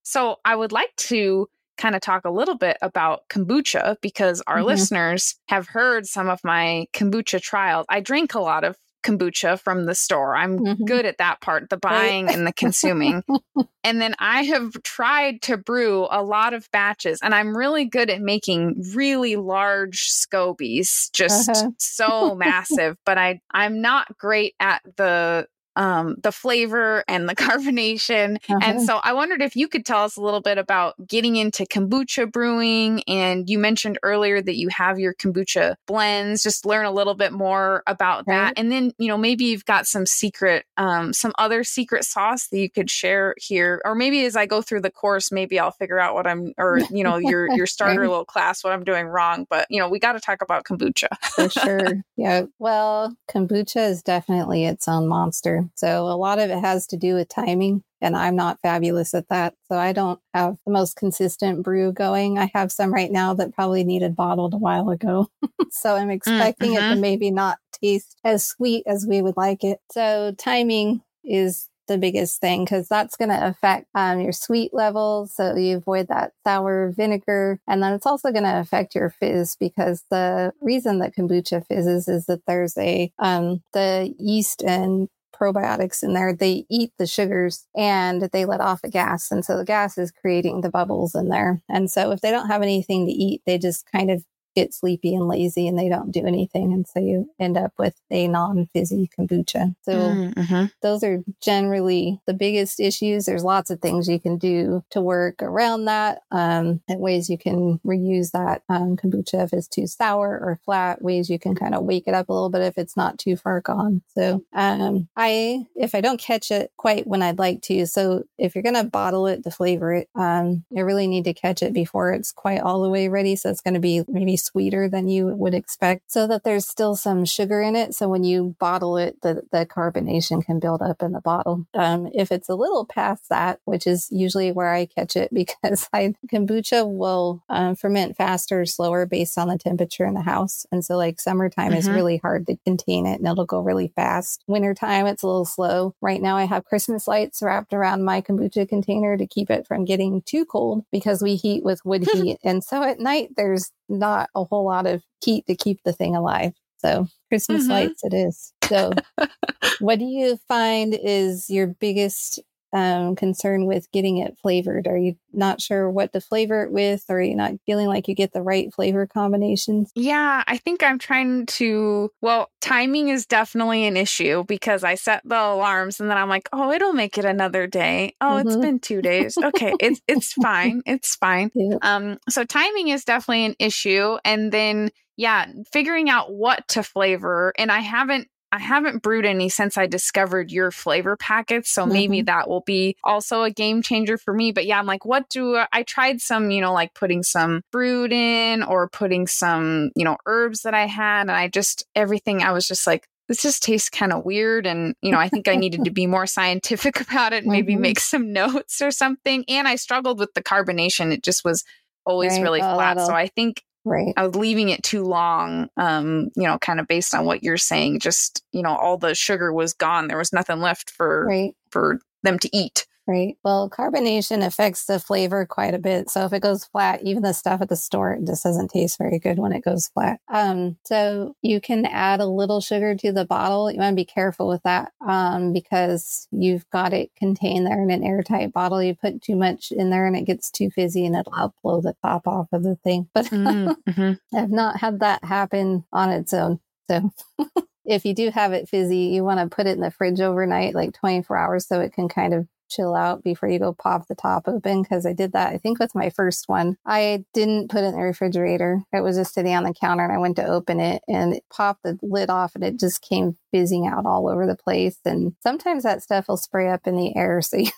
So 0.03 0.37
I 0.43 0.55
would 0.55 0.71
like 0.71 0.95
to 0.95 1.47
kind 1.79 1.95
of 1.95 2.01
talk 2.01 2.25
a 2.25 2.29
little 2.29 2.57
bit 2.57 2.77
about 2.81 3.27
kombucha 3.29 3.95
because 4.01 4.43
our 4.45 4.57
mm-hmm. 4.57 4.67
listeners 4.67 5.35
have 5.47 5.67
heard 5.67 6.05
some 6.05 6.29
of 6.29 6.39
my 6.43 6.85
kombucha 6.93 7.41
trials. 7.41 7.85
I 7.89 8.01
drink 8.01 8.35
a 8.35 8.39
lot 8.39 8.63
of 8.63 8.75
kombucha 9.03 9.59
from 9.59 9.85
the 9.85 9.95
store. 9.95 10.35
I'm 10.35 10.59
mm-hmm. 10.59 10.83
good 10.83 11.05
at 11.05 11.17
that 11.19 11.39
part, 11.41 11.69
the 11.69 11.77
buying 11.77 12.25
right. 12.25 12.35
and 12.35 12.45
the 12.45 12.53
consuming. 12.53 13.23
and 13.83 14.01
then 14.01 14.13
I 14.19 14.43
have 14.43 14.73
tried 14.83 15.41
to 15.43 15.57
brew 15.57 16.07
a 16.11 16.21
lot 16.21 16.53
of 16.53 16.69
batches 16.71 17.19
and 17.23 17.33
I'm 17.33 17.55
really 17.55 17.85
good 17.85 18.09
at 18.09 18.21
making 18.21 18.83
really 18.93 19.37
large 19.37 20.09
scobies, 20.09 21.11
just 21.13 21.49
uh-huh. 21.49 21.71
so 21.77 22.35
massive, 22.35 22.97
but 23.05 23.17
I 23.17 23.39
I'm 23.51 23.81
not 23.81 24.17
great 24.17 24.55
at 24.59 24.81
the 24.97 25.47
um, 25.79 26.17
the 26.21 26.31
flavor 26.31 27.03
and 27.07 27.27
the 27.27 27.35
carbonation. 27.35 28.35
Uh-huh. 28.35 28.59
And 28.61 28.81
so 28.81 28.97
I 29.01 29.13
wondered 29.13 29.41
if 29.41 29.55
you 29.55 29.67
could 29.67 29.85
tell 29.85 30.03
us 30.03 30.17
a 30.17 30.21
little 30.21 30.41
bit 30.41 30.57
about 30.57 30.95
getting 31.07 31.37
into 31.37 31.63
kombucha 31.63 32.31
brewing. 32.31 33.01
And 33.07 33.49
you 33.49 33.57
mentioned 33.57 33.97
earlier 34.03 34.41
that 34.41 34.57
you 34.57 34.67
have 34.69 34.99
your 34.99 35.13
kombucha 35.13 35.75
blends, 35.87 36.43
just 36.43 36.65
learn 36.65 36.85
a 36.85 36.91
little 36.91 37.15
bit 37.15 37.31
more 37.31 37.81
about 37.87 38.25
right. 38.27 38.35
that. 38.35 38.53
And 38.57 38.71
then, 38.71 38.91
you 38.99 39.07
know, 39.07 39.17
maybe 39.17 39.45
you've 39.45 39.65
got 39.65 39.87
some 39.87 40.05
secret, 40.05 40.65
um, 40.75 41.13
some 41.13 41.31
other 41.39 41.63
secret 41.63 42.03
sauce 42.03 42.47
that 42.47 42.59
you 42.59 42.69
could 42.69 42.91
share 42.91 43.33
here. 43.37 43.81
Or 43.85 43.95
maybe 43.95 44.25
as 44.25 44.35
I 44.35 44.45
go 44.45 44.61
through 44.61 44.81
the 44.81 44.91
course, 44.91 45.31
maybe 45.31 45.59
I'll 45.59 45.71
figure 45.71 45.99
out 45.99 46.13
what 46.13 46.27
I'm, 46.27 46.53
or, 46.57 46.79
you 46.91 47.05
know, 47.05 47.17
your, 47.17 47.49
your 47.55 47.65
starter 47.67 48.01
little 48.01 48.25
class, 48.25 48.65
what 48.65 48.73
I'm 48.73 48.83
doing 48.83 49.07
wrong. 49.07 49.47
But, 49.49 49.65
you 49.69 49.79
know, 49.79 49.87
we 49.87 49.99
got 49.99 50.13
to 50.13 50.19
talk 50.19 50.41
about 50.41 50.65
kombucha. 50.65 51.07
For 51.21 51.49
sure. 51.49 52.03
Yeah. 52.17 52.43
Well, 52.59 53.15
kombucha 53.29 53.89
is 53.89 54.03
definitely 54.03 54.65
its 54.65 54.89
own 54.89 55.07
monster. 55.07 55.68
So 55.75 56.07
a 56.07 56.17
lot 56.17 56.39
of 56.39 56.49
it 56.49 56.59
has 56.59 56.87
to 56.87 56.97
do 56.97 57.15
with 57.15 57.29
timing. 57.29 57.83
And 58.01 58.15
I'm 58.15 58.35
not 58.35 58.59
fabulous 58.61 59.13
at 59.13 59.27
that. 59.29 59.55
So 59.67 59.77
I 59.77 59.91
don't 59.91 60.19
have 60.33 60.57
the 60.65 60.71
most 60.71 60.95
consistent 60.95 61.63
brew 61.63 61.91
going. 61.91 62.37
I 62.37 62.49
have 62.53 62.71
some 62.71 62.93
right 62.93 63.11
now 63.11 63.33
that 63.33 63.53
probably 63.53 63.83
needed 63.83 64.15
bottled 64.15 64.53
a 64.53 64.57
while 64.57 64.89
ago. 64.89 65.27
so 65.71 65.95
I'm 65.95 66.09
expecting 66.09 66.71
mm-hmm. 66.71 66.77
it 66.77 66.81
to 66.81 66.93
mm-hmm. 66.93 67.01
maybe 67.01 67.31
not 67.31 67.57
taste 67.81 68.17
as 68.23 68.45
sweet 68.45 68.83
as 68.87 69.05
we 69.07 69.21
would 69.21 69.37
like 69.37 69.63
it. 69.63 69.79
So 69.91 70.33
timing 70.37 71.01
is 71.23 71.69
the 71.89 71.97
biggest 71.97 72.39
thing 72.39 72.63
because 72.63 72.87
that's 72.87 73.17
going 73.17 73.29
to 73.29 73.47
affect 73.47 73.87
um, 73.93 74.21
your 74.21 74.31
sweet 74.31 74.73
levels. 74.73 75.35
So 75.35 75.55
you 75.55 75.75
avoid 75.77 76.07
that 76.07 76.31
sour 76.47 76.93
vinegar. 76.95 77.59
And 77.67 77.83
then 77.83 77.93
it's 77.93 78.05
also 78.05 78.31
going 78.31 78.45
to 78.45 78.59
affect 78.59 78.95
your 78.95 79.09
fizz 79.09 79.57
because 79.59 80.05
the 80.09 80.53
reason 80.61 80.99
that 80.99 81.13
kombucha 81.15 81.65
fizzes 81.67 82.07
is 82.07 82.27
that 82.27 82.45
there's 82.47 82.77
a, 82.77 83.11
um, 83.19 83.61
the 83.73 84.13
yeast 84.17 84.63
and 84.63 85.09
probiotics 85.39 86.03
in 86.03 86.13
there, 86.13 86.33
they 86.33 86.65
eat 86.69 86.91
the 86.97 87.07
sugars 87.07 87.65
and 87.75 88.23
they 88.33 88.45
let 88.45 88.61
off 88.61 88.81
a 88.83 88.89
gas. 88.89 89.31
And 89.31 89.43
so 89.45 89.57
the 89.57 89.65
gas 89.65 89.97
is 89.97 90.11
creating 90.11 90.61
the 90.61 90.69
bubbles 90.69 91.15
in 91.15 91.29
there. 91.29 91.61
And 91.69 91.89
so 91.89 92.11
if 92.11 92.21
they 92.21 92.31
don't 92.31 92.47
have 92.47 92.61
anything 92.61 93.05
to 93.05 93.11
eat, 93.11 93.41
they 93.45 93.57
just 93.57 93.89
kind 93.91 94.11
of 94.11 94.23
get 94.59 94.73
sleepy 94.73 95.15
and 95.15 95.27
lazy 95.27 95.67
and 95.67 95.79
they 95.79 95.87
don't 95.87 96.11
do 96.11 96.25
anything. 96.25 96.73
And 96.73 96.85
so 96.85 96.99
you 96.99 97.29
end 97.39 97.57
up 97.57 97.73
with 97.77 97.95
a 98.11 98.27
non 98.27 98.67
fizzy 98.73 99.09
kombucha. 99.17 99.75
So 99.83 99.93
mm-hmm. 99.93 100.65
those 100.81 101.03
are 101.03 101.23
generally 101.41 102.19
the 102.25 102.33
biggest 102.33 102.79
issues. 102.79 103.25
There's 103.25 103.43
lots 103.43 103.69
of 103.69 103.79
things 103.79 104.09
you 104.09 104.19
can 104.19 104.37
do 104.37 104.83
to 104.91 105.01
work 105.01 105.41
around 105.41 105.85
that 105.85 106.23
um, 106.31 106.81
and 106.89 106.99
ways 106.99 107.29
you 107.29 107.37
can 107.37 107.79
reuse 107.85 108.31
that 108.31 108.63
um, 108.67 108.97
kombucha 108.97 109.45
if 109.45 109.53
it's 109.53 109.67
too 109.67 109.87
sour 109.87 110.27
or 110.29 110.59
flat, 110.65 111.01
ways 111.01 111.29
you 111.29 111.39
can 111.39 111.55
kind 111.55 111.73
of 111.73 111.83
wake 111.83 112.07
it 112.07 112.13
up 112.13 112.27
a 112.27 112.33
little 112.33 112.49
bit 112.49 112.61
if 112.61 112.77
it's 112.77 112.97
not 112.97 113.17
too 113.17 113.37
far 113.37 113.61
gone. 113.61 114.01
So 114.09 114.43
um, 114.53 115.07
I, 115.15 115.65
if 115.75 115.95
I 115.95 116.01
don't 116.01 116.19
catch 116.19 116.51
it 116.51 116.71
quite 116.75 117.07
when 117.07 117.21
I'd 117.21 117.39
like 117.39 117.61
to, 117.63 117.85
so 117.85 118.23
if 118.37 118.55
you're 118.55 118.63
going 118.63 118.75
to 118.75 118.83
bottle 118.83 119.27
it 119.27 119.43
to 119.43 119.51
flavor 119.51 119.93
it, 119.93 120.09
um, 120.15 120.65
you 120.69 120.83
really 120.83 121.07
need 121.07 121.23
to 121.25 121.33
catch 121.33 121.63
it 121.63 121.73
before 121.73 122.11
it's 122.11 122.31
quite 122.33 122.59
all 122.59 122.81
the 122.81 122.89
way 122.89 123.07
ready. 123.07 123.35
So 123.37 123.49
it's 123.49 123.61
going 123.61 123.75
to 123.75 123.79
be 123.79 124.03
maybe 124.07 124.35
sweeter 124.49 124.89
than 124.89 125.07
you 125.07 125.27
would 125.27 125.53
expect 125.53 126.11
so 126.11 126.27
that 126.27 126.43
there's 126.43 126.67
still 126.67 126.95
some 126.95 127.25
sugar 127.25 127.61
in 127.61 127.75
it. 127.75 127.93
So 127.93 128.07
when 128.07 128.23
you 128.23 128.55
bottle 128.59 128.97
it, 128.97 129.21
the, 129.21 129.43
the 129.51 129.65
carbonation 129.65 130.43
can 130.43 130.59
build 130.59 130.81
up 130.81 131.01
in 131.01 131.11
the 131.11 131.21
bottle. 131.21 131.65
Um, 131.73 132.09
if 132.13 132.31
it's 132.31 132.49
a 132.49 132.55
little 132.55 132.85
past 132.85 133.29
that, 133.29 133.59
which 133.65 133.85
is 133.85 134.07
usually 134.11 134.51
where 134.51 134.73
I 134.73 134.85
catch 134.85 135.15
it 135.15 135.33
because 135.33 135.87
I, 135.93 136.13
kombucha 136.31 136.89
will 136.89 137.43
um, 137.49 137.75
ferment 137.75 138.17
faster 138.17 138.61
or 138.61 138.65
slower 138.65 139.05
based 139.05 139.37
on 139.37 139.47
the 139.47 139.57
temperature 139.57 140.05
in 140.05 140.13
the 140.13 140.21
house. 140.21 140.65
And 140.71 140.83
so 140.83 140.97
like 140.97 141.19
summertime 141.19 141.69
mm-hmm. 141.69 141.77
is 141.77 141.89
really 141.89 142.17
hard 142.17 142.47
to 142.47 142.57
contain 142.65 143.05
it 143.05 143.19
and 143.19 143.27
it'll 143.27 143.45
go 143.45 143.59
really 143.59 143.91
fast. 143.95 144.43
Wintertime, 144.47 145.05
it's 145.05 145.23
a 145.23 145.27
little 145.27 145.45
slow. 145.45 145.95
Right 146.01 146.21
now 146.21 146.37
I 146.37 146.45
have 146.45 146.65
Christmas 146.65 147.07
lights 147.07 147.41
wrapped 147.41 147.73
around 147.73 148.03
my 148.03 148.21
kombucha 148.21 148.67
container 148.67 149.17
to 149.17 149.27
keep 149.27 149.49
it 149.49 149.67
from 149.67 149.85
getting 149.85 150.21
too 150.23 150.45
cold 150.45 150.83
because 150.91 151.21
we 151.21 151.35
heat 151.35 151.63
with 151.63 151.85
wood 151.85 152.07
heat. 152.13 152.37
And 152.43 152.63
so 152.63 152.83
at 152.83 152.99
night 152.99 153.29
there's 153.35 153.71
not 153.89 154.29
a 154.35 154.43
whole 154.43 154.65
lot 154.65 154.87
of 154.87 155.03
heat 155.23 155.45
to 155.47 155.55
keep 155.55 155.79
the 155.83 155.93
thing 155.93 156.15
alive. 156.15 156.53
So 156.77 157.07
Christmas 157.29 157.63
mm-hmm. 157.63 157.71
lights 157.71 158.03
it 158.03 158.13
is. 158.13 158.53
So 158.65 158.91
what 159.79 159.99
do 159.99 160.05
you 160.05 160.37
find 160.47 160.97
is 161.01 161.49
your 161.49 161.67
biggest 161.67 162.39
um, 162.73 163.15
concern 163.15 163.65
with 163.65 163.91
getting 163.91 164.17
it 164.17 164.37
flavored? 164.41 164.87
Are 164.87 164.97
you 164.97 165.15
not 165.33 165.61
sure 165.61 165.89
what 165.89 166.13
to 166.13 166.21
flavor 166.21 166.63
it 166.63 166.71
with, 166.71 167.05
or 167.09 167.17
are 167.17 167.21
you 167.21 167.35
not 167.35 167.53
feeling 167.65 167.87
like 167.87 168.07
you 168.07 168.15
get 168.15 168.33
the 168.33 168.41
right 168.41 168.73
flavor 168.73 169.07
combinations? 169.07 169.91
Yeah, 169.95 170.43
I 170.47 170.57
think 170.57 170.83
I'm 170.83 170.99
trying 170.99 171.45
to. 171.47 172.11
Well, 172.21 172.49
timing 172.61 173.09
is 173.09 173.25
definitely 173.25 173.85
an 173.85 173.97
issue 173.97 174.43
because 174.45 174.83
I 174.83 174.95
set 174.95 175.21
the 175.25 175.39
alarms 175.39 175.99
and 175.99 176.09
then 176.09 176.17
I'm 176.17 176.29
like, 176.29 176.49
oh, 176.53 176.71
it'll 176.71 176.93
make 176.93 177.17
it 177.17 177.25
another 177.25 177.67
day. 177.67 178.15
Oh, 178.21 178.25
mm-hmm. 178.25 178.47
it's 178.47 178.57
been 178.57 178.79
two 178.79 179.01
days. 179.01 179.37
Okay, 179.37 179.73
it's 179.79 180.01
it's 180.07 180.33
fine. 180.33 180.81
It's 180.85 181.15
fine. 181.15 181.51
Yeah. 181.55 181.77
Um, 181.81 182.17
so 182.29 182.43
timing 182.43 182.89
is 182.89 183.03
definitely 183.03 183.45
an 183.45 183.55
issue, 183.59 184.17
and 184.23 184.51
then 184.51 184.91
yeah, 185.17 185.47
figuring 185.73 186.09
out 186.09 186.33
what 186.33 186.65
to 186.69 186.83
flavor. 186.83 187.51
And 187.57 187.71
I 187.71 187.79
haven't 187.79 188.29
I 188.51 188.59
haven't 188.59 189.03
brewed 189.03 189.25
any 189.25 189.49
since 189.49 189.77
I 189.77 189.85
discovered 189.85 190.51
your 190.51 190.71
flavor 190.71 191.15
packets. 191.15 191.69
So 191.69 191.85
maybe 191.85 192.19
mm-hmm. 192.19 192.25
that 192.25 192.49
will 192.49 192.61
be 192.61 192.95
also 193.03 193.43
a 193.43 193.51
game 193.51 193.81
changer 193.81 194.17
for 194.17 194.33
me. 194.33 194.51
But 194.51 194.65
yeah, 194.65 194.79
I'm 194.79 194.85
like, 194.85 195.05
what 195.05 195.29
do 195.29 195.57
I, 195.57 195.67
I 195.71 195.83
tried 195.83 196.21
some, 196.21 196.49
you 196.51 196.61
know, 196.61 196.73
like 196.73 196.93
putting 196.93 197.23
some 197.23 197.61
fruit 197.71 198.11
in 198.11 198.63
or 198.63 198.89
putting 198.89 199.27
some, 199.27 199.91
you 199.95 200.03
know, 200.03 200.17
herbs 200.25 200.61
that 200.61 200.73
I 200.73 200.87
had. 200.87 201.21
And 201.21 201.31
I 201.31 201.47
just, 201.47 201.85
everything, 201.95 202.41
I 202.41 202.51
was 202.51 202.67
just 202.67 202.87
like, 202.87 203.07
this 203.27 203.43
just 203.43 203.61
tastes 203.61 203.89
kind 203.89 204.11
of 204.11 204.25
weird. 204.25 204.65
And, 204.65 204.95
you 205.01 205.11
know, 205.11 205.19
I 205.19 205.29
think 205.29 205.47
I 205.47 205.55
needed 205.55 205.85
to 205.85 205.91
be 205.91 206.07
more 206.07 206.25
scientific 206.25 206.99
about 207.09 207.33
it, 207.33 207.45
maybe 207.45 207.73
mm-hmm. 207.73 207.83
make 207.83 207.99
some 207.99 208.33
notes 208.33 208.81
or 208.81 208.91
something. 208.91 209.45
And 209.47 209.67
I 209.67 209.75
struggled 209.75 210.19
with 210.19 210.33
the 210.33 210.43
carbonation. 210.43 211.13
It 211.13 211.23
just 211.23 211.45
was 211.45 211.63
always 212.05 212.33
right. 212.33 212.41
really 212.41 212.61
flat. 212.61 212.99
So 212.99 213.13
I 213.13 213.27
think 213.27 213.63
Right. 213.89 214.13
I 214.15 214.27
was 214.27 214.35
leaving 214.35 214.69
it 214.69 214.83
too 214.83 215.03
long, 215.03 215.67
um, 215.75 216.29
you 216.35 216.43
know, 216.43 216.59
kind 216.59 216.79
of 216.79 216.87
based 216.87 217.15
on 217.15 217.25
what 217.25 217.41
you're 217.41 217.57
saying. 217.57 218.01
Just, 218.01 218.43
you 218.51 218.61
know, 218.61 218.75
all 218.75 218.97
the 218.97 219.15
sugar 219.15 219.51
was 219.51 219.73
gone. 219.73 220.07
There 220.07 220.17
was 220.17 220.31
nothing 220.31 220.59
left 220.59 220.91
for 220.91 221.25
right. 221.25 221.55
for 221.71 221.99
them 222.21 222.37
to 222.37 222.55
eat. 222.55 222.85
Right. 223.09 223.35
Well, 223.43 223.71
carbonation 223.71 224.45
affects 224.45 224.85
the 224.85 224.99
flavor 224.99 225.43
quite 225.43 225.73
a 225.73 225.79
bit. 225.79 226.11
So 226.11 226.25
if 226.25 226.33
it 226.33 226.43
goes 226.43 226.65
flat, 226.65 227.01
even 227.01 227.23
the 227.23 227.33
stuff 227.33 227.59
at 227.59 227.67
the 227.67 227.75
store 227.75 228.19
just 228.23 228.43
doesn't 228.43 228.67
taste 228.67 228.99
very 228.99 229.17
good 229.17 229.39
when 229.39 229.51
it 229.51 229.63
goes 229.63 229.87
flat. 229.87 230.19
Um, 230.27 230.77
so 230.85 231.35
you 231.41 231.59
can 231.59 231.87
add 231.87 232.19
a 232.19 232.27
little 232.27 232.61
sugar 232.61 232.93
to 232.93 233.11
the 233.11 233.25
bottle. 233.25 233.71
You 233.71 233.79
want 233.79 233.93
to 233.93 233.95
be 233.95 234.05
careful 234.05 234.47
with 234.47 234.61
that 234.61 234.91
um, 235.01 235.53
because 235.53 236.27
you've 236.29 236.69
got 236.69 236.93
it 236.93 237.09
contained 237.17 237.65
there 237.65 237.81
in 237.81 237.89
an 237.89 238.03
airtight 238.03 238.53
bottle. 238.53 238.83
You 238.83 238.93
put 238.93 239.23
too 239.23 239.35
much 239.35 239.71
in 239.71 239.89
there 239.89 240.05
and 240.05 240.15
it 240.15 240.25
gets 240.25 240.51
too 240.51 240.69
fizzy 240.69 241.03
and 241.03 241.15
it'll 241.15 241.33
help 241.33 241.55
blow 241.63 241.81
the 241.81 241.95
top 242.03 242.27
off 242.27 242.49
of 242.51 242.61
the 242.61 242.75
thing. 242.83 243.09
But 243.15 243.25
mm, 243.25 243.75
mm-hmm. 243.89 244.37
I've 244.37 244.51
not 244.51 244.79
had 244.79 244.99
that 244.99 245.23
happen 245.23 245.83
on 245.91 246.11
its 246.11 246.31
own. 246.31 246.59
So 246.91 247.11
if 247.85 248.05
you 248.05 248.13
do 248.13 248.29
have 248.29 248.53
it 248.53 248.69
fizzy, 248.69 248.97
you 248.97 249.23
want 249.23 249.39
to 249.39 249.55
put 249.55 249.65
it 249.65 249.71
in 249.71 249.81
the 249.81 249.89
fridge 249.89 250.21
overnight, 250.21 250.75
like 250.75 250.93
24 250.93 251.35
hours, 251.35 251.65
so 251.65 251.81
it 251.81 251.91
can 251.91 252.07
kind 252.07 252.35
of 252.35 252.47
chill 252.69 252.95
out 252.95 253.23
before 253.23 253.49
you 253.49 253.59
go 253.59 253.73
pop 253.73 254.07
the 254.07 254.15
top 254.15 254.47
open 254.47 254.81
because 254.81 255.05
I 255.05 255.13
did 255.13 255.33
that, 255.33 255.53
I 255.53 255.57
think, 255.57 255.79
with 255.79 255.95
my 255.95 256.09
first 256.09 256.47
one. 256.47 256.77
I 256.85 257.25
didn't 257.33 257.69
put 257.69 257.83
it 257.83 257.87
in 257.87 257.91
the 257.93 258.01
refrigerator. 258.01 258.81
It 258.93 259.01
was 259.01 259.17
just 259.17 259.33
sitting 259.33 259.53
on 259.53 259.63
the 259.63 259.73
counter 259.73 260.03
and 260.03 260.13
I 260.13 260.17
went 260.17 260.35
to 260.37 260.45
open 260.45 260.79
it 260.79 261.01
and 261.07 261.33
it 261.33 261.43
popped 261.51 261.83
the 261.83 261.97
lid 262.01 262.29
off 262.29 262.55
and 262.55 262.63
it 262.63 262.79
just 262.79 263.01
came 263.01 263.37
fizzing 263.51 263.87
out 263.87 264.05
all 264.05 264.29
over 264.29 264.45
the 264.45 264.55
place. 264.55 264.97
And 265.05 265.33
sometimes 265.41 265.83
that 265.83 266.03
stuff 266.03 266.27
will 266.27 266.37
spray 266.37 266.69
up 266.69 266.87
in 266.87 266.95
the 266.95 267.15
air. 267.15 267.41
So 267.49 267.57
you 267.57 267.71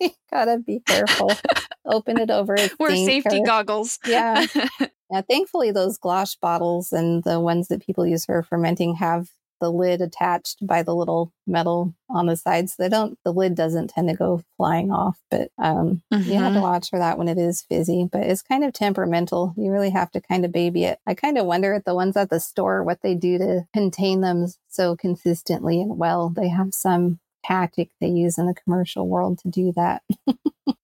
really 0.00 0.16
gotta 0.30 0.58
be 0.58 0.80
careful. 0.80 1.32
open 1.84 2.18
it 2.18 2.30
over. 2.30 2.56
Wear 2.78 2.96
safety 2.96 3.42
goggles. 3.42 3.98
Yeah. 4.06 4.46
Yeah, 5.10 5.22
thankfully, 5.22 5.70
those 5.70 5.96
gloss 5.96 6.34
bottles 6.34 6.92
and 6.92 7.24
the 7.24 7.40
ones 7.40 7.68
that 7.68 7.80
people 7.80 8.06
use 8.06 8.26
for 8.26 8.42
fermenting 8.42 8.94
have 8.96 9.28
the 9.60 9.70
lid 9.70 10.00
attached 10.00 10.64
by 10.66 10.82
the 10.82 10.94
little 10.94 11.32
metal 11.46 11.94
on 12.08 12.26
the 12.26 12.36
sides. 12.36 12.74
So 12.74 12.82
they 12.82 12.88
don't, 12.88 13.18
the 13.24 13.32
lid 13.32 13.54
doesn't 13.54 13.88
tend 13.90 14.08
to 14.08 14.14
go 14.14 14.42
flying 14.56 14.90
off, 14.90 15.18
but 15.30 15.50
um, 15.58 16.02
mm-hmm. 16.12 16.30
you 16.30 16.36
have 16.36 16.52
to 16.52 16.58
mm-hmm. 16.58 16.62
watch 16.62 16.90
for 16.90 16.98
that 16.98 17.18
when 17.18 17.28
it 17.28 17.38
is 17.38 17.62
fizzy. 17.62 18.08
But 18.10 18.22
it's 18.22 18.42
kind 18.42 18.64
of 18.64 18.72
temperamental. 18.72 19.54
You 19.56 19.70
really 19.70 19.90
have 19.90 20.10
to 20.12 20.20
kind 20.20 20.44
of 20.44 20.52
baby 20.52 20.84
it. 20.84 20.98
I 21.06 21.14
kind 21.14 21.38
of 21.38 21.46
wonder 21.46 21.74
at 21.74 21.84
the 21.84 21.94
ones 21.94 22.16
at 22.16 22.30
the 22.30 22.40
store 22.40 22.82
what 22.82 23.02
they 23.02 23.14
do 23.14 23.38
to 23.38 23.66
contain 23.72 24.20
them 24.20 24.46
so 24.68 24.96
consistently 24.96 25.80
and 25.80 25.98
well. 25.98 26.30
They 26.30 26.48
have 26.48 26.74
some 26.74 27.20
tactic 27.44 27.90
they 28.00 28.08
use 28.08 28.38
in 28.38 28.46
the 28.46 28.54
commercial 28.54 29.08
world 29.08 29.38
to 29.40 29.48
do 29.48 29.72
that. 29.72 30.02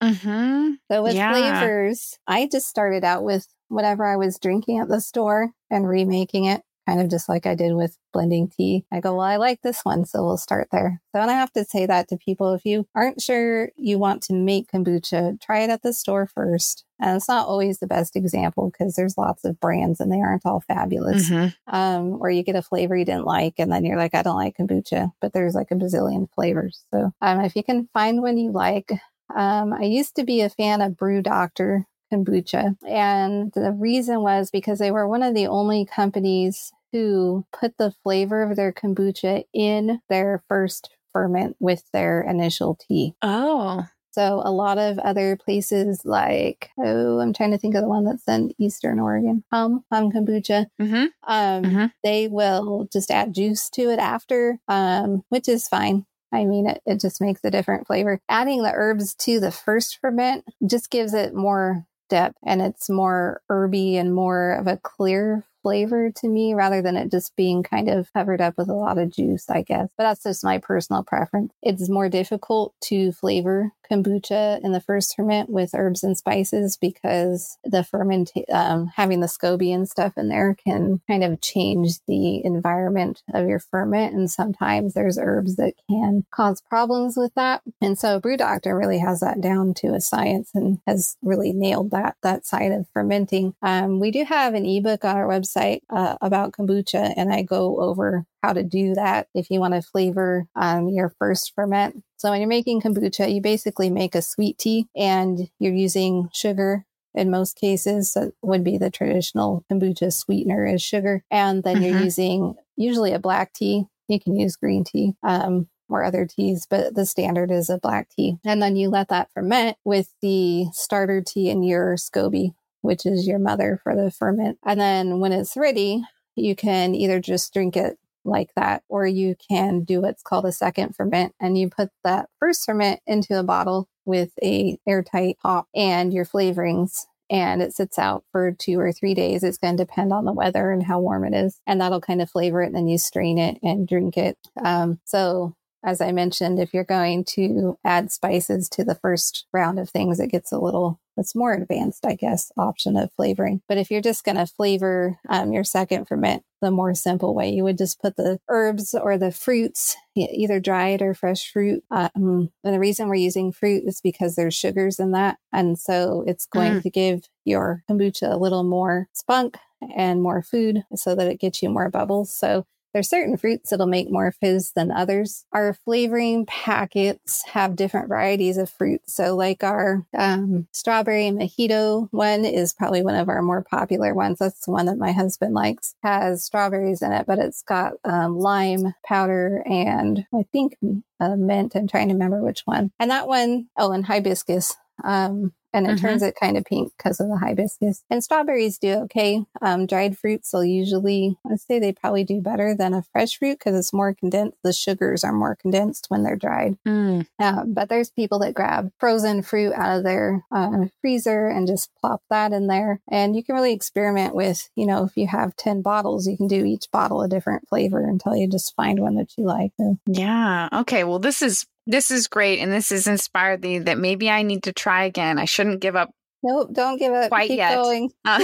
mm-hmm. 0.01 0.71
So 0.91 1.03
with 1.03 1.15
yeah. 1.15 1.31
flavors, 1.31 2.19
I 2.27 2.47
just 2.51 2.67
started 2.67 3.03
out 3.03 3.23
with 3.23 3.47
whatever 3.69 4.05
I 4.05 4.17
was 4.17 4.37
drinking 4.37 4.79
at 4.79 4.87
the 4.87 5.01
store 5.01 5.51
and 5.71 5.87
remaking 5.87 6.45
it 6.45 6.61
kind 6.85 7.01
of 7.01 7.09
just 7.09 7.27
like 7.27 7.45
I 7.45 7.55
did 7.55 7.73
with 7.73 7.97
blending 8.13 8.49
tea. 8.49 8.85
I 8.91 8.99
go, 8.99 9.15
well, 9.15 9.25
I 9.25 9.37
like 9.37 9.61
this 9.61 9.81
one, 9.83 10.05
so 10.05 10.23
we'll 10.23 10.37
start 10.37 10.69
there. 10.71 11.01
So, 11.13 11.21
and 11.21 11.31
I 11.31 11.33
have 11.33 11.51
to 11.53 11.65
say 11.65 11.85
that 11.85 12.07
to 12.09 12.17
people 12.17 12.53
if 12.53 12.65
you 12.65 12.87
aren't 12.95 13.21
sure 13.21 13.69
you 13.75 13.97
want 13.97 14.21
to 14.23 14.33
make 14.33 14.71
kombucha, 14.71 15.41
try 15.41 15.61
it 15.61 15.69
at 15.69 15.81
the 15.81 15.93
store 15.93 16.27
first. 16.27 16.85
And 16.99 17.17
it's 17.17 17.27
not 17.27 17.47
always 17.47 17.79
the 17.79 17.87
best 17.87 18.15
example 18.15 18.71
because 18.71 18.95
there's 18.95 19.17
lots 19.17 19.43
of 19.43 19.59
brands 19.59 19.99
and 19.99 20.11
they 20.11 20.21
aren't 20.21 20.45
all 20.45 20.61
fabulous. 20.61 21.29
Mm-hmm. 21.29 21.75
Um, 21.75 22.17
or 22.21 22.29
you 22.29 22.43
get 22.43 22.55
a 22.55 22.61
flavor 22.61 22.95
you 22.95 23.05
didn't 23.05 23.25
like, 23.25 23.55
and 23.57 23.71
then 23.71 23.83
you're 23.83 23.97
like, 23.97 24.15
I 24.15 24.21
don't 24.21 24.37
like 24.37 24.57
kombucha, 24.57 25.11
but 25.19 25.33
there's 25.33 25.55
like 25.55 25.71
a 25.71 25.75
bazillion 25.75 26.29
flavors. 26.33 26.83
So, 26.93 27.11
um, 27.21 27.41
if 27.41 27.55
you 27.55 27.63
can 27.63 27.89
find 27.93 28.21
one 28.21 28.37
you 28.37 28.51
like, 28.51 28.91
um, 29.35 29.73
I 29.73 29.83
used 29.83 30.15
to 30.15 30.23
be 30.23 30.41
a 30.41 30.49
fan 30.49 30.81
of 30.81 30.95
Brew 30.95 31.21
Doctor 31.21 31.85
kombucha. 32.11 32.77
And 32.87 33.51
the 33.53 33.71
reason 33.71 34.21
was 34.21 34.51
because 34.51 34.79
they 34.79 34.91
were 34.91 35.07
one 35.07 35.23
of 35.23 35.33
the 35.33 35.47
only 35.47 35.85
companies 35.85 36.71
who 36.91 37.45
put 37.51 37.77
the 37.77 37.91
flavor 38.03 38.41
of 38.43 38.55
their 38.55 38.71
kombucha 38.71 39.43
in 39.53 40.01
their 40.09 40.43
first 40.47 40.89
ferment 41.11 41.55
with 41.59 41.83
their 41.91 42.21
initial 42.21 42.75
tea. 42.75 43.15
Oh. 43.21 43.85
So 44.11 44.41
a 44.45 44.51
lot 44.51 44.77
of 44.77 44.97
other 44.99 45.35
places 45.35 46.03
like 46.05 46.69
oh, 46.79 47.19
I'm 47.19 47.33
trying 47.33 47.51
to 47.51 47.57
think 47.57 47.75
of 47.75 47.81
the 47.81 47.89
one 47.89 48.05
that's 48.05 48.25
in 48.29 48.53
Eastern 48.57 48.97
Oregon, 48.97 49.43
Hum 49.51 49.83
Hum 49.91 50.09
Kombucha. 50.09 50.67
Mm-hmm. 50.81 51.05
Um, 51.27 51.63
mm-hmm. 51.63 51.85
They 52.01 52.29
will 52.29 52.87
just 52.93 53.11
add 53.11 53.35
juice 53.35 53.69
to 53.71 53.89
it 53.89 53.99
after, 53.99 54.57
um, 54.69 55.23
which 55.27 55.49
is 55.49 55.67
fine. 55.67 56.05
I 56.31 56.45
mean, 56.45 56.67
it, 56.67 56.81
it 56.85 57.01
just 57.01 57.19
makes 57.19 57.41
a 57.43 57.51
different 57.51 57.87
flavor. 57.87 58.19
Adding 58.29 58.63
the 58.63 58.71
herbs 58.73 59.15
to 59.15 59.41
the 59.41 59.51
first 59.51 59.99
ferment 59.99 60.45
just 60.65 60.89
gives 60.89 61.13
it 61.13 61.33
more 61.33 61.85
depth 62.09 62.37
and 62.45 62.61
it's 62.61 62.89
more 62.89 63.41
herby 63.49 63.97
and 63.97 64.13
more 64.13 64.53
of 64.53 64.67
a 64.67 64.77
clear 64.77 65.43
flavor 65.63 66.11
to 66.11 66.27
me 66.27 66.53
rather 66.53 66.79
than 66.81 66.95
it 66.95 67.09
just 67.09 67.35
being 67.35 67.63
kind 67.63 67.89
of 67.89 68.13
covered 68.13 68.39
up 68.39 68.53
with 68.55 68.69
a 68.69 68.73
lot 68.73 68.99
of 68.99 69.09
juice, 69.09 69.49
I 69.49 69.63
guess. 69.63 69.89
But 69.97 70.03
that's 70.03 70.21
just 70.21 70.43
my 70.43 70.59
personal 70.59 71.03
preference. 71.03 71.53
It's 71.63 71.89
more 71.89 72.07
difficult 72.07 72.75
to 72.85 73.11
flavor 73.13 73.71
kombucha 73.89 74.63
in 74.63 74.71
the 74.71 74.79
first 74.79 75.15
ferment 75.15 75.49
with 75.49 75.73
herbs 75.73 76.03
and 76.03 76.17
spices 76.17 76.77
because 76.77 77.57
the 77.63 77.83
ferment, 77.83 78.31
um, 78.51 78.87
having 78.95 79.19
the 79.19 79.27
SCOBY 79.27 79.73
and 79.73 79.89
stuff 79.89 80.13
in 80.17 80.29
there 80.29 80.55
can 80.55 81.01
kind 81.07 81.23
of 81.23 81.41
change 81.41 81.99
the 82.07 82.43
environment 82.43 83.23
of 83.33 83.47
your 83.47 83.59
ferment. 83.59 84.13
And 84.13 84.29
sometimes 84.29 84.93
there's 84.93 85.17
herbs 85.17 85.55
that 85.55 85.73
can 85.89 86.25
cause 86.31 86.61
problems 86.61 87.15
with 87.17 87.33
that. 87.35 87.61
And 87.81 87.97
so 87.97 88.19
Brew 88.19 88.37
Doctor 88.37 88.77
really 88.77 88.99
has 88.99 89.19
that 89.19 89.41
down 89.41 89.73
to 89.75 89.93
a 89.93 90.01
science 90.01 90.51
and 90.53 90.79
has 90.87 91.17
really 91.21 91.53
nailed 91.53 91.91
that, 91.91 92.15
that 92.21 92.45
side 92.45 92.71
of 92.71 92.87
fermenting. 92.93 93.55
Um, 93.61 93.99
we 93.99 94.11
do 94.11 94.23
have 94.23 94.53
an 94.53 94.65
ebook 94.65 95.03
on 95.05 95.15
our 95.15 95.27
website 95.27 95.81
uh, 95.89 96.15
about 96.21 96.53
kombucha 96.53 97.13
and 97.15 97.31
I 97.31 97.43
go 97.43 97.79
over 97.79 98.25
how 98.45 98.53
to 98.53 98.63
do 98.63 98.93
that 98.93 99.27
if 99.33 99.49
you 99.49 99.59
want 99.59 99.73
to 99.73 99.81
flavor 99.81 100.47
um, 100.55 100.87
your 100.89 101.13
first 101.17 101.53
ferment. 101.55 102.03
So 102.17 102.29
when 102.29 102.39
you're 102.39 102.47
making 102.47 102.81
kombucha, 102.81 103.33
you 103.33 103.41
basically 103.41 103.89
make 103.89 104.15
a 104.15 104.21
sweet 104.21 104.57
tea 104.57 104.87
and 104.95 105.49
you're 105.59 105.73
using 105.73 106.29
sugar 106.33 106.85
in 107.13 107.29
most 107.29 107.57
cases. 107.57 108.13
That 108.13 108.33
would 108.41 108.63
be 108.63 108.77
the 108.77 108.89
traditional 108.89 109.65
kombucha 109.71 110.13
sweetener 110.13 110.65
is 110.65 110.81
sugar. 110.81 111.23
And 111.29 111.63
then 111.63 111.77
mm-hmm. 111.77 111.85
you're 111.85 112.01
using 112.01 112.55
usually 112.75 113.13
a 113.13 113.19
black 113.19 113.53
tea. 113.53 113.85
You 114.07 114.19
can 114.19 114.35
use 114.35 114.55
green 114.55 114.83
tea. 114.83 115.15
Um, 115.23 115.67
or 115.89 116.03
other 116.03 116.25
teas, 116.25 116.65
but 116.69 116.95
the 116.95 117.05
standard 117.05 117.51
is 117.51 117.69
a 117.69 117.77
black 117.77 118.09
tea. 118.09 118.37
And 118.45 118.61
then 118.61 118.75
you 118.75 118.89
let 118.89 119.09
that 119.09 119.31
ferment 119.31 119.77
with 119.83 120.11
the 120.21 120.65
starter 120.73 121.21
tea 121.21 121.49
in 121.49 121.63
your 121.63 121.95
SCOBY, 121.95 122.53
which 122.81 123.05
is 123.05 123.27
your 123.27 123.39
mother 123.39 123.79
for 123.83 123.95
the 123.95 124.11
ferment. 124.11 124.57
And 124.65 124.79
then 124.79 125.19
when 125.19 125.31
it's 125.31 125.55
ready, 125.55 126.03
you 126.35 126.55
can 126.55 126.95
either 126.95 127.19
just 127.19 127.53
drink 127.53 127.77
it 127.77 127.97
like 128.25 128.51
that, 128.55 128.83
or 128.89 129.05
you 129.05 129.35
can 129.49 129.83
do 129.83 130.01
what's 130.01 130.23
called 130.23 130.45
a 130.45 130.51
second 130.51 130.95
ferment 130.95 131.33
and 131.39 131.57
you 131.57 131.69
put 131.69 131.89
that 132.03 132.29
first 132.39 132.65
ferment 132.65 132.99
into 133.05 133.39
a 133.39 133.43
bottle 133.43 133.87
with 134.05 134.31
a 134.43 134.77
airtight 134.87 135.37
top 135.41 135.67
and 135.75 136.13
your 136.13 136.25
flavorings 136.25 137.05
and 137.29 137.61
it 137.61 137.73
sits 137.73 137.97
out 137.97 138.23
for 138.31 138.51
two 138.51 138.79
or 138.79 138.91
three 138.91 139.13
days. 139.13 139.43
It's 139.43 139.57
going 139.57 139.77
to 139.77 139.83
depend 139.83 140.13
on 140.13 140.25
the 140.25 140.33
weather 140.33 140.71
and 140.71 140.83
how 140.83 140.99
warm 140.99 141.25
it 141.25 141.33
is. 141.33 141.59
And 141.65 141.81
that'll 141.81 142.01
kind 142.01 142.21
of 142.21 142.29
flavor 142.29 142.61
it. 142.61 142.67
And 142.67 142.75
then 142.75 142.87
you 142.87 142.97
strain 142.97 143.37
it 143.37 143.57
and 143.63 143.87
drink 143.87 144.15
it. 144.17 144.37
Um, 144.63 144.99
so 145.05 145.55
as 145.83 146.01
I 146.01 146.11
mentioned, 146.11 146.59
if 146.59 146.73
you're 146.73 146.83
going 146.83 147.23
to 147.35 147.77
add 147.83 148.11
spices 148.11 148.69
to 148.69 148.83
the 148.83 148.95
first 148.95 149.45
round 149.53 149.79
of 149.79 149.89
things, 149.89 150.19
it 150.19 150.31
gets 150.31 150.51
a 150.51 150.59
little 150.59 150.99
that's 151.15 151.35
more 151.35 151.53
advanced, 151.53 152.05
I 152.05 152.15
guess, 152.15 152.51
option 152.57 152.97
of 152.97 153.11
flavoring. 153.13 153.61
But 153.67 153.77
if 153.77 153.89
you're 153.89 154.01
just 154.01 154.23
going 154.23 154.37
to 154.37 154.45
flavor 154.45 155.19
um, 155.29 155.53
your 155.53 155.63
second 155.63 156.07
ferment 156.07 156.43
the 156.61 156.71
more 156.71 156.95
simple 156.95 157.35
way, 157.35 157.49
you 157.49 157.63
would 157.63 157.77
just 157.77 158.01
put 158.01 158.15
the 158.15 158.39
herbs 158.49 158.93
or 158.93 159.17
the 159.17 159.31
fruits, 159.31 159.95
either 160.15 160.59
dried 160.59 161.01
or 161.01 161.13
fresh 161.13 161.51
fruit. 161.51 161.83
Um, 161.91 162.49
and 162.63 162.73
the 162.73 162.79
reason 162.79 163.07
we're 163.07 163.15
using 163.15 163.51
fruit 163.51 163.83
is 163.85 164.01
because 164.01 164.35
there's 164.35 164.55
sugars 164.55 164.99
in 164.99 165.11
that. 165.11 165.37
And 165.53 165.77
so 165.77 166.23
it's 166.25 166.45
going 166.45 166.73
mm. 166.73 166.81
to 166.83 166.89
give 166.89 167.27
your 167.43 167.83
kombucha 167.89 168.31
a 168.31 168.37
little 168.37 168.63
more 168.63 169.09
spunk 169.13 169.57
and 169.95 170.21
more 170.21 170.41
food 170.41 170.83
so 170.95 171.15
that 171.15 171.27
it 171.27 171.39
gets 171.39 171.61
you 171.61 171.69
more 171.69 171.89
bubbles. 171.89 172.33
So 172.35 172.65
there's 172.95 173.09
certain 173.09 173.35
fruits 173.35 173.71
that'll 173.71 173.87
make 173.87 174.09
more 174.09 174.31
fizz 174.31 174.71
than 174.71 174.89
others. 174.89 175.43
Our 175.51 175.73
flavoring 175.73 176.45
packets 176.45 177.43
have 177.43 177.75
different 177.75 178.07
varieties 178.07 178.55
of 178.55 178.69
fruit. 178.69 179.01
So, 179.05 179.35
like 179.35 179.65
our 179.65 180.05
um, 180.17 180.69
strawberry 180.71 181.25
mojito 181.25 182.07
one 182.11 182.45
is 182.45 182.71
probably 182.73 183.03
one 183.03 183.15
of 183.15 183.27
our 183.27 183.41
more 183.41 183.61
popular 183.61 184.13
ones. 184.13 184.39
That's 184.39 184.65
the 184.65 184.71
one 184.71 184.85
that 184.85 184.97
my 184.97 185.11
husband 185.11 185.53
likes. 185.53 185.93
Has 186.03 186.45
strawberries 186.45 187.01
in 187.01 187.11
it, 187.11 187.25
but 187.27 187.37
it's 187.37 187.63
got 187.63 187.95
um, 188.05 188.39
lime 188.39 188.93
powder 189.05 189.61
and 189.65 190.25
I 190.33 190.45
think 190.53 190.77
uh, 191.19 191.35
mint. 191.35 191.75
I'm 191.75 191.89
trying 191.89 192.07
to 192.07 192.13
remember 192.13 192.41
which 192.41 192.61
one. 192.63 192.91
And 192.97 193.11
that 193.11 193.27
one, 193.27 193.67
oh, 193.75 193.91
and 193.91 194.05
hibiscus. 194.05 194.77
Um, 195.03 195.51
and 195.75 195.85
it 195.85 195.97
mm-hmm. 195.97 196.05
turns 196.05 196.23
it 196.23 196.37
kind 196.39 196.57
of 196.57 196.63
pink 196.63 196.93
because 196.97 197.19
of 197.19 197.27
the 197.27 197.37
hibiscus. 197.37 198.03
And 198.09 198.23
strawberries 198.23 198.77
do 198.77 198.93
okay. 199.03 199.43
Um, 199.61 199.85
dried 199.85 200.17
fruits 200.17 200.53
will 200.53 200.63
usually, 200.63 201.37
I'd 201.51 201.59
say 201.59 201.79
they 201.79 201.91
probably 201.91 202.23
do 202.23 202.39
better 202.39 202.73
than 202.73 202.93
a 202.93 203.03
fresh 203.03 203.37
fruit 203.37 203.59
because 203.59 203.77
it's 203.77 203.91
more 203.91 204.13
condensed. 204.13 204.57
The 204.63 204.71
sugars 204.71 205.25
are 205.25 205.33
more 205.33 205.55
condensed 205.55 206.05
when 206.07 206.23
they're 206.23 206.37
dried. 206.37 206.77
Mm. 206.87 207.27
Um, 207.39 207.73
but 207.73 207.89
there's 207.89 208.09
people 208.09 208.39
that 208.39 208.53
grab 208.53 208.91
frozen 208.99 209.41
fruit 209.41 209.73
out 209.73 209.97
of 209.97 210.03
their 210.03 210.45
uh, 210.49 210.85
freezer 211.01 211.47
and 211.47 211.67
just 211.67 211.93
plop 211.99 212.21
that 212.29 212.53
in 212.53 212.67
there. 212.67 213.01
And 213.09 213.35
you 213.35 213.43
can 213.43 213.55
really 213.55 213.73
experiment 213.73 214.33
with, 214.33 214.69
you 214.75 214.85
know, 214.85 215.03
if 215.03 215.17
you 215.17 215.27
have 215.27 215.57
10 215.57 215.81
bottles, 215.81 216.25
you 216.25 216.37
can 216.37 216.47
do 216.47 216.63
each 216.63 216.89
bottle 216.89 217.21
a 217.21 217.27
different 217.27 217.67
flavor 217.67 218.07
until 218.07 218.35
you 218.35 218.47
just 218.47 218.73
find 218.75 219.01
one 219.01 219.15
that 219.15 219.37
you 219.37 219.43
like. 219.43 219.73
So. 219.77 219.97
Yeah. 220.05 220.69
Okay. 220.71 221.03
Well, 221.03 221.19
this 221.19 221.41
is 221.41 221.65
this 221.87 222.09
is 222.09 222.27
great. 222.27 222.59
And 222.59 222.71
this 222.71 222.89
has 222.89 223.07
inspired 223.07 223.61
me 223.61 223.79
that 223.79 223.97
maybe 223.97 224.29
I 224.29 224.41
need 224.41 224.63
to 224.63 224.73
try 224.73 225.05
again. 225.05 225.37
I 225.37 225.45
shouldn't 225.65 225.81
give 225.81 225.95
up 225.95 226.11
Nope, 226.45 226.69
don't 226.73 226.97
give 226.97 227.11
up. 227.11 227.29
Quite 227.29 227.47
keep 227.47 227.57
yet. 227.57 227.73
Going. 227.73 228.11
Uh, 228.23 228.39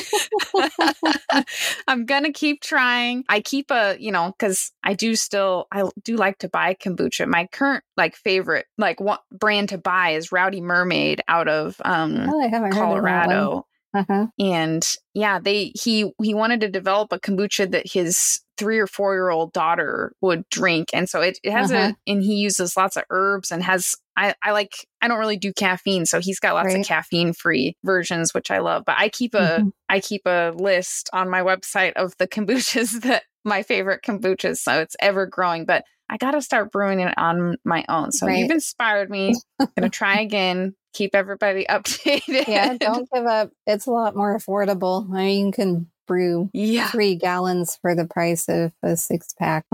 I'm 1.88 2.08
gonna 2.08 2.34
keep 2.34 2.62
trying. 2.62 3.24
I 3.30 3.42
keep 3.42 3.70
a, 3.70 3.96
you 4.00 4.12
know, 4.12 4.34
because 4.36 4.72
I 4.84 4.96
do 4.96 5.16
still, 5.16 5.68
I 5.72 5.84
do 6.04 6.16
like 6.16 6.40
to 6.40 6.50
buy 6.50 6.74
kombucha. 6.74 7.28
My 7.28 7.46
current 7.52 7.84
like 7.98 8.16
favorite 8.16 8.66
like 8.80 9.00
what 9.00 9.22
brand 9.32 9.70
to 9.70 9.78
buy 9.78 10.12
is 10.12 10.32
Rowdy 10.32 10.62
Mermaid 10.62 11.22
out 11.28 11.48
of 11.48 11.80
um 11.86 12.28
oh, 12.28 12.70
Colorado. 12.72 13.68
Uh-huh. 13.94 14.28
And 14.40 14.88
yeah, 15.14 15.40
they 15.40 15.72
he 15.76 16.12
he 16.24 16.34
wanted 16.34 16.62
to 16.62 16.70
develop 16.70 17.12
a 17.12 17.20
kombucha 17.20 17.70
that 17.70 17.86
his 17.86 18.40
three 18.58 18.80
or 18.80 18.88
four 18.88 19.14
year 19.14 19.30
old 19.30 19.54
daughter 19.54 20.14
would 20.22 20.48
drink, 20.50 20.90
and 20.94 21.08
so 21.08 21.22
it, 21.22 21.38
it 21.44 21.52
has 21.52 21.72
uh-huh. 21.72 21.92
a 21.92 22.12
and 22.12 22.24
he 22.24 22.36
uses 22.36 22.78
lots 22.78 22.96
of 22.96 23.04
herbs 23.12 23.52
and 23.52 23.64
has 23.64 23.96
I 24.18 24.36
I 24.44 24.52
like 24.52 24.74
I 25.02 25.08
don't 25.08 25.20
really 25.20 25.38
do 25.38 25.54
caffeine, 25.54 26.06
so 26.06 26.20
he's 26.20 26.40
got 26.40 26.54
lots 26.54 26.68
right. 26.68 26.80
of 26.80 26.86
caffeine 26.86 27.34
free 27.34 27.76
versions, 27.84 28.34
which 28.34 28.52
I 28.52 28.60
love. 28.60 28.84
But 28.86 28.96
I 28.98 29.10
keep 29.10 29.34
a 29.34 29.38
mm-hmm. 29.60 29.70
I 29.90 30.00
keep 30.00 30.24
a 30.26 30.54
list 30.56 31.10
on 31.14 31.30
my 31.30 31.42
website 31.42 31.94
of 31.94 32.16
the 32.18 32.28
kombuchas 32.28 33.02
that 33.04 33.24
my 33.44 33.64
favorite 33.64 34.02
kombuchas, 34.06 34.58
so 34.58 34.80
it's 34.80 34.96
ever 35.00 35.26
growing. 35.26 35.66
But 35.66 35.84
I 36.10 36.18
got 36.18 36.32
to 36.32 36.42
start 36.42 36.72
brewing 36.72 37.00
it 37.00 37.14
on 37.18 37.56
my 37.64 37.86
own. 37.88 38.12
So 38.12 38.28
right. 38.28 38.40
you've 38.40 38.52
inspired 38.52 39.10
me. 39.10 39.36
I'm 39.60 39.70
to 39.78 39.90
try 39.90 40.20
again 40.20 40.76
keep 40.94 41.16
everybody 41.16 41.66
updated. 41.70 42.48
Yeah, 42.48 42.78
don't 42.78 43.10
give 43.12 43.26
up. 43.26 43.52
It's 43.66 43.86
a 43.86 43.92
lot 43.92 44.16
more 44.16 44.38
affordable. 44.38 45.10
I 45.12 45.26
mean, 45.26 45.48
you 45.48 45.52
can 45.52 45.88
brew 46.08 46.50
yeah. 46.54 46.90
three 46.90 47.16
gallons 47.16 47.78
for 47.82 47.96
the 47.96 48.06
price 48.06 48.50
of 48.50 48.74
a 48.84 48.98
six 48.98 49.34
pack. 49.38 49.66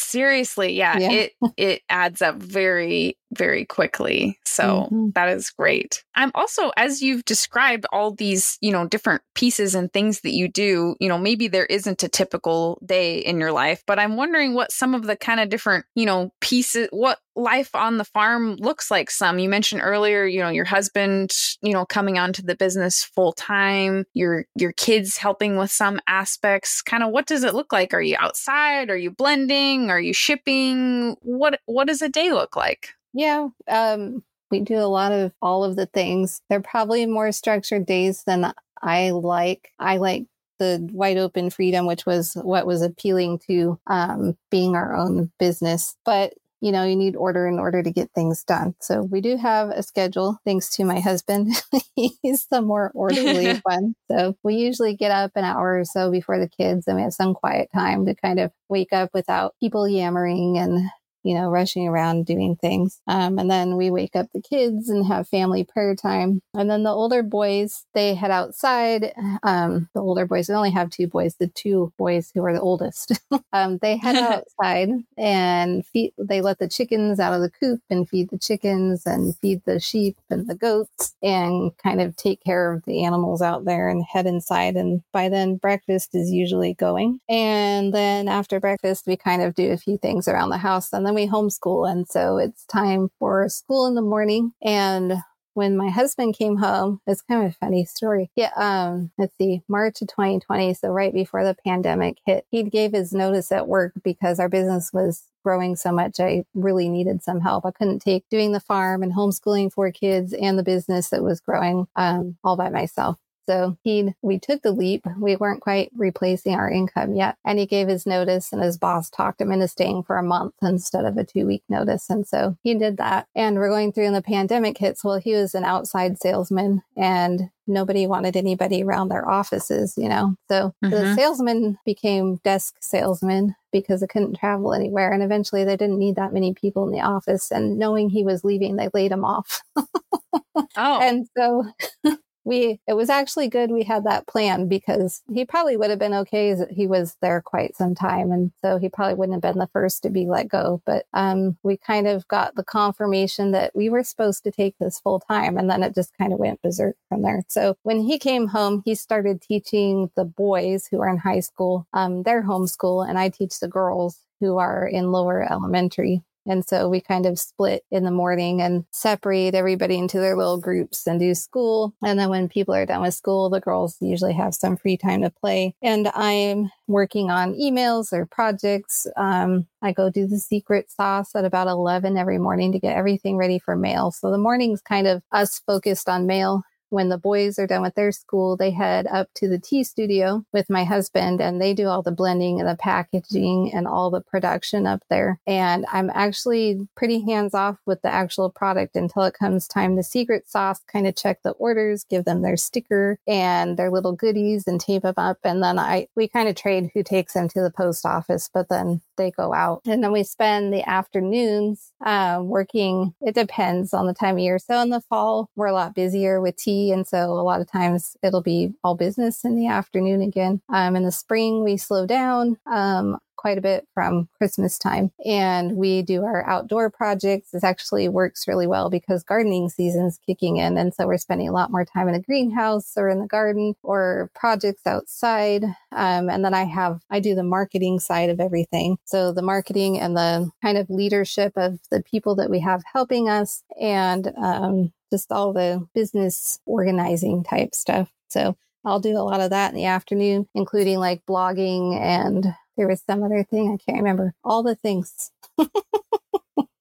Seriously, 0.00 0.72
yeah, 0.72 0.98
yeah, 0.98 1.10
it 1.10 1.32
it 1.56 1.82
adds 1.88 2.22
up 2.22 2.36
very 2.36 3.16
very 3.32 3.64
quickly. 3.64 4.38
So 4.44 4.64
mm-hmm. 4.64 5.10
that 5.14 5.28
is 5.28 5.50
great. 5.50 6.02
I'm 6.14 6.32
also 6.34 6.72
as 6.76 7.00
you've 7.00 7.24
described 7.24 7.86
all 7.92 8.12
these, 8.12 8.58
you 8.60 8.72
know, 8.72 8.88
different 8.88 9.22
pieces 9.34 9.74
and 9.74 9.92
things 9.92 10.22
that 10.22 10.32
you 10.32 10.48
do, 10.48 10.96
you 11.00 11.08
know, 11.08 11.18
maybe 11.18 11.46
there 11.46 11.66
isn't 11.66 12.02
a 12.02 12.08
typical 12.08 12.80
day 12.84 13.18
in 13.18 13.38
your 13.38 13.52
life, 13.52 13.82
but 13.86 13.98
I'm 13.98 14.16
wondering 14.16 14.54
what 14.54 14.72
some 14.72 14.94
of 14.94 15.06
the 15.06 15.16
kind 15.16 15.38
of 15.38 15.48
different, 15.48 15.86
you 15.94 16.06
know, 16.06 16.32
pieces 16.40 16.88
what 16.90 17.18
life 17.36 17.74
on 17.74 17.98
the 17.98 18.04
farm 18.04 18.56
looks 18.56 18.90
like 18.90 19.10
some. 19.10 19.38
You 19.38 19.48
mentioned 19.48 19.82
earlier, 19.84 20.24
you 20.24 20.40
know, 20.40 20.48
your 20.48 20.64
husband, 20.64 21.32
you 21.62 21.72
know, 21.72 21.86
coming 21.86 22.18
onto 22.18 22.42
the 22.42 22.56
business 22.56 23.04
full 23.04 23.32
time, 23.32 24.04
your 24.12 24.46
your 24.56 24.72
kids 24.72 25.16
helping 25.16 25.56
with 25.56 25.70
some 25.70 26.00
aspects. 26.06 26.82
Kind 26.82 27.02
of 27.02 27.10
what 27.10 27.26
does 27.26 27.44
it 27.44 27.54
look 27.54 27.72
like? 27.72 27.94
Are 27.94 28.02
you 28.02 28.16
outside? 28.18 28.90
Are 28.90 28.96
you 28.96 29.10
blending? 29.10 29.89
Are 29.90 30.00
you 30.00 30.12
shipping? 30.14 31.16
What 31.22 31.60
what 31.66 31.88
does 31.88 32.02
a 32.02 32.08
day 32.08 32.32
look 32.32 32.56
like? 32.56 32.90
Yeah, 33.12 33.48
um 33.68 34.22
we 34.50 34.60
do 34.60 34.78
a 34.78 34.86
lot 34.86 35.12
of 35.12 35.32
all 35.40 35.64
of 35.64 35.76
the 35.76 35.86
things. 35.86 36.42
They're 36.48 36.60
probably 36.60 37.06
more 37.06 37.32
structured 37.32 37.86
days 37.86 38.24
than 38.24 38.52
I 38.82 39.10
like. 39.10 39.70
I 39.78 39.98
like 39.98 40.26
the 40.58 40.88
wide 40.92 41.16
open 41.18 41.50
freedom, 41.50 41.86
which 41.86 42.06
was 42.06 42.34
what 42.34 42.66
was 42.66 42.82
appealing 42.82 43.40
to 43.48 43.78
um, 43.86 44.36
being 44.50 44.74
our 44.74 44.94
own 44.94 45.30
business. 45.38 45.96
But 46.04 46.34
you 46.60 46.72
know, 46.72 46.84
you 46.84 46.96
need 46.96 47.16
order 47.16 47.46
in 47.46 47.58
order 47.58 47.82
to 47.82 47.90
get 47.90 48.10
things 48.14 48.44
done. 48.44 48.74
So 48.80 49.02
we 49.02 49.20
do 49.20 49.36
have 49.36 49.70
a 49.70 49.82
schedule 49.82 50.38
thanks 50.44 50.68
to 50.76 50.84
my 50.84 51.00
husband. 51.00 51.52
He's 51.96 52.46
the 52.50 52.62
more 52.62 52.92
orderly 52.94 53.60
one. 53.64 53.94
So 54.10 54.36
we 54.42 54.56
usually 54.56 54.94
get 54.94 55.10
up 55.10 55.32
an 55.34 55.44
hour 55.44 55.78
or 55.78 55.84
so 55.84 56.10
before 56.10 56.38
the 56.38 56.48
kids 56.48 56.86
and 56.86 56.96
we 56.96 57.02
have 57.02 57.14
some 57.14 57.34
quiet 57.34 57.68
time 57.74 58.06
to 58.06 58.14
kind 58.14 58.38
of 58.38 58.50
wake 58.68 58.92
up 58.92 59.10
without 59.14 59.54
people 59.60 59.88
yammering 59.88 60.58
and 60.58 60.88
you 61.22 61.34
know, 61.34 61.50
rushing 61.50 61.86
around 61.86 62.26
doing 62.26 62.56
things. 62.56 63.00
Um, 63.06 63.38
and 63.38 63.50
then 63.50 63.76
we 63.76 63.90
wake 63.90 64.16
up 64.16 64.26
the 64.32 64.40
kids 64.40 64.88
and 64.88 65.06
have 65.06 65.28
family 65.28 65.64
prayer 65.64 65.94
time. 65.94 66.42
And 66.54 66.70
then 66.70 66.82
the 66.82 66.90
older 66.90 67.22
boys, 67.22 67.84
they 67.94 68.14
head 68.14 68.30
outside. 68.30 69.12
Um, 69.42 69.88
the 69.94 70.00
older 70.00 70.26
boys, 70.26 70.48
we 70.48 70.54
only 70.54 70.70
have 70.70 70.90
two 70.90 71.06
boys, 71.06 71.36
the 71.36 71.48
two 71.48 71.92
boys 71.98 72.30
who 72.34 72.44
are 72.44 72.52
the 72.52 72.60
oldest. 72.60 73.20
um, 73.52 73.78
they 73.78 73.96
head 73.96 74.16
outside 74.60 74.90
and 75.16 75.86
feed, 75.86 76.12
they 76.18 76.40
let 76.40 76.58
the 76.58 76.68
chickens 76.68 77.20
out 77.20 77.34
of 77.34 77.40
the 77.40 77.50
coop 77.50 77.80
and 77.90 78.08
feed 78.08 78.30
the 78.30 78.38
chickens 78.38 79.06
and 79.06 79.36
feed 79.36 79.62
the 79.64 79.80
sheep 79.80 80.16
and 80.30 80.46
the 80.46 80.54
goats 80.54 81.14
and 81.22 81.76
kind 81.78 82.00
of 82.00 82.16
take 82.16 82.42
care 82.42 82.72
of 82.72 82.84
the 82.84 83.04
animals 83.04 83.42
out 83.42 83.64
there 83.64 83.88
and 83.88 84.04
head 84.04 84.26
inside. 84.26 84.76
And 84.76 85.02
by 85.12 85.28
then, 85.28 85.56
breakfast 85.56 86.14
is 86.14 86.30
usually 86.30 86.74
going. 86.74 87.20
And 87.28 87.92
then 87.92 88.28
after 88.28 88.60
breakfast, 88.60 89.06
we 89.06 89.16
kind 89.16 89.42
of 89.42 89.54
do 89.54 89.70
a 89.72 89.76
few 89.76 89.98
things 89.98 90.28
around 90.28 90.50
the 90.50 90.58
house. 90.58 90.92
And 90.92 91.06
then 91.10 91.14
we 91.14 91.26
homeschool. 91.26 91.90
And 91.90 92.06
so 92.06 92.38
it's 92.38 92.64
time 92.66 93.10
for 93.18 93.48
school 93.48 93.86
in 93.86 93.94
the 93.94 94.02
morning. 94.02 94.52
And 94.62 95.14
when 95.54 95.76
my 95.76 95.88
husband 95.88 96.36
came 96.38 96.58
home, 96.58 97.00
it's 97.06 97.22
kind 97.22 97.44
of 97.44 97.50
a 97.50 97.54
funny 97.54 97.84
story. 97.84 98.30
Yeah, 98.36 98.52
um, 98.54 99.10
let's 99.18 99.36
see, 99.36 99.62
March 99.68 100.00
of 100.00 100.08
2020, 100.08 100.74
so 100.74 100.88
right 100.88 101.12
before 101.12 101.44
the 101.44 101.56
pandemic 101.66 102.18
hit, 102.24 102.46
he 102.50 102.62
gave 102.62 102.92
his 102.92 103.12
notice 103.12 103.50
at 103.50 103.66
work 103.66 103.92
because 104.04 104.38
our 104.38 104.48
business 104.48 104.92
was 104.92 105.24
growing 105.44 105.74
so 105.74 105.90
much. 105.90 106.20
I 106.20 106.44
really 106.54 106.88
needed 106.88 107.24
some 107.24 107.40
help. 107.40 107.66
I 107.66 107.72
couldn't 107.72 107.98
take 107.98 108.28
doing 108.30 108.52
the 108.52 108.60
farm 108.60 109.02
and 109.02 109.12
homeschooling 109.12 109.72
four 109.72 109.90
kids 109.90 110.32
and 110.32 110.56
the 110.56 110.62
business 110.62 111.10
that 111.10 111.24
was 111.24 111.40
growing 111.40 111.88
um, 111.96 112.36
all 112.44 112.56
by 112.56 112.70
myself. 112.70 113.16
So 113.50 113.76
he, 113.82 114.14
we 114.22 114.38
took 114.38 114.62
the 114.62 114.70
leap. 114.70 115.04
We 115.18 115.34
weren't 115.34 115.60
quite 115.60 115.90
replacing 115.96 116.54
our 116.54 116.70
income 116.70 117.16
yet. 117.16 117.36
And 117.44 117.58
he 117.58 117.66
gave 117.66 117.88
his 117.88 118.06
notice 118.06 118.52
and 118.52 118.62
his 118.62 118.78
boss 118.78 119.10
talked 119.10 119.40
him 119.40 119.50
into 119.50 119.66
staying 119.66 120.04
for 120.04 120.18
a 120.18 120.22
month 120.22 120.54
instead 120.62 121.04
of 121.04 121.16
a 121.16 121.24
two 121.24 121.46
week 121.46 121.64
notice. 121.68 122.08
And 122.08 122.24
so 122.24 122.56
he 122.62 122.76
did 122.76 122.96
that. 122.98 123.26
And 123.34 123.56
we're 123.56 123.68
going 123.68 123.92
through 123.92 124.06
and 124.06 124.14
the 124.14 124.22
pandemic 124.22 124.78
hits. 124.78 125.02
Well, 125.02 125.18
he 125.18 125.34
was 125.34 125.56
an 125.56 125.64
outside 125.64 126.20
salesman 126.20 126.82
and 126.96 127.50
nobody 127.66 128.06
wanted 128.06 128.36
anybody 128.36 128.84
around 128.84 129.08
their 129.08 129.28
offices, 129.28 129.94
you 129.96 130.08
know. 130.08 130.36
So 130.48 130.72
mm-hmm. 130.84 130.90
the 130.90 131.16
salesman 131.16 131.78
became 131.84 132.36
desk 132.44 132.76
salesman 132.80 133.56
because 133.72 134.00
it 134.00 134.10
couldn't 134.10 134.38
travel 134.38 134.72
anywhere. 134.72 135.12
And 135.12 135.24
eventually 135.24 135.64
they 135.64 135.76
didn't 135.76 135.98
need 135.98 136.14
that 136.16 136.32
many 136.32 136.54
people 136.54 136.86
in 136.86 136.92
the 136.92 137.00
office. 137.00 137.50
And 137.50 137.80
knowing 137.80 138.10
he 138.10 138.22
was 138.22 138.44
leaving, 138.44 138.76
they 138.76 138.90
laid 138.94 139.10
him 139.10 139.24
off. 139.24 139.62
oh. 139.76 141.00
And 141.00 141.26
so 141.36 141.64
we 142.44 142.80
it 142.86 142.94
was 142.94 143.10
actually 143.10 143.48
good 143.48 143.70
we 143.70 143.82
had 143.82 144.04
that 144.04 144.26
plan 144.26 144.68
because 144.68 145.22
he 145.32 145.44
probably 145.44 145.76
would 145.76 145.90
have 145.90 145.98
been 145.98 146.14
okay 146.14 146.54
he 146.70 146.86
was 146.86 147.16
there 147.20 147.40
quite 147.40 147.76
some 147.76 147.94
time 147.94 148.32
and 148.32 148.52
so 148.62 148.78
he 148.78 148.88
probably 148.88 149.14
wouldn't 149.14 149.34
have 149.34 149.52
been 149.52 149.58
the 149.58 149.68
first 149.72 150.02
to 150.02 150.10
be 150.10 150.26
let 150.26 150.48
go. 150.48 150.82
But 150.86 151.06
um, 151.12 151.56
we 151.62 151.76
kind 151.76 152.06
of 152.06 152.26
got 152.28 152.54
the 152.54 152.64
confirmation 152.64 153.50
that 153.52 153.74
we 153.74 153.88
were 153.88 154.04
supposed 154.04 154.44
to 154.44 154.50
take 154.50 154.76
this 154.78 155.00
full 155.00 155.20
time 155.20 155.56
and 155.56 155.68
then 155.68 155.82
it 155.82 155.94
just 155.94 156.16
kind 156.16 156.32
of 156.32 156.38
went 156.38 156.62
berserk 156.62 156.96
from 157.08 157.22
there. 157.22 157.42
So 157.48 157.76
when 157.82 158.00
he 158.00 158.18
came 158.18 158.48
home 158.48 158.82
he 158.84 158.94
started 158.94 159.40
teaching 159.40 160.10
the 160.16 160.24
boys 160.24 160.86
who 160.90 161.00
are 161.00 161.08
in 161.08 161.18
high 161.18 161.40
school 161.40 161.86
um, 161.92 162.22
their 162.22 162.42
homeschool 162.42 163.08
and 163.08 163.18
i 163.18 163.28
teach 163.28 163.58
the 163.60 163.68
girls 163.68 164.18
who 164.40 164.58
are 164.58 164.86
in 164.86 165.12
lower 165.12 165.42
elementary 165.50 166.22
And 166.46 166.64
so 166.64 166.88
we 166.88 167.00
kind 167.00 167.26
of 167.26 167.38
split 167.38 167.84
in 167.90 168.04
the 168.04 168.10
morning 168.10 168.60
and 168.60 168.84
separate 168.90 169.54
everybody 169.54 169.98
into 169.98 170.18
their 170.18 170.36
little 170.36 170.58
groups 170.58 171.06
and 171.06 171.20
do 171.20 171.34
school. 171.34 171.94
And 172.02 172.18
then 172.18 172.30
when 172.30 172.48
people 172.48 172.74
are 172.74 172.86
done 172.86 173.02
with 173.02 173.14
school, 173.14 173.50
the 173.50 173.60
girls 173.60 173.96
usually 174.00 174.32
have 174.34 174.54
some 174.54 174.76
free 174.76 174.96
time 174.96 175.22
to 175.22 175.30
play. 175.30 175.74
And 175.82 176.08
I'm 176.14 176.70
working 176.86 177.30
on 177.30 177.54
emails 177.54 178.12
or 178.12 178.26
projects. 178.26 179.06
Um, 179.16 179.66
I 179.82 179.92
go 179.92 180.10
do 180.10 180.26
the 180.26 180.38
secret 180.38 180.90
sauce 180.90 181.34
at 181.34 181.44
about 181.44 181.68
11 181.68 182.16
every 182.16 182.38
morning 182.38 182.72
to 182.72 182.78
get 182.78 182.96
everything 182.96 183.36
ready 183.36 183.58
for 183.58 183.76
mail. 183.76 184.10
So 184.10 184.30
the 184.30 184.38
morning's 184.38 184.80
kind 184.80 185.06
of 185.06 185.22
us 185.32 185.60
focused 185.66 186.08
on 186.08 186.26
mail 186.26 186.62
when 186.90 187.08
the 187.08 187.18
boys 187.18 187.58
are 187.58 187.66
done 187.66 187.82
with 187.82 187.94
their 187.94 188.12
school, 188.12 188.56
they 188.56 188.70
head 188.70 189.06
up 189.06 189.28
to 189.36 189.48
the 189.48 189.58
tea 189.58 189.84
studio 189.84 190.44
with 190.52 190.68
my 190.68 190.84
husband 190.84 191.40
and 191.40 191.60
they 191.60 191.72
do 191.72 191.86
all 191.86 192.02
the 192.02 192.12
blending 192.12 192.60
and 192.60 192.68
the 192.68 192.76
packaging 192.76 193.72
and 193.72 193.86
all 193.86 194.10
the 194.10 194.20
production 194.20 194.86
up 194.86 195.02
there. 195.08 195.40
And 195.46 195.86
I'm 195.92 196.10
actually 196.10 196.88
pretty 196.96 197.24
hands 197.24 197.54
off 197.54 197.78
with 197.86 198.02
the 198.02 198.12
actual 198.12 198.50
product 198.50 198.96
until 198.96 199.22
it 199.22 199.34
comes 199.34 199.66
time 199.66 199.96
the 199.96 200.02
secret 200.02 200.48
sauce, 200.48 200.80
kind 200.92 201.06
of 201.06 201.16
check 201.16 201.42
the 201.42 201.52
orders, 201.52 202.04
give 202.04 202.24
them 202.24 202.42
their 202.42 202.56
sticker 202.56 203.18
and 203.26 203.76
their 203.76 203.90
little 203.90 204.12
goodies 204.12 204.66
and 204.66 204.80
tape 204.80 205.02
them 205.02 205.14
up. 205.16 205.38
And 205.44 205.62
then 205.62 205.78
I, 205.78 206.08
we 206.16 206.28
kind 206.28 206.48
of 206.48 206.56
trade 206.56 206.90
who 206.92 207.02
takes 207.02 207.34
them 207.34 207.48
to 207.50 207.60
the 207.60 207.70
post 207.70 208.04
office, 208.04 208.50
but 208.52 208.68
then 208.68 209.00
they 209.16 209.30
go 209.30 209.54
out. 209.54 209.82
And 209.86 210.02
then 210.02 210.12
we 210.12 210.24
spend 210.24 210.72
the 210.72 210.88
afternoons 210.88 211.92
uh, 212.04 212.40
working. 212.42 213.14
It 213.20 213.34
depends 213.34 213.94
on 213.94 214.06
the 214.06 214.14
time 214.14 214.36
of 214.36 214.40
year. 214.40 214.58
So 214.58 214.80
in 214.80 214.90
the 214.90 215.02
fall, 215.02 215.50
we're 215.54 215.66
a 215.66 215.72
lot 215.72 215.94
busier 215.94 216.40
with 216.40 216.56
tea 216.56 216.79
and 216.90 217.06
so 217.06 217.32
a 217.32 217.42
lot 217.42 217.60
of 217.60 217.70
times 217.70 218.16
it'll 218.22 218.42
be 218.42 218.72
all 218.82 218.94
business 218.94 219.44
in 219.44 219.56
the 219.56 219.66
afternoon 219.66 220.22
again. 220.22 220.60
Um, 220.68 220.96
in 220.96 221.04
the 221.04 221.12
spring, 221.12 221.62
we 221.62 221.76
slow 221.76 222.06
down. 222.06 222.56
Um, 222.66 223.18
quite 223.40 223.56
a 223.56 223.62
bit 223.62 223.88
from 223.94 224.28
Christmas 224.36 224.78
time. 224.78 225.10
And 225.24 225.76
we 225.76 226.02
do 226.02 226.24
our 226.24 226.46
outdoor 226.46 226.90
projects. 226.90 227.52
This 227.52 227.64
actually 227.64 228.06
works 228.06 228.46
really 228.46 228.66
well 228.66 228.90
because 228.90 229.22
gardening 229.22 229.70
season's 229.70 230.18
kicking 230.26 230.58
in. 230.58 230.76
And 230.76 230.92
so 230.92 231.06
we're 231.06 231.16
spending 231.16 231.48
a 231.48 231.52
lot 231.52 231.72
more 231.72 231.86
time 231.86 232.06
in 232.06 232.12
the 232.12 232.20
greenhouse 232.20 232.92
or 232.98 233.08
in 233.08 233.18
the 233.18 233.26
garden 233.26 233.74
or 233.82 234.30
projects 234.34 234.86
outside. 234.86 235.64
Um, 235.92 236.28
and 236.28 236.44
then 236.44 236.52
I 236.52 236.64
have, 236.64 237.00
I 237.10 237.18
do 237.18 237.34
the 237.34 237.42
marketing 237.42 237.98
side 237.98 238.28
of 238.28 238.40
everything. 238.40 238.98
So 239.06 239.32
the 239.32 239.42
marketing 239.42 239.98
and 239.98 240.14
the 240.14 240.50
kind 240.60 240.76
of 240.76 240.90
leadership 240.90 241.54
of 241.56 241.78
the 241.90 242.02
people 242.02 242.34
that 242.36 242.50
we 242.50 242.60
have 242.60 242.82
helping 242.92 243.30
us 243.30 243.62
and 243.80 244.32
um, 244.36 244.92
just 245.10 245.32
all 245.32 245.52
the 245.52 245.86
business 245.94 246.60
organizing 246.66 247.44
type 247.44 247.74
stuff. 247.74 248.10
So 248.28 248.56
I'll 248.84 249.00
do 249.00 249.16
a 249.16 249.20
lot 249.22 249.40
of 249.40 249.50
that 249.50 249.70
in 249.70 249.76
the 249.76 249.86
afternoon, 249.86 250.48
including 250.54 250.98
like 250.98 251.26
blogging 251.26 251.98
and 252.00 252.46
there 252.76 252.88
was 252.88 253.02
some 253.02 253.22
other 253.22 253.44
thing. 253.44 253.72
I 253.72 253.76
can't 253.84 253.98
remember 253.98 254.34
all 254.44 254.62
the 254.62 254.74
things. 254.74 255.30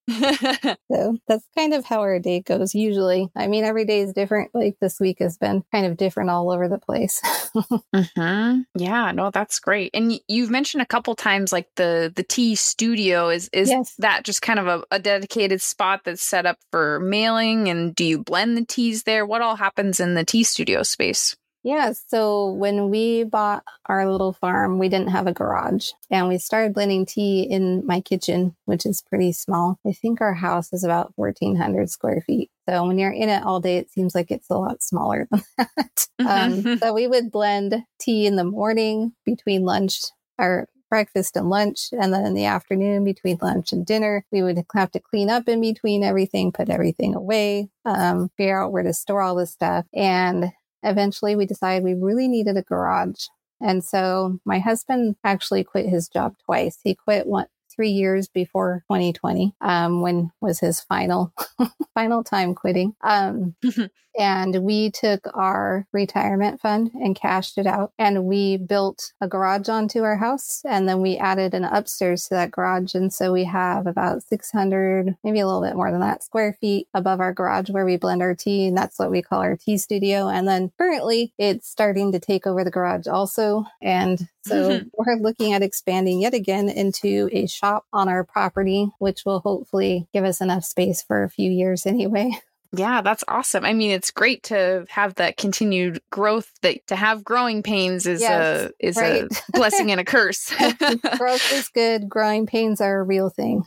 so 0.92 1.18
that's 1.28 1.46
kind 1.58 1.74
of 1.74 1.86
how 1.86 2.00
our 2.00 2.20
day 2.20 2.42
goes 2.42 2.74
usually. 2.74 3.30
I 3.36 3.48
mean, 3.48 3.64
every 3.64 3.86
day 3.86 4.02
is 4.02 4.14
different. 4.14 4.52
Like 4.54 4.78
this 4.82 5.00
week 5.00 5.18
has 5.20 5.38
been 5.38 5.64
kind 5.72 5.86
of 5.86 5.98
different 5.98 6.30
all 6.30 6.52
over 6.52 6.68
the 6.68 6.80
place. 6.80 7.22
mm-hmm. 7.56 8.62
Yeah, 8.76 9.12
no, 9.12 9.32
that's 9.32 9.60
great. 9.60 9.92
And 9.94 10.20
you've 10.28 10.50
mentioned 10.50 10.82
a 10.82 10.88
couple 10.88 11.16
times 11.16 11.52
like 11.52 11.68
the 11.76 12.12
the 12.16 12.24
tea 12.24 12.56
studio 12.56 13.30
is 13.30 13.50
is 13.54 13.70
yes. 13.70 13.94
that 14.00 14.24
just 14.24 14.42
kind 14.42 14.60
of 14.60 14.68
a, 14.68 14.84
a 14.92 15.00
dedicated 15.00 15.62
spot 15.62 16.02
that's 16.06 16.24
set 16.24 16.46
up 16.46 16.58
for 16.72 17.00
mailing? 17.00 17.70
And 17.70 17.94
do 17.96 18.04
you 18.04 18.24
blend 18.24 18.58
the 18.58 18.66
teas 18.66 19.04
there? 19.04 19.26
What 19.26 19.42
all 19.42 19.56
happens 19.56 20.00
in 20.00 20.16
the 20.16 20.26
tea 20.26 20.44
studio 20.44 20.84
space? 20.84 21.36
Yeah. 21.64 21.94
So 22.08 22.52
when 22.52 22.90
we 22.90 23.24
bought 23.24 23.64
our 23.86 24.10
little 24.10 24.34
farm, 24.34 24.80
we 24.80 24.88
didn't 24.88 25.10
have 25.10 25.28
a 25.28 25.34
garage 25.34 25.92
and 26.10 26.28
we 26.28 26.38
started 26.38 26.74
blending 26.74 27.06
tea 27.06 27.44
in 27.44 27.86
my 27.86 28.00
kitchen, 28.02 28.56
which 28.66 28.86
is 28.86 29.02
pretty 29.02 29.34
small. 29.34 29.80
I 29.86 29.92
think 29.92 30.22
our 30.22 30.34
house 30.34 30.72
is 30.72 30.84
about 30.84 31.12
1400 31.16 31.90
square 31.90 32.22
feet. 32.26 32.50
So 32.68 32.86
when 32.86 32.98
you're 32.98 33.12
in 33.12 33.30
it 33.30 33.44
all 33.44 33.60
day, 33.60 33.78
it 33.78 33.92
seems 33.92 34.16
like 34.16 34.32
it's 34.32 34.50
a 34.50 34.58
lot 34.58 34.82
smaller 34.82 35.28
than 35.32 35.44
that. 35.58 36.08
Mm-hmm. 36.22 36.68
Um, 36.68 36.78
so 36.78 36.94
we 36.94 37.08
would 37.08 37.32
blend 37.32 37.84
tea 38.00 38.26
in 38.26 38.36
the 38.36 38.44
morning 38.44 39.14
between 39.26 39.66
lunch 39.66 40.00
or 40.38 40.70
breakfast 40.90 41.36
and 41.38 41.50
lunch. 41.50 41.90
And 41.92 42.14
then 42.14 42.26
in 42.26 42.34
the 42.34 42.46
afternoon 42.46 43.04
between 43.04 43.38
lunch 43.42 43.72
and 43.72 43.86
dinner, 43.86 44.26
we 44.32 44.42
would 44.42 44.64
have 44.74 44.92
to 44.92 45.00
clean 45.00 45.30
up 45.30 45.48
in 45.48 45.62
between 45.62 46.04
everything, 46.04 46.52
put 46.52 46.70
everything 46.70 47.16
away, 47.16 47.70
um, 47.86 48.30
figure 48.38 48.62
out 48.62 48.72
where 48.72 48.84
to 48.84 48.94
store 48.94 49.22
all 49.22 49.36
this 49.36 49.52
stuff. 49.52 49.86
And 49.94 50.52
eventually 50.84 51.36
we 51.36 51.46
decided 51.46 51.84
we 51.84 51.94
really 51.94 52.28
needed 52.28 52.58
a 52.58 52.64
garage. 52.64 53.26
And 53.62 53.84
so 53.84 54.40
my 54.46 54.60
husband 54.60 55.16
actually 55.24 55.64
quit 55.64 55.88
his 55.88 56.08
job 56.08 56.36
twice. 56.46 56.80
He 56.84 56.96
quit 56.96 57.28
one, 57.28 57.48
three 57.80 57.92
years 57.92 58.28
before 58.28 58.84
2020, 58.90 59.56
um, 59.62 60.02
when 60.02 60.30
was 60.42 60.60
his 60.60 60.82
final 60.82 61.32
final 61.94 62.26
time 62.26 62.54
quitting. 62.54 62.94
Um, 63.00 63.56
and 64.20 64.64
we 64.64 64.92
took 64.92 65.26
our 65.34 65.88
retirement 65.94 66.60
fund 66.60 66.92
and 66.94 67.16
cashed 67.16 67.58
it 67.58 67.66
out, 67.66 67.94
and 67.98 68.26
we 68.26 68.58
built 68.58 69.14
a 69.22 69.30
garage 69.30 69.70
onto 69.70 70.02
our 70.04 70.18
house, 70.18 70.62
and 70.66 70.90
then 70.90 71.02
we 71.02 71.16
added 71.16 71.54
an 71.54 71.64
upstairs 71.64 72.28
to 72.28 72.36
that 72.36 72.52
garage, 72.52 72.96
and 72.96 73.14
so 73.14 73.32
we 73.32 73.46
have 73.46 73.88
about 73.88 74.24
600, 74.24 75.16
maybe 75.24 75.40
a 75.40 75.48
little 75.48 75.62
bit 75.62 75.76
more 75.76 75.90
than 75.90 76.02
that, 76.02 76.22
square 76.22 76.58
feet 76.60 76.90
above 76.94 77.22
our 77.22 77.34
garage 77.34 77.70
where 77.70 77.86
we 77.86 77.96
blend 77.96 78.22
our 78.22 78.36
tea, 78.36 78.68
and 78.68 78.78
that's 78.78 79.00
what 79.00 79.10
we 79.10 79.22
call 79.22 79.40
our 79.40 79.56
tea 79.56 79.78
studio. 79.78 80.28
And 80.28 80.46
then 80.46 80.72
currently, 80.78 81.34
it's 81.38 81.70
starting 81.70 82.12
to 82.12 82.20
take 82.20 82.46
over 82.46 82.66
the 82.66 82.72
garage 82.72 83.08
also, 83.08 83.64
and 83.82 84.28
so 84.44 84.82
we're 84.98 85.16
looking 85.16 85.54
at 85.54 85.62
expanding 85.62 86.22
yet 86.22 86.34
again 86.34 86.68
into 86.68 87.30
a 87.32 87.48
shop 87.48 87.69
on 87.94 88.10
our 88.10 88.24
property, 88.24 88.90
which 89.00 89.26
will 89.26 89.40
hopefully 89.40 90.08
give 90.14 90.24
us 90.24 90.42
enough 90.42 90.66
space 90.66 91.02
for 91.02 91.24
a 91.24 91.30
few 91.30 91.52
years 91.52 91.86
anyway. 91.86 92.32
Yeah, 92.72 93.02
that's 93.02 93.24
awesome. 93.28 93.66
I 93.66 93.74
mean, 93.74 93.90
it's 93.90 94.12
great 94.12 94.44
to 94.44 94.86
have 94.90 95.16
that 95.16 95.38
continued 95.38 96.02
growth. 96.12 96.52
That 96.62 96.86
to 96.88 96.96
have 96.96 97.24
growing 97.24 97.64
pains 97.64 98.06
is 98.06 98.22
yes, 98.22 98.70
a 98.70 98.72
is 98.80 98.96
right. 98.96 99.24
a 99.24 99.52
blessing 99.54 99.92
and 99.92 100.00
a 100.00 100.06
curse. 100.06 100.54
growth 101.18 101.52
is 101.52 101.70
good. 101.70 102.08
Growing 102.08 102.46
pains 102.46 102.80
are 102.80 103.00
a 103.00 103.04
real 103.04 103.30
thing. 103.30 103.64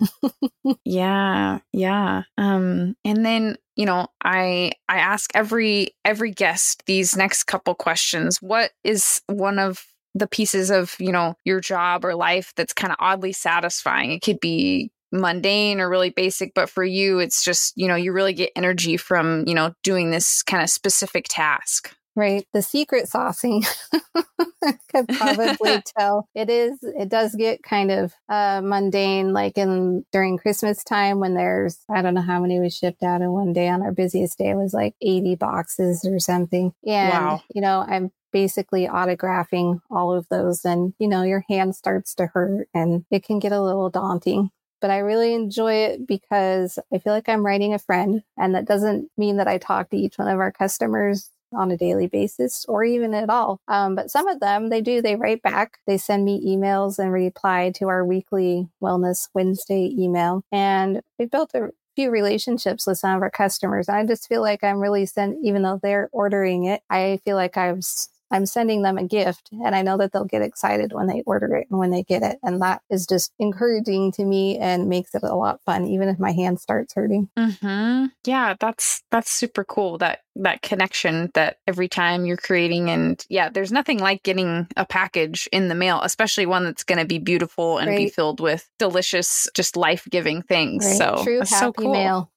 yeah, 0.84 1.59
yeah. 1.72 2.22
Um, 2.38 2.94
and 3.05 3.26
then 3.26 3.57
you 3.74 3.86
know, 3.86 4.07
I 4.22 4.72
I 4.88 4.98
ask 4.98 5.30
every 5.34 5.96
every 6.05 6.30
guest 6.30 6.84
these 6.86 7.16
next 7.16 7.44
couple 7.44 7.74
questions. 7.74 8.40
What 8.40 8.70
is 8.84 9.20
one 9.26 9.59
of 9.59 9.84
the 10.14 10.26
pieces 10.26 10.70
of, 10.70 10.94
you 10.98 11.12
know, 11.12 11.34
your 11.44 11.60
job 11.60 12.04
or 12.04 12.14
life 12.14 12.52
that's 12.56 12.72
kind 12.72 12.92
of 12.92 12.96
oddly 13.00 13.32
satisfying. 13.32 14.12
It 14.12 14.22
could 14.22 14.40
be 14.40 14.90
mundane 15.10 15.80
or 15.80 15.88
really 15.88 16.10
basic, 16.10 16.54
but 16.54 16.70
for 16.70 16.84
you, 16.84 17.18
it's 17.18 17.44
just, 17.44 17.74
you 17.76 17.86
know, 17.86 17.94
you 17.94 18.12
really 18.12 18.32
get 18.32 18.50
energy 18.56 18.96
from, 18.96 19.44
you 19.46 19.54
know, 19.54 19.74
doing 19.82 20.10
this 20.10 20.42
kind 20.42 20.62
of 20.62 20.70
specific 20.70 21.26
task. 21.28 21.94
Right. 22.14 22.46
The 22.52 22.60
secret 22.60 23.06
saucing 23.06 23.66
could 24.90 25.08
probably 25.08 25.82
tell. 25.98 26.28
It 26.34 26.50
is, 26.50 26.78
it 26.82 27.08
does 27.08 27.34
get 27.34 27.62
kind 27.62 27.90
of 27.90 28.12
uh, 28.28 28.60
mundane, 28.62 29.32
like 29.32 29.56
in 29.56 30.04
during 30.12 30.36
Christmas 30.36 30.84
time 30.84 31.20
when 31.20 31.34
there's, 31.34 31.78
I 31.90 32.02
don't 32.02 32.12
know 32.12 32.20
how 32.20 32.40
many 32.40 32.60
we 32.60 32.68
shipped 32.68 33.02
out 33.02 33.22
in 33.22 33.32
one 33.32 33.54
day 33.54 33.68
on 33.68 33.80
our 33.80 33.92
busiest 33.92 34.36
day. 34.36 34.50
It 34.50 34.56
was 34.56 34.74
like 34.74 34.94
80 35.00 35.36
boxes 35.36 36.04
or 36.04 36.18
something. 36.18 36.74
And, 36.86 37.12
wow. 37.12 37.42
you 37.54 37.62
know, 37.62 37.80
I'm 37.80 38.12
basically 38.33 38.87
autographing 38.87 39.80
all 39.91 40.12
of 40.12 40.28
those 40.28 40.64
and 40.64 40.95
you 40.99 41.09
know 41.09 41.22
your 41.22 41.45
hand 41.49 41.74
starts 41.76 42.14
to 42.14 42.26
hurt 42.26 42.68
and 42.74 43.05
it 43.11 43.24
can 43.24 43.39
get 43.39 43.53
a 43.53 43.62
little 43.62 43.91
daunting 43.91 44.51
but 44.80 44.91
I 44.91 44.99
really 44.99 45.33
enjoy 45.33 45.74
it 45.74 46.07
because 46.07 46.78
I 46.93 46.99
feel 46.99 47.12
like 47.12 47.28
I'm 47.28 47.47
writing 47.47 47.72
a 47.72 47.78
friend 47.78 48.22
and 48.37 48.55
that 48.55 48.66
doesn't 48.66 49.11
mean 49.16 49.37
that 49.37 49.47
I 49.47 49.57
talk 49.57 49.91
to 49.91 49.97
each 49.97 50.18
one 50.18 50.28
of 50.28 50.41
our 50.41 50.51
customers 50.51 51.30
on 51.55 51.70
a 51.70 51.76
daily 51.76 52.07
basis 52.07 52.64
or 52.66 52.85
even 52.85 53.14
at 53.14 53.30
all. 53.30 53.61
Um, 53.68 53.95
but 53.95 54.11
some 54.11 54.26
of 54.26 54.41
them, 54.41 54.68
they 54.68 54.80
do, 54.80 55.01
they 55.01 55.16
write 55.16 55.43
back. 55.43 55.78
They 55.87 55.99
send 55.99 56.24
me 56.24 56.45
emails 56.45 56.99
and 56.99 57.12
reply 57.12 57.70
to 57.76 57.89
our 57.89 58.05
weekly 58.05 58.68
Wellness 58.83 59.28
Wednesday 59.35 59.95
email. 59.97 60.43
And 60.51 61.03
we've 61.18 61.30
built 61.30 61.55
a 61.55 61.70
few 61.95 62.11
relationships 62.11 62.87
with 62.87 62.99
some 62.99 63.16
of 63.16 63.22
our 63.22 63.30
customers. 63.30 63.89
I 63.89 64.05
just 64.07 64.28
feel 64.28 64.41
like 64.41 64.64
I'm 64.64 64.80
really 64.80 65.07
sent, 65.07 65.39
even 65.45 65.62
though 65.62 65.78
they're 65.83 66.09
ordering 66.12 66.64
it, 66.64 66.83
I 66.91 67.20
feel 67.24 67.37
like 67.37 67.57
I've 67.57 67.85
I'm 68.33 68.47
sending 68.47 68.83
them 68.83 68.97
a 68.97 69.05
gift 69.05 69.51
and 69.53 69.74
I 69.74 69.83
know 69.83 69.99
that 69.99 70.12
they'll 70.12 70.24
get 70.24 70.43
excited 70.43 70.93
when 70.93 71.07
they 71.07 71.22
order 71.26 71.55
it 71.55 71.66
and 71.70 71.78
when 71.78 71.91
they 71.91 72.03
get 72.03 72.22
it. 72.22 72.39
And 72.43 72.62
that 72.62 72.80
is 72.91 73.07
just 73.07 73.33
encouraging 73.39 74.11
to 74.12 74.24
me 74.24 74.59
and 74.59 74.89
makes 74.89 75.14
it 75.14 75.22
a 75.22 75.35
lot 75.35 75.61
fun, 75.64 75.87
even 75.87 76.09
if 76.09 76.18
my 76.18 76.33
hand 76.33 76.59
starts 76.59 76.95
hurting. 76.95 77.28
Mm-hmm. 77.39 78.07
Yeah, 78.24 78.55
that's, 78.59 79.03
that's 79.11 79.30
super 79.30 79.64
cool. 79.64 79.99
That, 79.99 80.20
that 80.37 80.62
connection 80.62 81.30
that 81.35 81.59
every 81.66 81.89
time 81.89 82.24
you're 82.24 82.39
creating 82.39 82.89
and 82.89 83.24
yeah, 83.28 83.51
there's 83.51 83.70
nothing 83.70 83.99
like 83.99 84.22
getting 84.22 84.66
a 84.78 84.87
package 84.87 85.47
in 85.53 85.68
the 85.68 85.74
mail, 85.74 86.01
especially 86.03 86.47
one 86.47 86.64
that's 86.64 86.85
going 86.85 86.99
to 86.99 87.05
be 87.05 87.18
beautiful 87.18 87.76
and 87.76 87.89
right. 87.89 87.99
be 87.99 88.09
filled 88.09 88.41
with 88.41 88.68
delicious, 88.78 89.47
just 89.55 89.76
life 89.76 90.09
giving 90.11 90.41
things. 90.41 90.87
Right. 90.87 90.97
So 90.97 91.20
true 91.22 91.39
happy 91.41 91.55
so 91.55 91.72
cool. 91.72 91.93
mail. 91.93 92.32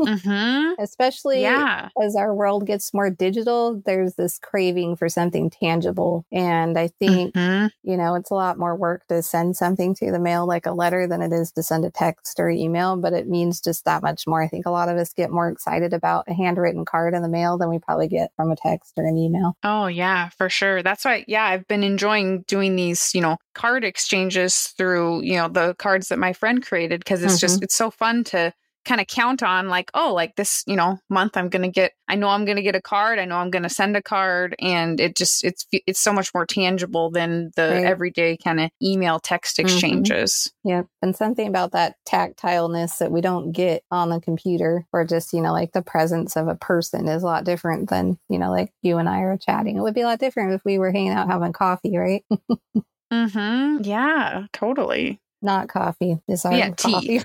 Mm-hmm. 0.00 0.72
Especially 0.82 1.42
Yeah. 1.42 1.88
as 2.02 2.16
our 2.16 2.34
world 2.34 2.66
gets 2.66 2.92
more 2.94 3.10
digital, 3.10 3.80
there's 3.84 4.14
this 4.14 4.38
craving 4.38 4.96
for 4.96 5.08
something 5.08 5.50
tangible. 5.50 6.24
And 6.32 6.78
I 6.78 6.88
think, 6.88 7.34
Mhm. 7.34 7.70
you 7.82 7.96
know, 7.96 8.14
it's 8.14 8.30
a 8.30 8.34
lot 8.34 8.58
more 8.58 8.76
work 8.76 9.06
to 9.08 9.22
send 9.22 9.56
something 9.56 9.94
to 9.96 10.10
the 10.10 10.18
mail 10.18 10.46
like 10.46 10.66
a 10.66 10.72
letter 10.72 11.06
than 11.06 11.22
it 11.22 11.32
is 11.32 11.52
to 11.52 11.62
send 11.62 11.84
a 11.84 11.90
text 11.90 12.38
or 12.38 12.48
email, 12.50 12.96
but 12.96 13.12
it 13.12 13.28
means 13.28 13.60
just 13.60 13.84
that 13.84 14.02
much 14.02 14.26
more. 14.26 14.42
I 14.42 14.48
think 14.48 14.66
a 14.66 14.70
lot 14.70 14.88
of 14.88 14.96
us 14.96 15.12
get 15.12 15.30
more 15.30 15.48
excited 15.48 15.92
about 15.92 16.24
a 16.28 16.34
handwritten 16.34 16.84
card 16.84 17.14
in 17.14 17.22
the 17.22 17.28
mail 17.28 17.58
than 17.58 17.68
we 17.70 17.78
probably 17.78 18.08
get 18.08 18.30
from 18.36 18.50
a 18.50 18.56
text 18.56 18.94
or 18.96 19.06
an 19.06 19.16
email. 19.16 19.56
Oh, 19.62 19.86
yeah, 19.86 20.28
for 20.30 20.48
sure. 20.48 20.82
That's 20.82 21.04
why, 21.04 21.24
yeah, 21.28 21.44
I've 21.44 21.66
been 21.68 21.82
enjoying 21.82 22.42
doing 22.46 22.76
these, 22.76 23.10
you 23.14 23.20
know, 23.20 23.36
card 23.54 23.84
exchanges 23.84 24.68
through, 24.76 25.22
you 25.22 25.36
know, 25.36 25.48
the 25.48 25.74
cards 25.74 26.08
that 26.08 26.18
my 26.18 26.32
friend 26.32 26.64
created 26.64 27.00
because 27.00 27.22
it's 27.24 27.40
just, 27.40 27.62
it's 27.62 27.74
so 27.76 27.90
fun 27.90 28.22
to 28.24 28.52
kind 28.88 29.00
of 29.02 29.06
count 29.06 29.42
on 29.42 29.68
like, 29.68 29.90
oh, 29.92 30.14
like 30.14 30.34
this, 30.36 30.64
you 30.66 30.74
know, 30.74 30.98
month 31.10 31.36
I'm 31.36 31.50
to 31.62 31.68
get, 31.68 31.92
I 32.08 32.14
know 32.14 32.28
I'm 32.28 32.46
to 32.56 32.62
get 32.62 32.74
a 32.74 32.80
card. 32.80 33.18
I 33.18 33.26
know 33.26 33.36
I'm 33.36 33.50
to 33.64 33.68
send 33.68 33.96
a 33.96 34.02
card. 34.02 34.56
And 34.60 34.98
it 34.98 35.14
just, 35.14 35.44
it's, 35.44 35.66
it's 35.70 36.00
so 36.00 36.12
much 36.12 36.32
more 36.32 36.46
tangible 36.46 37.10
than 37.10 37.50
the 37.54 37.68
Right. 37.68 37.84
everyday 37.84 38.38
kind 38.38 38.60
of 38.60 38.70
email 38.82 39.20
text 39.20 39.58
Mhm. 39.58 39.64
exchanges. 39.64 40.50
Yep. 40.64 40.86
And 41.02 41.14
something 41.14 41.46
about 41.46 41.72
that 41.72 41.96
tactileness 42.08 42.96
that 42.98 43.12
we 43.12 43.20
don't 43.20 43.52
get 43.52 43.84
on 43.90 44.08
the 44.08 44.20
computer 44.20 44.86
or 44.92 45.04
just, 45.04 45.34
you 45.34 45.42
know, 45.42 45.52
like 45.52 45.72
the 45.72 45.82
presence 45.82 46.34
of 46.36 46.48
a 46.48 46.54
person 46.54 47.08
is 47.08 47.22
a 47.22 47.26
lot 47.26 47.44
different 47.44 47.90
than, 47.90 48.18
you 48.30 48.38
know, 48.38 48.50
like 48.50 48.72
you 48.82 48.96
and 48.96 49.08
I 49.08 49.20
are 49.20 49.36
chatting. 49.36 49.76
It 49.76 49.82
would 49.82 49.94
be 49.94 50.00
a 50.00 50.06
lot 50.06 50.18
different 50.18 50.54
if 50.54 50.64
we 50.64 50.78
were 50.78 50.90
hanging 50.92 51.10
out 51.12 51.28
having 51.28 51.52
coffee, 51.52 51.96
right? 51.98 52.24
Mm-hmm. 53.10 53.84
Yeah, 53.84 54.46
totally. 54.52 55.18
Not 55.40 55.68
coffee. 55.68 56.18
It's 56.26 56.44
our 56.44 56.54
Yeah, 56.54 56.70
tea. 56.70 57.20
coffee. 57.20 57.22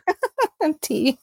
tea. 0.81 1.17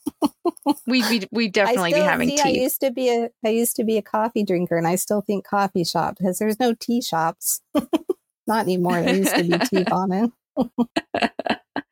We'd 0.86 1.09
be, 1.20 1.28
we'd 1.30 1.53
definitely 1.53 1.93
still, 1.93 2.03
be 2.03 2.09
having 2.09 2.28
see, 2.28 2.41
I 2.41 2.49
used 2.49 2.80
to 2.82 2.91
be 2.91 3.09
a 3.09 3.30
I 3.45 3.49
used 3.49 3.76
to 3.76 3.84
be 3.84 3.97
a 3.97 4.03
coffee 4.03 4.45
drinker 4.45 4.76
and 4.76 4.86
I 4.86 4.97
still 4.97 5.20
think 5.22 5.47
coffee 5.47 5.84
shop 5.84 6.16
because 6.18 6.38
there's 6.38 6.61
no 6.61 6.74
tea 6.74 7.01
shops. 7.01 7.61
Not 8.47 8.64
anymore. 8.64 9.01
There 9.03 9.14
used 9.14 9.34
to 9.36 9.45
be 9.45 9.59
tea 9.59 9.84
bombing. 9.84 10.32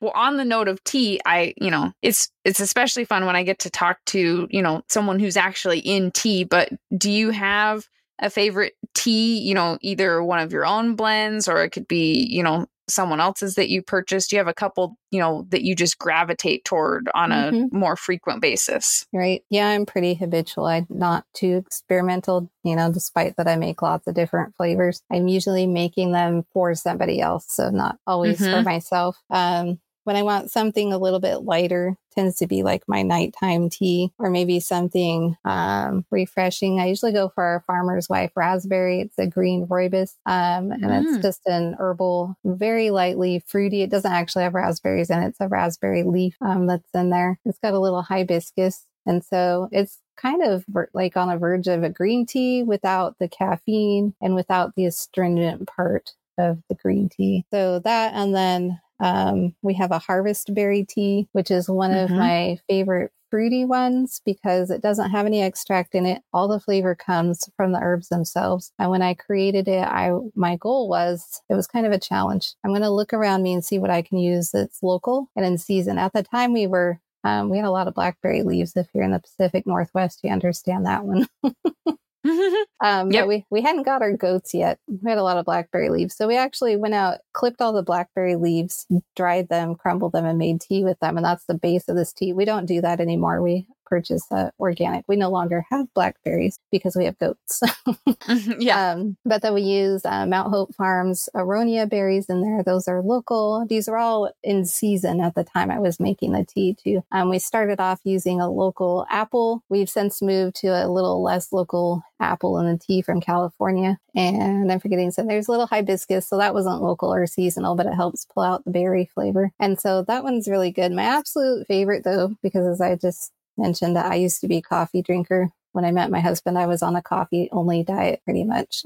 well 0.00 0.12
on 0.14 0.36
the 0.36 0.44
note 0.44 0.68
of 0.68 0.82
tea 0.84 1.20
i 1.24 1.54
you 1.60 1.70
know 1.70 1.92
it's 2.02 2.30
it's 2.44 2.60
especially 2.60 3.04
fun 3.04 3.24
when 3.24 3.36
i 3.36 3.42
get 3.42 3.60
to 3.60 3.70
talk 3.70 3.98
to 4.04 4.46
you 4.50 4.60
know 4.60 4.82
someone 4.88 5.18
who's 5.18 5.36
actually 5.36 5.78
in 5.78 6.10
tea 6.10 6.44
but 6.44 6.68
do 6.96 7.10
you 7.10 7.30
have 7.30 7.86
a 8.20 8.28
favorite 8.28 8.74
tea 8.94 9.38
you 9.38 9.54
know 9.54 9.78
either 9.80 10.22
one 10.22 10.40
of 10.40 10.52
your 10.52 10.66
own 10.66 10.96
blends 10.96 11.48
or 11.48 11.62
it 11.62 11.70
could 11.70 11.88
be 11.88 12.26
you 12.28 12.42
know 12.42 12.66
someone 12.88 13.20
else's 13.20 13.54
that 13.54 13.68
you 13.68 13.82
purchased 13.82 14.32
you 14.32 14.38
have 14.38 14.48
a 14.48 14.54
couple 14.54 14.96
you 15.10 15.20
know 15.20 15.46
that 15.50 15.62
you 15.62 15.74
just 15.74 15.98
gravitate 15.98 16.64
toward 16.64 17.08
on 17.14 17.32
a 17.32 17.52
Mhm. 17.52 17.72
more 17.72 17.96
frequent 17.96 18.40
basis 18.42 19.06
Right. 19.12 19.42
Yeah, 19.50 19.68
I'm 19.68 19.86
pretty 19.86 20.14
habitual. 20.14 20.66
I'm 20.66 20.86
not 20.90 21.24
too 21.34 21.56
experimental, 21.66 22.50
you 22.62 22.76
know, 22.76 22.92
despite 22.92 23.36
that 23.36 23.48
I 23.48 23.56
make 23.56 23.80
lots 23.82 24.06
of 24.06 24.14
different 24.14 24.54
flavors. 24.56 25.02
I'm 25.10 25.28
usually 25.28 25.66
making 25.66 26.12
them 26.12 26.44
for 26.52 26.74
somebody 26.74 27.20
else, 27.20 27.46
so 27.48 27.70
not 27.70 27.98
always 28.06 28.38
for 28.38 28.60
Mhm. 28.60 28.64
myself. 28.64 29.18
Um, 29.30 29.80
when 30.08 30.16
I 30.16 30.22
want 30.22 30.50
something 30.50 30.90
a 30.90 30.96
little 30.96 31.20
bit 31.20 31.42
lighter, 31.42 31.94
tends 32.14 32.36
to 32.36 32.46
be 32.46 32.62
like 32.62 32.82
my 32.88 33.02
nighttime 33.02 33.68
tea 33.68 34.10
or 34.18 34.30
maybe 34.30 34.58
something 34.58 35.36
um, 35.44 36.06
refreshing. 36.10 36.80
I 36.80 36.86
usually 36.86 37.12
go 37.12 37.28
for 37.28 37.44
our 37.44 37.62
farmer's 37.66 38.08
wife 38.08 38.30
raspberry. 38.34 39.02
It's 39.02 39.18
a 39.18 39.26
green 39.26 39.66
rooibos, 39.66 40.14
um, 40.24 40.72
and 40.72 40.84
Mm. 40.84 41.02
it's 41.04 41.22
just 41.22 41.42
an 41.44 41.76
herbal, 41.78 42.34
very 42.42 42.88
lightly 42.88 43.44
fruity. 43.46 43.82
It 43.82 43.90
doesn't 43.90 44.10
actually 44.10 44.44
have 44.44 44.54
raspberries 44.54 45.10
in 45.10 45.22
it. 45.22 45.28
It's 45.28 45.40
a 45.42 45.48
raspberry 45.48 46.04
leaf 46.04 46.36
um, 46.40 46.66
that's 46.66 46.88
in 46.94 47.10
there. 47.10 47.38
It's 47.44 47.58
got 47.58 47.74
a 47.74 47.78
little 47.78 48.00
hibiscus. 48.00 48.86
And 49.04 49.22
so 49.22 49.68
it's 49.72 49.98
kind 50.16 50.42
of 50.42 50.64
like 50.94 51.18
on 51.18 51.28
a 51.28 51.36
verge 51.36 51.68
of 51.68 51.82
a 51.82 51.90
green 51.90 52.24
tea 52.24 52.62
without 52.62 53.16
the 53.20 53.28
caffeine 53.28 54.14
and 54.22 54.34
without 54.34 54.74
the 54.74 54.86
astringent 54.86 55.68
part 55.68 56.14
of 56.38 56.62
the 56.70 56.74
green 56.74 57.10
tea. 57.10 57.44
So 57.52 57.80
that, 57.80 58.14
and 58.14 58.34
then 58.34 58.80
um, 59.00 59.54
we 59.62 59.74
have 59.74 59.90
a 59.92 59.98
harvest 59.98 60.52
berry 60.54 60.84
tea, 60.84 61.28
which 61.32 61.50
is 61.50 61.68
one 61.68 61.92
of 61.92 62.10
Mhm. 62.10 62.16
my 62.18 62.58
favorite 62.68 63.12
fruity 63.30 63.64
ones 63.66 64.22
because 64.24 64.70
it 64.70 64.80
doesn't 64.80 65.10
have 65.10 65.26
any 65.26 65.42
extract 65.42 65.94
in 65.94 66.06
it. 66.06 66.22
All 66.32 66.48
the 66.48 66.58
flavor 66.58 66.94
comes 66.94 67.46
from 67.56 67.72
the 67.72 67.78
herbs 67.80 68.08
themselves. 68.08 68.72
And 68.78 68.90
when 68.90 69.02
I 69.02 69.12
created 69.12 69.68
it, 69.68 69.84
I 69.86 70.12
my 70.34 70.56
goal 70.56 70.88
was 70.88 71.42
it 71.50 71.54
was 71.54 71.66
kind 71.66 71.84
of 71.84 71.92
a 71.92 71.98
challenge. 71.98 72.54
I'm 72.64 72.70
going 72.70 72.80
to 72.82 72.90
look 72.90 73.12
around 73.12 73.42
me 73.42 73.52
and 73.52 73.62
see 73.64 73.78
what 73.78 73.90
I 73.90 74.00
can 74.00 74.16
use 74.18 74.50
that's 74.52 74.82
local 74.82 75.28
and 75.36 75.44
in 75.44 75.58
season. 75.58 75.98
At 75.98 76.14
the 76.14 76.22
time, 76.22 76.52
we 76.54 76.66
were 76.66 77.00
um, 77.24 77.50
we 77.50 77.58
had 77.58 77.66
a 77.66 77.70
lot 77.70 77.86
of 77.88 77.94
blackberry 77.94 78.42
leaves. 78.42 78.74
If 78.76 78.86
you're 78.94 79.04
in 79.04 79.10
the 79.10 79.18
Pacific 79.18 79.66
Northwest, 79.66 80.20
you 80.22 80.30
understand 80.30 80.86
that 80.86 81.04
one. 81.04 81.26
Um, 82.80 83.10
Yep. 83.10 83.26
We, 83.26 83.44
we 83.50 83.62
hadn't 83.62 83.82
got 83.84 84.02
our 84.02 84.12
goats 84.16 84.54
yet. 84.54 84.78
We 84.86 85.10
had 85.10 85.18
a 85.18 85.22
lot 85.22 85.36
of 85.36 85.44
blackberry 85.44 85.90
leaves. 85.90 86.14
So 86.16 86.28
we 86.28 86.36
actually 86.36 86.76
went 86.76 86.94
out, 86.94 87.18
clipped 87.32 87.60
all 87.60 87.72
the 87.72 87.82
blackberry 87.82 88.36
leaves, 88.36 88.86
dried 89.16 89.48
them, 89.48 89.74
crumbled 89.74 90.12
them, 90.12 90.24
and 90.24 90.38
made 90.38 90.60
tea 90.60 90.84
with 90.84 90.98
them. 91.00 91.16
And 91.16 91.24
that's 91.24 91.44
the 91.46 91.54
base 91.54 91.88
of 91.88 91.96
this 91.96 92.12
tea. 92.12 92.32
We 92.32 92.44
don't 92.44 92.66
do 92.66 92.80
that 92.80 93.00
anymore. 93.00 93.42
We 93.42 93.66
purchase 93.88 94.22
uh, 94.30 94.50
organic. 94.58 95.04
We 95.08 95.16
no 95.16 95.30
longer 95.30 95.64
have 95.70 95.92
blackberries 95.94 96.58
because 96.70 96.96
we 96.96 97.04
have 97.04 97.18
goats. 97.18 97.62
yeah 98.58 98.88
Um, 98.92 99.16
but 99.24 99.42
then 99.42 99.54
we 99.54 99.62
use 99.62 100.04
uh, 100.04 100.26
Mount 100.26 100.50
Hope 100.50 100.74
Farms 100.74 101.28
aronia 101.34 101.88
berries 101.88 102.26
in 102.28 102.42
there. 102.42 102.62
Those 102.62 102.88
are 102.88 103.02
local. 103.02 103.66
These 103.68 103.88
are 103.88 103.96
all 103.96 104.30
in 104.42 104.64
season 104.64 105.20
at 105.20 105.34
the 105.34 105.44
time 105.44 105.70
I 105.70 105.78
was 105.78 106.00
making 106.00 106.32
the 106.32 106.44
tea 106.44 106.76
too. 106.82 107.02
Um, 107.12 107.30
we 107.30 107.38
started 107.38 107.80
off 107.80 108.00
using 108.04 108.40
a 108.40 108.50
local 108.50 109.06
apple. 109.10 109.62
We've 109.68 109.90
since 109.90 110.22
moved 110.22 110.56
to 110.56 110.68
a 110.68 110.88
little 110.88 111.22
less 111.22 111.52
local 111.52 112.02
apple 112.20 112.58
in 112.58 112.66
the 112.66 112.78
tea 112.78 113.02
from 113.02 113.20
California. 113.20 113.98
And 114.14 114.70
I'm 114.70 114.80
forgetting 114.80 115.10
so 115.10 115.22
there's 115.22 115.48
a 115.48 115.50
little 115.50 115.66
hibiscus. 115.66 116.26
So 116.26 116.38
that 116.38 116.54
wasn't 116.54 116.82
local 116.82 117.12
or 117.12 117.26
seasonal, 117.26 117.76
but 117.76 117.86
it 117.86 117.94
helps 117.94 118.26
pull 118.26 118.42
out 118.42 118.64
the 118.64 118.70
berry 118.70 119.08
flavor. 119.14 119.52
And 119.60 119.80
so 119.80 120.02
that 120.04 120.24
one's 120.24 120.48
really 120.48 120.70
good. 120.72 120.92
My 120.92 121.04
absolute 121.04 121.66
favorite 121.66 122.04
though, 122.04 122.36
because 122.42 122.66
as 122.66 122.80
I 122.80 122.96
just 122.96 123.32
mentioned, 123.58 123.96
that 123.96 124.10
I 124.10 124.14
used 124.14 124.40
to 124.40 124.48
be 124.48 124.58
a 124.58 124.62
coffee 124.62 125.02
drinker 125.02 125.50
when 125.72 125.84
I 125.84 125.92
met 125.92 126.10
my 126.10 126.20
husband, 126.20 126.58
I 126.58 126.66
was 126.66 126.82
on 126.82 126.96
a 126.96 127.02
coffee 127.02 127.48
only 127.52 127.82
diet 127.82 128.20
pretty 128.24 128.44
much. 128.44 128.82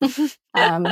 um, 0.54 0.86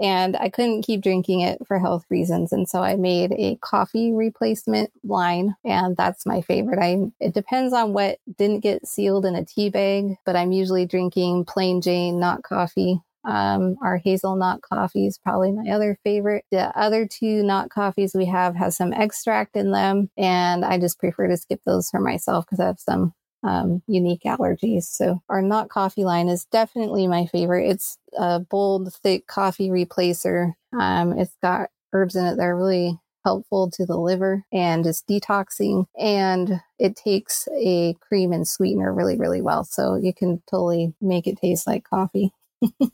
and 0.00 0.36
I 0.36 0.48
couldn't 0.48 0.82
keep 0.82 1.02
drinking 1.02 1.40
it 1.40 1.58
for 1.66 1.78
health 1.78 2.04
reasons. 2.08 2.52
And 2.52 2.68
so 2.68 2.82
I 2.82 2.96
made 2.96 3.32
a 3.32 3.56
coffee 3.56 4.12
replacement 4.12 4.90
line. 5.04 5.56
And 5.64 5.96
that's 5.96 6.24
my 6.24 6.40
favorite. 6.40 6.78
I, 6.78 7.10
it 7.20 7.34
depends 7.34 7.74
on 7.74 7.92
what 7.92 8.18
didn't 8.38 8.60
get 8.60 8.86
sealed 8.86 9.26
in 9.26 9.34
a 9.34 9.44
tea 9.44 9.70
bag, 9.70 10.16
but 10.24 10.36
I'm 10.36 10.52
usually 10.52 10.86
drinking 10.86 11.46
plain 11.46 11.80
Jane, 11.80 12.20
not 12.20 12.44
coffee. 12.44 13.02
Um, 13.24 13.76
our 13.82 13.98
hazelnut 13.98 14.62
coffee 14.62 15.06
is 15.06 15.18
probably 15.18 15.52
my 15.52 15.70
other 15.70 15.98
favorite. 16.04 16.44
The 16.50 16.76
other 16.78 17.06
two 17.06 17.42
nut 17.42 17.70
coffees 17.70 18.14
we 18.14 18.26
have 18.26 18.54
has 18.56 18.76
some 18.76 18.92
extract 18.92 19.56
in 19.56 19.72
them, 19.72 20.10
and 20.16 20.64
I 20.64 20.78
just 20.78 20.98
prefer 20.98 21.28
to 21.28 21.36
skip 21.36 21.60
those 21.66 21.90
for 21.90 22.00
myself 22.00 22.46
because 22.46 22.60
I 22.60 22.66
have 22.66 22.80
some 22.80 23.12
um, 23.42 23.82
unique 23.86 24.22
allergies. 24.24 24.84
So 24.84 25.22
our 25.28 25.42
nut 25.42 25.68
coffee 25.68 26.04
line 26.04 26.28
is 26.28 26.46
definitely 26.46 27.06
my 27.06 27.26
favorite. 27.26 27.70
It's 27.70 27.98
a 28.16 28.40
bold, 28.40 28.92
thick 28.94 29.26
coffee 29.26 29.68
replacer. 29.68 30.52
Um, 30.78 31.18
it's 31.18 31.36
got 31.42 31.70
herbs 31.92 32.16
in 32.16 32.24
it 32.24 32.36
that 32.36 32.42
are 32.42 32.56
really 32.56 32.98
helpful 33.24 33.70
to 33.70 33.84
the 33.84 33.96
liver 33.96 34.44
and 34.52 34.84
just 34.84 35.06
detoxing. 35.06 35.86
And 35.98 36.60
it 36.78 36.96
takes 36.96 37.48
a 37.54 37.94
cream 38.00 38.32
and 38.32 38.46
sweetener 38.46 38.92
really, 38.92 39.16
really 39.16 39.42
well. 39.42 39.64
So 39.64 39.96
you 39.96 40.14
can 40.14 40.42
totally 40.50 40.94
make 41.00 41.26
it 41.26 41.38
taste 41.38 41.66
like 41.66 41.84
coffee. 41.84 42.32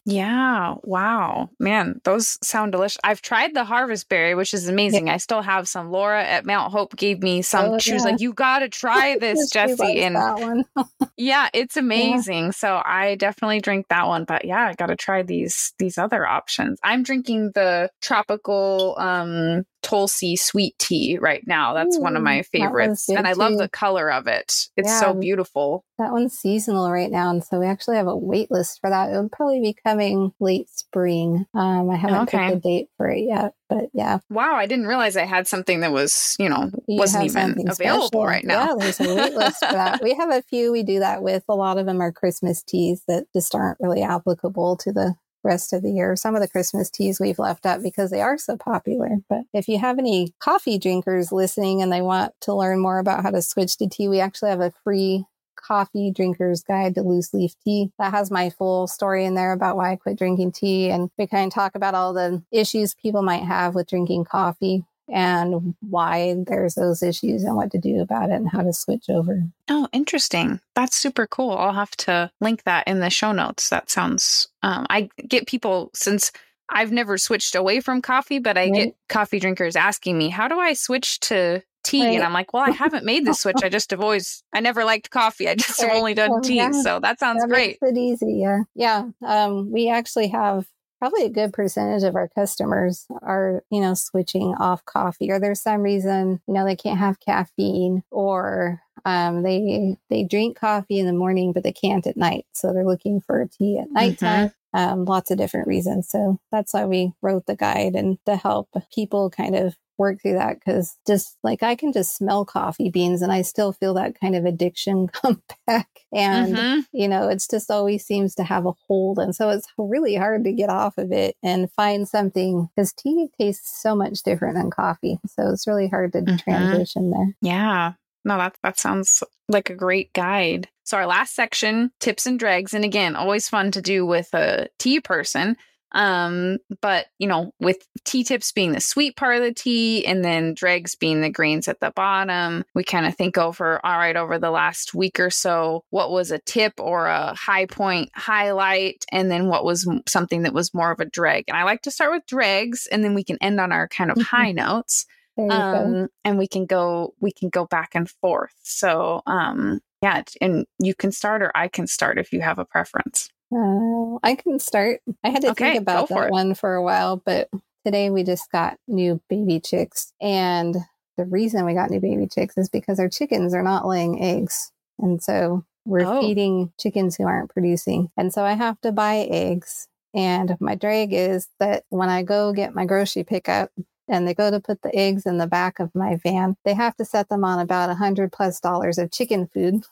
Yeah. 0.04 0.74
Wow. 0.82 1.50
Man, 1.58 2.00
those 2.04 2.38
sound 2.42 2.72
delicious. 2.72 2.98
I've 3.02 3.22
tried 3.22 3.54
the 3.54 3.64
harvest 3.64 4.08
berry, 4.08 4.34
which 4.34 4.52
is 4.54 4.68
amazing. 4.68 5.08
I 5.08 5.16
still 5.16 5.42
have 5.42 5.66
some. 5.68 5.90
Laura 5.90 6.22
at 6.22 6.44
Mount 6.44 6.72
Hope 6.72 6.96
gave 6.96 7.22
me 7.22 7.42
some. 7.42 7.74
Oh, 7.74 7.78
she 7.78 7.94
was 7.94 8.04
like, 8.04 8.20
You 8.20 8.32
got 8.32 8.60
to 8.60 8.68
try 8.68 9.18
this, 9.20 9.50
Jesse. 9.50 10.02
And 10.02 10.16
that 10.16 10.38
one. 10.38 10.64
yeah, 11.16 11.48
it's 11.54 11.76
amazing. 11.76 12.52
So 12.52 12.80
I 12.84 13.14
definitely 13.16 13.60
drink 13.60 13.86
that 13.88 14.06
one. 14.06 14.24
But 14.24 14.44
yeah, 14.44 14.66
I 14.68 14.74
got 14.74 14.86
to 14.86 14.96
try 14.96 15.22
these 15.22 15.72
these 15.78 15.98
other 15.98 16.26
options. 16.26 16.78
I'm 16.82 17.02
drinking 17.02 17.52
the 17.54 17.90
tropical 18.02 18.96
um 18.98 19.64
Tulsi 19.85 20.35
sweet 20.35 20.74
tea 20.78 21.18
right 21.20 21.47
now. 21.47 21.74
That's 21.74 21.99
one 21.99 22.16
of 22.16 22.22
my 22.22 22.43
favorites. 22.43 23.09
And 23.09 23.26
I 23.28 23.35
love 23.35 23.53
too. 23.53 23.59
the 23.59 23.68
color 23.68 24.11
of 24.11 24.26
it. 24.26 24.68
It's 24.76 24.99
so 24.99 25.14
beautiful. 25.14 25.85
That 25.99 26.11
one's 26.11 26.37
seasonal 26.37 26.91
right 26.91 27.11
now, 27.11 27.30
and 27.30 27.45
so 27.45 27.61
we 27.61 27.66
actually 27.66 27.97
have 27.97 28.09
a 28.09 28.16
wait 28.16 28.51
list 28.51 28.80
for 28.80 28.91
that. 28.91 29.11
It'll 29.11 29.28
probably 29.28 29.61
be 29.61 29.76
coming 29.87 30.32
late 30.41 30.68
spring. 30.68 31.47
Um, 31.55 31.89
I 31.91 31.97
haven't 31.97 32.22
Okay. 32.22 32.39
picked 32.49 32.57
a 32.57 32.61
date 32.61 32.89
for 32.97 33.09
it 33.09 33.20
yet, 33.20 33.55
but 33.68 33.91
yeah, 33.93 34.18
Wow, 34.28 34.55
I 34.57 34.66
didn't 34.66 34.89
realize 34.89 35.16
I 35.16 35.24
had 35.24 35.47
something 35.47 35.80
that 35.80 35.93
was, 35.93 36.35
you 36.41 36.49
know, 36.49 36.70
you 36.89 36.99
wasn't 36.99 37.26
even 37.26 37.68
available 37.68 38.09
special. 38.09 38.26
right 38.26 38.45
now. 38.45 38.70
Yeah, 38.70 38.74
there's 38.78 39.01
a 39.01 39.14
wait 39.14 39.35
list 39.35 39.59
for 39.64 39.72
that. 39.72 40.03
We 40.03 40.14
have 40.14 40.32
a 40.32 40.43
few 40.43 40.72
we 40.72 40.82
do 40.82 40.99
that 40.99 41.22
with. 41.22 41.45
A 41.49 41.55
lot 41.55 41.78
of 41.78 41.87
them 41.87 42.01
are 42.01 42.11
Christmas 42.11 42.62
teas 42.64 43.03
that 43.07 43.26
just 43.32 43.55
aren't 43.55 43.78
really 43.78 44.03
applicable 44.03 44.76
to 44.78 44.93
the 44.93 45.14
rest 45.45 45.72
of 45.72 45.82
the 45.82 45.92
year. 45.92 46.16
Some 46.16 46.34
of 46.34 46.40
the 46.40 46.49
Christmas 46.49 46.90
teas 46.90 47.20
we've 47.20 47.38
left 47.38 47.66
up 47.66 47.82
because 47.82 48.11
they 48.11 48.20
are 48.20 48.38
so 48.38 48.57
popular. 48.57 49.18
But 49.28 49.42
if 49.53 49.68
you 49.68 49.78
have 49.78 49.99
any 49.99 50.34
coffee 50.40 50.78
drinkers 50.78 51.32
listening 51.32 51.82
and 51.82 51.92
they 51.92 52.03
want 52.03 52.32
to 52.42 52.55
learn 52.55 52.80
more 52.80 52.99
about 52.99 53.22
how 53.22 53.30
to 53.30 53.42
switch 53.42 53.76
to 53.78 53.88
tea, 53.88 54.09
we 54.09 54.20
actually 54.20 54.51
have 54.51 54.61
a 54.61 54.72
free 54.82 55.24
coffee 55.57 56.11
drinker's 56.11 56.62
guide 56.62 56.95
to 56.95 57.03
loose 57.03 57.32
leaf 57.32 57.55
tea 57.64 57.90
that 57.99 58.12
has 58.12 58.30
my 58.30 58.51
full 58.51 58.86
story 58.86 59.24
in 59.24 59.34
there 59.34 59.53
about 59.53 59.76
why 59.76 59.92
I 59.92 59.97
quit 59.97 60.18
drinking 60.18 60.53
tea. 60.53 60.90
And 60.90 61.11
we 61.18 61.26
kind 61.26 61.47
of 61.47 61.55
talk 61.55 61.74
about 61.74 61.95
all 61.95 62.12
the 62.12 62.42
issues 62.51 62.95
people 62.95 63.22
might 63.22 63.45
have 63.45 63.74
with 63.74 63.88
drinking 63.88 64.24
coffee 64.24 64.84
and 65.09 65.74
why 65.80 66.34
there's 66.46 66.74
those 66.74 67.02
issues 67.02 67.44
and 67.44 67.57
what 67.57 67.70
to 67.72 67.78
do 67.78 68.00
about 68.00 68.30
it 68.30 68.34
and 68.34 68.48
how 68.48 68.62
to 68.62 68.72
switch 68.72 69.05
over. 69.09 69.42
Oh, 69.68 69.88
interesting. 69.92 70.61
That's 70.74 70.96
super 70.96 71.26
cool. 71.26 71.52
I'll 71.52 71.72
have 71.72 71.96
to 71.98 72.30
link 72.40 72.64
that 72.64 72.86
in 72.88 73.00
the 73.00 73.11
show 73.11 73.32
notes. 73.32 73.68
That 73.68 73.90
sounds, 73.90 74.48
um, 74.62 74.86
I 74.90 75.09
get 75.28 75.46
people 75.46 75.90
since 75.94 76.32
I've 76.70 76.92
never 76.92 77.18
switched 77.18 77.55
away 77.55 77.80
from 77.80 78.00
coffee, 78.00 78.38
but 78.38 78.57
I 78.57 78.62
right. 78.62 78.72
get 78.72 78.96
coffee 79.09 79.38
drinkers 79.38 79.76
asking 79.76 80.16
me, 80.16 80.30
how 80.30 80.48
do 80.48 80.59
I 80.59 80.72
switch 80.72 81.20
to 81.20 81.62
tea? 81.82 82.07
Right. 82.07 82.14
And 82.14 82.24
I'm 82.24 82.32
like, 82.32 82.55
well, 82.55 82.64
I 82.66 82.70
haven't 82.70 83.05
made 83.05 83.26
the 83.26 83.34
switch. 83.34 83.59
I 83.62 83.68
just 83.68 83.90
have 83.90 84.00
always, 84.02 84.42
I 84.55 84.61
never 84.61 84.84
liked 84.84 85.11
coffee. 85.11 85.48
I 85.48 85.55
just 85.55 85.80
right. 85.82 85.90
have 85.90 85.98
only 85.98 86.14
done 86.14 86.30
oh, 86.32 86.40
tea. 86.40 86.57
Yeah. 86.57 86.70
So 86.72 87.00
that 87.00 87.20
sounds 87.20 87.42
that 87.42 87.48
great. 87.48 87.78
Makes 87.82 87.92
it 87.92 88.00
easy. 88.00 88.34
Yeah. 88.40 88.61
Yeah. 88.74 89.05
Um, 89.24 89.70
we 89.70 89.90
actually 89.90 90.28
have 90.28 90.66
probably 91.05 91.26
a 91.26 91.28
good 91.28 91.52
percentage 91.52 92.02
of 92.02 92.16
our 92.16 92.28
customers 92.28 93.07
are, 93.20 93.62
you 93.70 93.78
know, 93.78 93.92
switching 93.92 94.55
off 94.59 94.82
coffee 94.86 95.30
or 95.30 95.38
there's 95.38 95.61
some 95.61 95.82
reason, 95.82 96.40
you 96.48 96.55
know, 96.55 96.64
they 96.64 96.74
can't 96.74 96.98
have 96.98 97.20
caffeine 97.20 98.02
or 98.11 98.80
um, 99.05 99.42
they 99.42 99.98
they 100.09 100.24
drink 100.24 100.59
coffee 100.59 100.98
in 100.98 101.05
the 101.05 101.12
morning, 101.12 101.52
but 101.52 101.62
they 101.62 101.74
can't 101.74 102.07
at 102.07 102.16
night. 102.16 102.46
So 102.55 102.72
they're 102.72 102.86
looking 102.86 103.20
for 103.20 103.46
tea 103.52 103.78
at 103.78 103.90
nighttime. 103.90 104.48
Mm-hmm. 104.48 104.78
Um, 104.78 105.05
lots 105.05 105.30
of 105.30 105.36
different 105.36 105.68
reasons. 105.68 106.09
So 106.09 106.40
that's 106.50 106.72
why 106.72 106.86
we 106.86 107.12
wrote 107.20 107.44
the 107.44 107.55
guide 107.55 107.96
and 107.96 108.16
to 108.24 108.36
help 108.36 108.70
people 108.90 109.28
kind 109.28 109.55
of 109.55 109.76
work 109.99 110.20
through 110.20 110.34
that 110.34 110.59
because 110.59 110.97
just 111.07 111.36
like 111.42 111.62
I 111.62 111.74
can 111.74 111.92
just 111.92 112.16
smell 112.16 112.45
coffee 112.45 112.90
beans 112.90 113.22
and 113.22 113.32
I 113.32 113.42
still 113.42 113.72
feel 113.72 113.95
that 113.95 114.18
kind 114.20 114.34
of 114.36 114.45
addiction 114.45 115.09
come 115.12 115.42
back. 115.66 115.88
And, 116.12 116.57
mm-hmm. 116.57 116.80
you 116.92 117.09
know, 117.09 117.28
it's 117.28 117.49
just 117.49 117.70
always 117.70 118.05
seems 118.05 118.34
to 118.36 118.45
have 118.45 118.66
a 118.66 118.72
hold. 118.86 119.18
And 119.18 119.34
so 119.34 119.51
it's 119.51 119.68
really 119.78 120.14
hard 120.14 120.45
to 120.45 120.53
get 120.53 120.70
off 120.70 120.99
of 120.99 121.12
it 121.12 121.36
and 121.42 121.70
find 121.72 122.09
something 122.09 122.68
because 122.74 122.92
tea 122.92 123.28
tastes 123.38 123.82
so 123.82 123.95
much 123.95 124.22
different 124.22 124.57
than 124.57 124.70
coffee. 124.70 125.18
So 125.26 125.51
it's 125.51 125.66
really 125.66 125.88
hard 125.88 126.12
to 126.12 126.20
mm-hmm. 126.20 126.36
transition 126.36 127.11
there. 127.11 127.36
Yeah. 127.40 127.92
No, 128.24 128.38
that 128.38 128.57
that 128.62 128.78
sounds 128.78 129.22
like 129.49 129.68
a 129.68 129.74
great 129.74 130.12
guide. 130.14 130.68
So 130.84 130.97
our 130.97 131.07
last 131.07 131.34
section, 131.34 131.90
tips 132.01 132.26
and 132.26 132.38
dregs, 132.38 132.74
and 132.74 132.84
again, 132.84 133.16
always 133.16 133.49
fun 133.49 133.70
to 133.72 133.82
do 133.82 134.07
with 134.07 134.32
a 134.32 134.68
tea 134.78 135.01
person. 135.01 135.57
Um, 135.95 136.59
but 136.82 137.07
you 137.18 137.28
know, 137.28 137.53
with 137.61 137.78
tea 138.05 138.24
tips 138.24 138.53
being 138.53 138.72
the 138.72 138.80
sweet 138.80 139.16
part 139.16 139.36
of 139.36 139.42
the 139.42 139.55
tea 139.55 140.05
and 140.05 140.24
then 140.24 140.53
dregs 140.55 140.97
being 140.97 141.20
the 141.20 141.30
grains 141.30 141.68
at 141.68 141.80
the 141.80 141.92
bottom, 141.95 142.64
we 142.74 142.84
kind 142.84 143.07
of 143.07 143.14
think 143.14 143.38
over, 143.38 143.84
all 143.86 143.99
right, 143.99 144.16
over 144.16 144.38
the 144.38 144.51
last 144.51 144.92
week 144.92 145.20
or 145.20 145.30
so, 145.30 145.84
what 145.90 146.11
was 146.11 146.30
a 146.30 146.40
tip 146.40 146.74
or 146.78 147.07
a 147.07 147.34
high 147.34 147.66
point 147.66 148.11
highlight, 148.14 149.05
and 149.12 149.30
then 149.30 149.49
what 149.49 149.64
was 149.64 149.88
something 150.07 150.42
that 150.42 150.53
was 150.53 150.74
more 150.74 150.90
of 150.90 151.01
a 151.01 151.05
dreg. 151.05 151.45
And 151.49 151.57
I 151.57 151.62
like 151.62 151.82
to 151.82 151.90
start 151.90 152.12
with 152.12 152.26
dregs, 152.26 152.88
and 152.90 153.05
then 153.05 153.14
we 153.14 153.24
can 153.24 153.38
end 153.40 153.61
on 153.61 153.72
our 153.72 153.88
kind 153.88 154.11
of 154.11 154.20
high 154.20 154.53
notes. 154.53 155.07
Um, 155.51 156.09
and 156.24 156.38
we 156.38 156.47
can 156.47 156.64
go 156.66 157.14
we 157.20 157.32
can 157.32 157.49
go 157.49 157.66
back 157.66 157.90
and 157.95 158.09
forth. 158.09 158.55
So 158.62 159.22
um 159.26 159.80
yeah, 160.03 160.22
and 160.40 160.66
you 160.78 160.95
can 160.95 161.12
start 161.12 161.42
or 161.42 161.51
I 161.55 161.68
can 161.68 161.86
start 161.86 162.18
if 162.18 162.32
you 162.32 162.40
have 162.40 162.59
a 162.59 162.64
preference. 162.64 163.30
Uh, 163.55 164.18
I 164.22 164.34
can 164.34 164.59
start. 164.59 165.00
I 165.22 165.30
had 165.30 165.42
to 165.42 165.50
okay, 165.50 165.72
think 165.72 165.82
about 165.82 166.09
that 166.09 166.30
one 166.30 166.55
for 166.55 166.74
a 166.74 166.82
while, 166.82 167.16
but 167.24 167.48
today 167.84 168.11
we 168.11 168.22
just 168.24 168.50
got 168.50 168.78
new 168.88 169.20
baby 169.28 169.61
chicks. 169.61 170.12
And 170.20 170.76
the 171.16 171.24
reason 171.24 171.64
we 171.64 171.74
got 171.74 171.90
new 171.90 172.00
baby 172.00 172.26
chicks 172.26 172.57
is 172.59 172.68
because 172.68 172.98
our 172.98 173.09
chickens 173.09 173.55
are 173.55 173.62
not 173.62 173.86
laying 173.86 174.22
eggs. 174.22 174.72
And 174.98 175.22
so 175.22 175.64
we're 175.84 176.07
oh. 176.07 176.20
feeding 176.20 176.72
chickens 176.80 177.16
who 177.16 177.26
aren't 177.26 177.50
producing. 177.50 178.11
And 178.16 178.32
so 178.32 178.44
I 178.44 178.55
have 178.55 178.80
to 178.80 178.92
buy 178.92 179.28
eggs. 179.30 179.86
And 180.14 180.57
my 180.61 180.74
drag 180.74 181.12
is 181.12 181.48
that 181.61 181.84
when 181.90 182.09
I 182.09 182.22
go 182.22 182.52
get 182.52 182.74
my 182.74 182.86
grocery 182.86 183.24
pickup, 183.24 183.70
and 184.09 184.28
they 184.28 184.34
go 184.34 184.50
to 184.50 184.61
put 184.61 184.82
the 184.82 184.94
eggs 184.94 185.26
in 185.26 185.38
the 185.38 185.46
back 185.46 185.80
of 185.80 185.94
my 185.94 186.16
van, 186.16 186.57
they 186.64 186.74
have 186.74 186.96
to 186.96 187.05
set 187.05 187.28
them 187.28 187.44
on 187.44 187.59
about 187.59 187.90
a 187.90 187.94
hundred 187.94 188.32
plus 188.32 188.61
dollars 188.61 188.98
of 188.98 189.11
chicken 189.11 189.46
food 189.46 189.84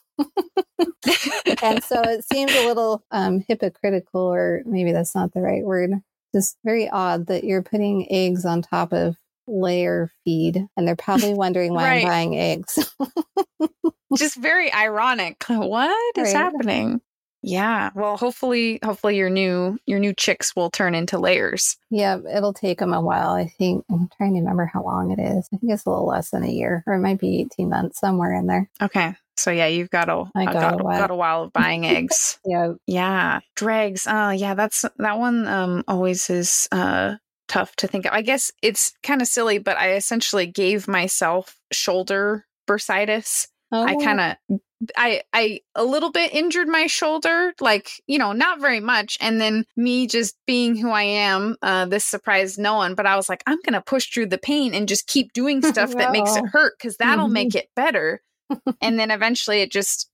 and 1.62 1.82
so 1.82 2.00
it 2.02 2.24
seems 2.24 2.52
a 2.52 2.66
little 2.66 3.04
um, 3.10 3.44
hypocritical, 3.46 4.20
or 4.20 4.62
maybe 4.66 4.92
that's 4.92 5.14
not 5.14 5.32
the 5.32 5.40
right 5.40 5.64
word. 5.64 5.90
Just 6.34 6.56
very 6.64 6.88
odd 6.88 7.26
that 7.26 7.44
you're 7.44 7.62
putting 7.62 8.10
eggs 8.10 8.44
on 8.44 8.62
top 8.62 8.92
of 8.92 9.16
layer 9.46 10.10
feed, 10.24 10.66
and 10.76 10.86
they're 10.86 10.96
probably 10.96 11.34
wondering 11.34 11.74
why 11.74 11.84
right. 11.84 12.02
I'm 12.02 12.08
buying 12.08 12.38
eggs. 12.38 12.94
Just 14.16 14.36
very 14.36 14.72
ironic. 14.72 15.44
What 15.48 16.18
is 16.18 16.34
right. 16.34 16.36
happening? 16.36 17.00
Yeah. 17.42 17.90
Well, 17.94 18.16
hopefully, 18.16 18.78
hopefully 18.84 19.16
your 19.16 19.30
new 19.30 19.78
your 19.84 19.98
new 19.98 20.14
chicks 20.14 20.54
will 20.54 20.70
turn 20.70 20.94
into 20.94 21.18
layers. 21.18 21.76
Yeah, 21.90 22.18
it'll 22.32 22.52
take 22.52 22.78
them 22.78 22.92
a 22.92 23.00
while. 23.00 23.30
I 23.30 23.48
think 23.58 23.84
I'm 23.90 24.08
trying 24.16 24.34
to 24.34 24.40
remember 24.40 24.66
how 24.66 24.84
long 24.84 25.10
it 25.10 25.18
is. 25.18 25.48
I 25.52 25.56
think 25.56 25.72
it's 25.72 25.84
a 25.84 25.90
little 25.90 26.06
less 26.06 26.30
than 26.30 26.44
a 26.44 26.50
year, 26.50 26.84
or 26.86 26.94
it 26.94 27.00
might 27.00 27.18
be 27.18 27.40
18 27.40 27.68
months 27.68 27.98
somewhere 27.98 28.34
in 28.34 28.46
there. 28.46 28.70
Okay. 28.80 29.14
So 29.36 29.50
yeah, 29.50 29.66
you've 29.66 29.90
got 29.90 30.08
a 30.08 30.24
I 30.34 30.44
got, 30.44 30.54
got, 30.54 30.80
a, 30.80 30.84
while. 30.84 30.98
got 30.98 31.10
a 31.10 31.16
while 31.16 31.42
of 31.44 31.52
buying 31.52 31.86
eggs. 31.86 32.38
yeah. 32.46 32.72
Yeah. 32.86 33.40
Dregs. 33.56 34.06
Oh, 34.08 34.30
yeah, 34.30 34.54
that's 34.54 34.84
that 34.98 35.18
one 35.18 35.46
um 35.46 35.84
always 35.88 36.28
is 36.30 36.68
uh 36.72 37.16
tough 37.48 37.74
to 37.76 37.86
think 37.86 38.06
of. 38.06 38.12
I 38.12 38.22
guess 38.22 38.50
it's 38.62 38.92
kind 39.02 39.20
of 39.22 39.28
silly, 39.28 39.58
but 39.58 39.76
I 39.76 39.94
essentially 39.94 40.46
gave 40.46 40.88
myself 40.88 41.56
shoulder 41.72 42.46
bursitis. 42.68 43.46
Oh. 43.70 43.84
I 43.84 43.96
kind 43.96 44.20
of 44.20 44.60
I 44.96 45.22
I 45.32 45.60
a 45.74 45.84
little 45.84 46.10
bit 46.10 46.34
injured 46.34 46.68
my 46.68 46.86
shoulder, 46.86 47.54
like, 47.60 47.90
you 48.06 48.18
know, 48.18 48.32
not 48.32 48.60
very 48.60 48.80
much. 48.80 49.16
And 49.20 49.40
then 49.40 49.64
me 49.76 50.06
just 50.06 50.36
being 50.46 50.76
who 50.76 50.90
I 50.90 51.02
am, 51.02 51.56
uh, 51.62 51.86
this 51.86 52.04
surprised 52.04 52.58
no 52.58 52.74
one, 52.74 52.94
but 52.94 53.06
I 53.06 53.16
was 53.16 53.28
like, 53.28 53.42
I'm 53.46 53.58
gonna 53.64 53.82
push 53.82 54.12
through 54.12 54.26
the 54.26 54.38
pain 54.38 54.74
and 54.74 54.88
just 54.88 55.06
keep 55.06 55.32
doing 55.32 55.62
stuff 55.66 55.92
that 55.92 56.12
makes 56.12 56.36
it 56.36 56.46
hurt 56.46 56.74
because 56.78 56.96
that'll 56.98 57.26
mm-hmm. 57.26 57.34
make 57.34 57.54
it 57.54 57.68
better 57.74 58.22
and 58.80 58.98
then 58.98 59.10
eventually 59.10 59.60
it 59.60 59.70
just 59.70 60.10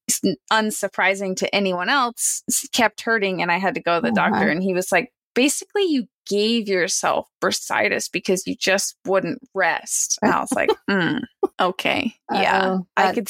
unsurprising 0.52 1.36
to 1.36 1.54
anyone 1.54 1.88
else 1.88 2.42
kept 2.72 3.00
hurting 3.00 3.42
and 3.42 3.50
i 3.50 3.58
had 3.58 3.74
to 3.74 3.82
go 3.82 3.96
to 3.96 4.00
the 4.00 4.20
uh-huh. 4.20 4.30
doctor 4.30 4.48
and 4.48 4.62
he 4.62 4.74
was 4.74 4.90
like 4.92 5.12
basically 5.34 5.84
you 5.84 6.04
gave 6.26 6.68
yourself 6.68 7.28
bursitis 7.40 8.10
because 8.12 8.46
you 8.46 8.54
just 8.54 8.96
wouldn't 9.06 9.40
rest. 9.54 10.18
And 10.20 10.32
i 10.32 10.40
was 10.40 10.52
like 10.52 10.70
mm, 10.90 11.20
okay. 11.60 12.14
Yeah 12.32 12.78
i 12.96 13.12
could 13.12 13.28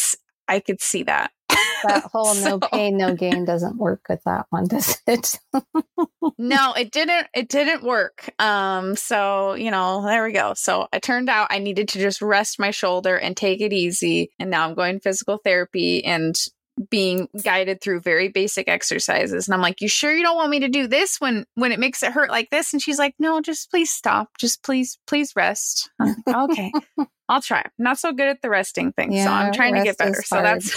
i 0.48 0.60
could 0.60 0.80
see 0.80 1.02
that 1.04 1.30
that 1.84 2.04
whole 2.12 2.34
so, 2.34 2.48
no 2.48 2.58
pain 2.58 2.96
no 2.96 3.14
gain 3.14 3.44
doesn't 3.44 3.76
work 3.76 4.02
with 4.08 4.22
that 4.24 4.46
one 4.50 4.66
does 4.66 5.00
it? 5.06 5.38
No 6.40 6.72
it 6.74 6.92
didn't 6.92 7.26
it 7.34 7.48
didn't 7.48 7.82
work 7.82 8.30
um 8.38 8.94
so 8.96 9.54
you 9.54 9.70
know 9.70 10.02
there 10.04 10.24
we 10.24 10.32
go. 10.32 10.54
So 10.54 10.88
it 10.92 11.02
turned 11.02 11.28
out 11.28 11.48
i 11.50 11.58
needed 11.58 11.88
to 11.88 11.98
just 11.98 12.22
rest 12.22 12.60
my 12.60 12.70
shoulder 12.70 13.16
and 13.16 13.36
take 13.36 13.60
it 13.60 13.72
easy 13.72 14.30
and 14.38 14.50
now 14.50 14.68
i'm 14.68 14.74
going 14.74 15.00
physical 15.00 15.38
therapy 15.42 16.04
and 16.04 16.38
being 16.90 17.28
guided 17.42 17.80
through 17.80 18.00
very 18.00 18.28
basic 18.28 18.68
exercises 18.68 19.48
and 19.48 19.54
i'm 19.54 19.60
like 19.60 19.80
you 19.80 19.88
sure 19.88 20.12
you 20.12 20.22
don't 20.22 20.36
want 20.36 20.50
me 20.50 20.60
to 20.60 20.68
do 20.68 20.86
this 20.86 21.20
when 21.20 21.44
when 21.54 21.72
it 21.72 21.80
makes 21.80 22.02
it 22.02 22.12
hurt 22.12 22.30
like 22.30 22.50
this? 22.50 22.72
And 22.72 22.80
she's 22.80 22.98
like 22.98 23.14
no 23.18 23.40
just 23.40 23.70
please 23.70 23.90
stop. 23.90 24.28
Just 24.38 24.62
please 24.62 24.98
please 25.06 25.34
rest. 25.34 25.90
Like, 25.98 26.16
okay 26.28 26.72
i'll 27.28 27.42
try. 27.42 27.64
Not 27.78 27.98
so 27.98 28.12
good 28.12 28.28
at 28.28 28.42
the 28.42 28.50
resting 28.50 28.92
thing 28.92 29.12
yeah, 29.12 29.24
so 29.24 29.30
i'm 29.30 29.52
trying 29.52 29.74
to 29.74 29.82
get 29.82 29.98
better. 29.98 30.22
so 30.22 30.40
that's 30.42 30.72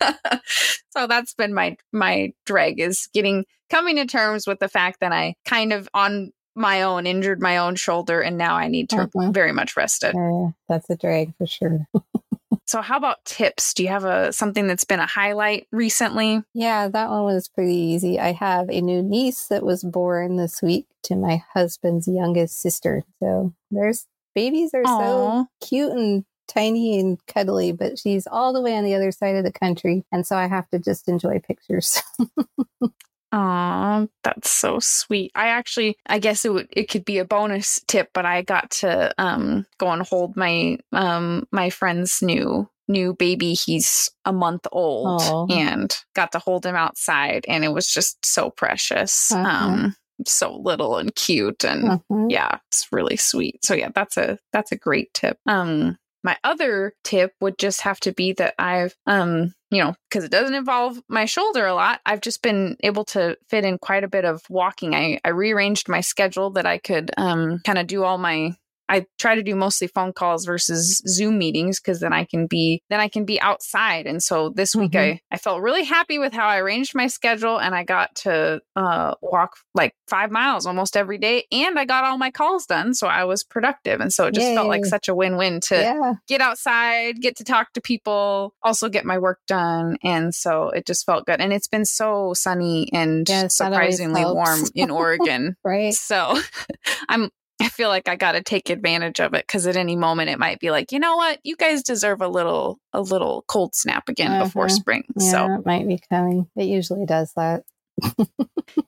so 0.90 1.06
that's 1.06 1.34
been 1.34 1.54
my 1.54 1.76
my 1.92 2.32
drag 2.44 2.80
is 2.80 3.08
getting 3.12 3.44
coming 3.70 3.96
to 3.96 4.06
terms 4.06 4.46
with 4.46 4.58
the 4.58 4.68
fact 4.68 5.00
that 5.00 5.12
I 5.12 5.34
kind 5.44 5.72
of 5.72 5.88
on 5.94 6.32
my 6.54 6.82
own 6.82 7.06
injured 7.06 7.40
my 7.40 7.58
own 7.58 7.76
shoulder 7.76 8.20
and 8.20 8.38
now 8.38 8.56
I 8.56 8.68
need 8.68 8.88
to 8.90 9.02
uh-huh. 9.02 9.30
very 9.30 9.52
much 9.52 9.76
rest 9.76 10.02
it. 10.02 10.14
Uh, 10.14 10.52
that's 10.68 10.88
a 10.88 10.96
drag 10.96 11.36
for 11.36 11.46
sure. 11.46 11.86
so 12.66 12.80
how 12.80 12.96
about 12.96 13.24
tips? 13.26 13.74
Do 13.74 13.82
you 13.82 13.90
have 13.90 14.04
a 14.04 14.32
something 14.32 14.66
that's 14.66 14.84
been 14.84 14.98
a 14.98 15.06
highlight 15.06 15.68
recently? 15.70 16.42
Yeah, 16.54 16.88
that 16.88 17.10
one 17.10 17.24
was 17.24 17.48
pretty 17.48 17.76
easy. 17.76 18.18
I 18.18 18.32
have 18.32 18.70
a 18.70 18.80
new 18.80 19.02
niece 19.02 19.48
that 19.48 19.64
was 19.64 19.84
born 19.84 20.36
this 20.36 20.62
week 20.62 20.86
to 21.04 21.14
my 21.14 21.42
husband's 21.52 22.08
youngest 22.08 22.60
sister. 22.60 23.04
So 23.20 23.52
there's 23.70 24.06
babies 24.34 24.72
are 24.74 24.82
Aww. 24.82 25.00
so 25.00 25.46
cute 25.66 25.92
and 25.92 26.24
tiny 26.46 26.98
and 26.98 27.18
cuddly, 27.26 27.72
but 27.72 27.98
she's 27.98 28.26
all 28.26 28.52
the 28.52 28.60
way 28.62 28.76
on 28.76 28.84
the 28.84 28.94
other 28.94 29.12
side 29.12 29.36
of 29.36 29.44
the 29.44 29.52
country. 29.52 30.04
And 30.12 30.26
so 30.26 30.36
I 30.36 30.46
have 30.46 30.68
to 30.70 30.78
just 30.78 31.08
enjoy 31.08 31.40
pictures. 31.40 32.00
Aw, 33.32 34.06
that's 34.22 34.50
so 34.50 34.78
sweet. 34.78 35.32
I 35.34 35.48
actually, 35.48 35.96
I 36.06 36.18
guess 36.20 36.44
it 36.44 36.52
would, 36.52 36.68
it 36.70 36.88
could 36.88 37.04
be 37.04 37.18
a 37.18 37.24
bonus 37.24 37.80
tip, 37.88 38.10
but 38.14 38.24
I 38.24 38.42
got 38.42 38.70
to 38.82 39.12
um 39.18 39.66
go 39.78 39.90
and 39.90 40.02
hold 40.02 40.36
my 40.36 40.78
um 40.92 41.46
my 41.50 41.68
friend's 41.70 42.22
new 42.22 42.68
new 42.88 43.14
baby. 43.14 43.52
He's 43.54 44.08
a 44.24 44.32
month 44.32 44.66
old 44.70 45.20
Aww. 45.22 45.50
and 45.50 45.94
got 46.14 46.32
to 46.32 46.38
hold 46.38 46.64
him 46.64 46.76
outside, 46.76 47.44
and 47.48 47.64
it 47.64 47.72
was 47.72 47.88
just 47.88 48.24
so 48.24 48.48
precious. 48.50 49.32
Uh-huh. 49.32 49.48
Um, 49.48 49.96
so 50.24 50.56
little 50.56 50.96
and 50.96 51.14
cute 51.14 51.62
and 51.64 52.00
Mhm. 52.10 52.30
yeah, 52.30 52.58
it's 52.70 52.86
really 52.90 53.16
sweet. 53.16 53.62
So 53.64 53.74
yeah, 53.74 53.90
that's 53.94 54.16
a 54.16 54.38
that's 54.52 54.72
a 54.72 54.76
great 54.76 55.12
tip. 55.12 55.36
Um 55.46 55.98
my 56.26 56.36
other 56.44 56.92
tip 57.04 57.32
would 57.40 57.56
just 57.56 57.82
have 57.82 58.00
to 58.00 58.12
be 58.12 58.32
that 58.34 58.54
I've 58.58 58.94
um 59.06 59.54
you 59.70 59.82
know, 59.82 59.94
because 60.08 60.24
it 60.24 60.30
doesn't 60.30 60.54
involve 60.54 61.00
my 61.08 61.24
shoulder 61.24 61.66
a 61.66 61.74
lot, 61.74 62.00
I've 62.06 62.20
just 62.20 62.40
been 62.40 62.76
able 62.84 63.04
to 63.06 63.36
fit 63.48 63.64
in 63.64 63.78
quite 63.78 64.04
a 64.04 64.08
bit 64.08 64.24
of 64.24 64.42
walking. 64.48 64.94
I, 64.94 65.18
I 65.24 65.30
rearranged 65.30 65.88
my 65.88 66.00
schedule 66.02 66.50
that 66.50 66.66
I 66.66 66.78
could 66.78 67.10
um, 67.16 67.60
kind 67.64 67.78
of 67.78 67.88
do 67.88 68.04
all 68.04 68.16
my 68.16 68.54
I 68.88 69.06
try 69.18 69.34
to 69.34 69.42
do 69.42 69.54
mostly 69.56 69.88
phone 69.88 70.12
calls 70.12 70.44
versus 70.44 71.02
Zoom 71.06 71.38
meetings 71.38 71.80
because 71.80 72.00
then 72.00 72.12
I 72.12 72.24
can 72.24 72.46
be 72.46 72.82
then 72.90 73.00
I 73.00 73.08
can 73.08 73.24
be 73.24 73.40
outside. 73.40 74.06
And 74.06 74.22
so 74.22 74.50
this 74.50 74.74
week 74.74 74.92
Mhm. 74.92 75.14
I 75.14 75.20
I 75.30 75.38
felt 75.38 75.60
really 75.62 75.84
happy 75.84 76.18
with 76.18 76.32
how 76.32 76.46
I 76.46 76.58
arranged 76.58 76.94
my 76.94 77.06
schedule 77.06 77.58
and 77.58 77.74
I 77.74 77.84
got 77.84 78.14
to 78.16 78.60
uh, 78.76 79.14
walk 79.20 79.56
like 79.74 79.94
five 80.08 80.30
miles 80.30 80.66
almost 80.66 80.96
every 80.96 81.18
day 81.18 81.44
and 81.50 81.78
I 81.78 81.84
got 81.84 82.04
all 82.04 82.18
my 82.18 82.30
calls 82.30 82.66
done. 82.66 82.94
So 82.94 83.06
I 83.06 83.24
was 83.24 83.42
productive. 83.44 84.00
And 84.00 84.12
so 84.12 84.26
it 84.26 84.34
just 84.34 84.54
felt 84.54 84.68
like 84.68 84.84
such 84.84 85.08
a 85.08 85.14
win 85.14 85.36
win 85.36 85.60
to 85.62 85.76
yeah. 85.76 86.12
get 86.28 86.40
outside, 86.40 87.20
get 87.20 87.36
to 87.36 87.44
talk 87.44 87.72
to 87.72 87.80
people, 87.80 88.54
also 88.62 88.88
get 88.88 89.04
my 89.04 89.18
work 89.18 89.40
done. 89.46 89.96
And 90.02 90.34
so 90.34 90.70
it 90.70 90.86
just 90.86 91.04
felt 91.04 91.26
good. 91.26 91.40
And 91.40 91.52
it's 91.52 91.68
been 91.68 91.84
so 91.84 92.34
sunny 92.34 92.88
and 92.92 93.28
Yes, 93.28 93.56
surprisingly 93.56 94.24
warm 94.24 94.60
in 94.74 94.90
Oregon. 94.90 95.56
Right. 95.64 95.94
So 95.94 96.38
I'm 97.08 97.30
I 97.60 97.68
feel 97.68 97.88
like 97.88 98.08
I 98.08 98.16
got 98.16 98.32
to 98.32 98.42
take 98.42 98.68
advantage 98.70 99.20
of 99.20 99.34
it 99.34 99.46
cuz 99.48 99.66
at 99.66 99.76
any 99.76 99.96
moment 99.96 100.30
it 100.30 100.38
might 100.38 100.60
be 100.60 100.70
like, 100.70 100.92
"You 100.92 100.98
know 100.98 101.16
what? 101.16 101.38
You 101.42 101.56
guys 101.56 101.82
deserve 101.82 102.20
a 102.20 102.28
little 102.28 102.78
a 102.92 103.00
little 103.00 103.44
cold 103.48 103.74
snap 103.74 104.08
again 104.08 104.38
before 104.38 104.66
Uh-huh. 104.66 104.74
spring." 104.74 105.04
Yeah, 105.16 105.30
So 105.30 105.54
it 105.54 105.66
might 105.66 105.86
be 105.88 106.00
coming. 106.10 106.48
It 106.56 106.64
usually 106.64 107.06
does 107.06 107.32
that. 107.36 107.64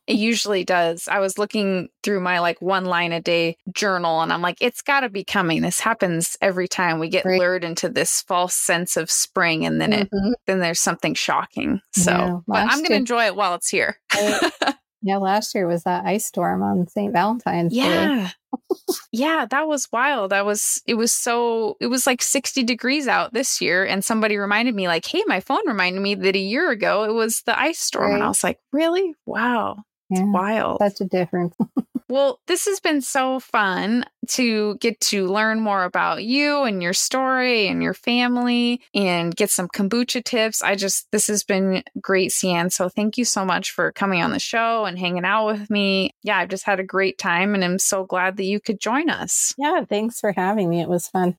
it 0.07 0.17
usually 0.17 0.65
does. 0.65 1.09
I 1.09 1.19
was 1.19 1.39
looking 1.39 1.89
through 2.03 2.21
my 2.21 2.41
like 2.41 2.61
one 2.61 2.85
line 2.85 3.13
a 3.13 3.23
day 3.23 3.57
journal 3.73 4.21
and 4.21 4.31
I'm 4.33 4.43
like, 4.43 4.59
it's 4.61 4.83
got 4.83 5.01
to 5.01 5.09
be 5.09 5.25
coming. 5.25 5.63
This 5.63 5.81
happens 5.81 6.37
every 6.43 6.69
time 6.69 6.99
we 6.99 7.09
get 7.09 7.25
Right. 7.25 7.39
lured 7.39 7.65
into 7.65 7.89
this 7.89 8.21
false 8.21 8.55
sense 8.55 8.99
of 8.99 9.11
spring 9.11 9.65
and 9.65 9.81
then 9.81 9.93
it 9.95 10.11
Mhm. 10.13 10.35
then 10.47 10.59
there's 10.61 10.81
something 10.81 11.15
shocking. 11.15 11.81
So, 11.95 12.11
Yeah, 12.11 12.39
but 12.47 12.67
I'm 12.69 12.79
going 12.81 12.91
to 12.91 12.97
enjoy 12.97 13.25
it 13.27 13.35
while 13.37 13.55
it's 13.55 13.69
here. 13.71 13.99
Yeah, 15.09 15.17
last 15.17 15.55
year 15.55 15.67
was 15.67 15.85
that 15.85 16.05
ice 16.05 16.27
storm 16.27 16.63
on 16.63 16.87
St. 16.87 17.15
Valentine's 17.15 17.73
Day. 17.73 17.79
yeah. 17.79 18.31
yeah, 19.13 19.47
that 19.49 19.67
was 19.67 19.89
wild. 19.91 20.35
I 20.35 20.43
was 20.43 20.83
it 20.87 20.95
was 20.95 21.15
so 21.15 21.79
it 21.81 21.87
was 21.87 22.07
like 22.07 22.21
60 22.21 22.63
degrees 22.63 23.09
out 23.09 23.33
this 23.33 23.63
year 23.63 23.87
and 23.87 24.05
somebody 24.05 24.37
reminded 24.37 24.75
me 24.75 24.87
like, 24.87 25.07
"Hey, 25.07 25.23
my 25.27 25.41
phone 25.41 25.67
reminded 25.67 26.03
me 26.03 26.15
that 26.15 26.37
a 26.37 26.39
year 26.39 26.71
ago 26.71 27.05
it 27.05 27.15
was 27.15 27.41
the 27.47 27.59
ice 27.59 27.79
storm." 27.79 28.15
And 28.15 28.23
I 28.23 28.29
was 28.29 28.45
like, 28.45 28.59
"Really? 28.71 29.15
Wow. 29.25 29.79
Yeah, 30.11 30.25
Wild." 30.25 30.79
such 30.79 31.01
a 31.01 31.05
difference. 31.07 31.57
Well, 32.11 32.41
this 32.47 32.65
has 32.65 32.81
been 32.81 33.03
so 33.03 33.39
fun 33.39 34.05
to 34.29 34.77
get 34.77 34.99
to 35.01 35.27
learn 35.27 35.61
more 35.61 35.85
about 35.85 36.25
you 36.25 36.63
and 36.63 36.83
your 36.83 36.95
story 36.95 37.69
and 37.69 37.83
your 37.83 37.93
family 37.93 38.81
and 38.95 39.37
get 39.37 39.51
some 39.51 39.69
kombucha 39.69 40.25
tips. 40.25 40.63
I 40.63 40.75
just, 40.75 41.11
this 41.13 41.27
has 41.27 41.45
been 41.45 41.83
great, 42.01 42.33
Cian. 42.33 42.71
So 42.71 42.89
thank 42.89 43.19
you 43.19 43.27
so 43.27 43.45
much 43.45 43.73
for 43.73 43.93
coming 43.93 44.23
on 44.23 44.31
the 44.31 44.39
show 44.39 44.87
and 44.87 44.99
hanging 44.99 45.27
out 45.27 45.47
with 45.47 45.69
me. 45.69 46.15
Yeah, 46.23 46.39
I've 46.39 46.49
just 46.49 46.65
had 46.65 46.81
a 46.81 46.85
great 46.85 47.19
time 47.19 47.55
and 47.55 47.63
I'm 47.63 47.79
so 47.79 48.05
glad 48.05 48.39
that 48.39 48.45
you 48.45 48.59
could 48.59 48.81
join 48.81 49.11
us. 49.11 49.55
Yeah, 49.59 49.85
thanks 49.85 50.19
for 50.19 50.33
having 50.33 50.71
me. 50.71 50.81
It 50.81 50.89
was 50.89 51.09
fun. 51.09 51.37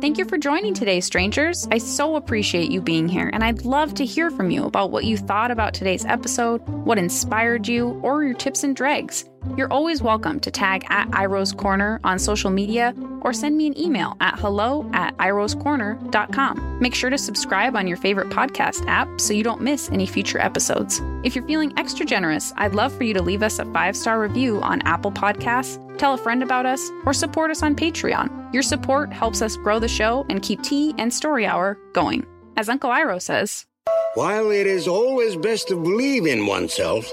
Thank 0.00 0.16
you 0.16 0.24
for 0.24 0.38
joining 0.38 0.72
today, 0.72 1.00
strangers. 1.00 1.68
I 1.70 1.76
so 1.76 2.16
appreciate 2.16 2.70
you 2.70 2.80
being 2.80 3.06
here, 3.06 3.28
and 3.34 3.44
I'd 3.44 3.66
love 3.66 3.92
to 3.94 4.06
hear 4.06 4.30
from 4.30 4.50
you 4.50 4.64
about 4.64 4.90
what 4.90 5.04
you 5.04 5.18
thought 5.18 5.50
about 5.50 5.74
today's 5.74 6.06
episode, 6.06 6.66
what 6.66 6.96
inspired 6.96 7.68
you, 7.68 8.00
or 8.02 8.24
your 8.24 8.32
tips 8.32 8.64
and 8.64 8.74
dregs. 8.74 9.26
You're 9.56 9.72
always 9.72 10.02
welcome 10.02 10.38
to 10.40 10.50
tag 10.50 10.84
at 10.90 11.08
Iroh's 11.10 11.52
Corner 11.52 12.00
on 12.04 12.18
social 12.18 12.50
media 12.50 12.94
or 13.22 13.32
send 13.32 13.56
me 13.56 13.66
an 13.66 13.78
email 13.78 14.16
at 14.20 14.38
hello 14.38 14.88
at 14.92 15.16
irohscorner.com. 15.16 16.78
Make 16.80 16.94
sure 16.94 17.10
to 17.10 17.18
subscribe 17.18 17.76
on 17.76 17.86
your 17.86 17.96
favorite 17.96 18.28
podcast 18.30 18.86
app 18.86 19.20
so 19.20 19.32
you 19.32 19.42
don't 19.42 19.60
miss 19.60 19.90
any 19.90 20.06
future 20.06 20.38
episodes. 20.38 21.00
If 21.24 21.34
you're 21.34 21.46
feeling 21.46 21.72
extra 21.78 22.06
generous, 22.06 22.52
I'd 22.56 22.74
love 22.74 22.92
for 22.92 23.04
you 23.04 23.14
to 23.14 23.22
leave 23.22 23.42
us 23.42 23.58
a 23.58 23.64
five 23.72 23.96
star 23.96 24.20
review 24.20 24.60
on 24.62 24.82
Apple 24.82 25.12
Podcasts, 25.12 25.78
tell 25.98 26.14
a 26.14 26.18
friend 26.18 26.42
about 26.42 26.66
us, 26.66 26.90
or 27.04 27.12
support 27.12 27.50
us 27.50 27.62
on 27.62 27.74
Patreon. 27.74 28.52
Your 28.52 28.62
support 28.62 29.12
helps 29.12 29.42
us 29.42 29.56
grow 29.56 29.78
the 29.78 29.88
show 29.88 30.26
and 30.28 30.42
keep 30.42 30.62
Tea 30.62 30.94
and 30.98 31.12
Story 31.12 31.46
Hour 31.46 31.78
going. 31.92 32.26
As 32.56 32.68
Uncle 32.68 32.90
Iroh 32.90 33.22
says, 33.22 33.66
While 34.14 34.50
it 34.50 34.66
is 34.66 34.88
always 34.88 35.36
best 35.36 35.68
to 35.68 35.76
believe 35.76 36.26
in 36.26 36.44
oneself, 36.46 37.08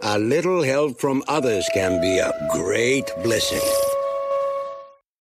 a 0.00 0.18
little 0.18 0.62
help 0.62 0.98
from 0.98 1.22
others 1.28 1.68
can 1.74 2.00
be 2.00 2.18
a 2.18 2.32
great 2.50 3.12
blessing. 3.22 3.60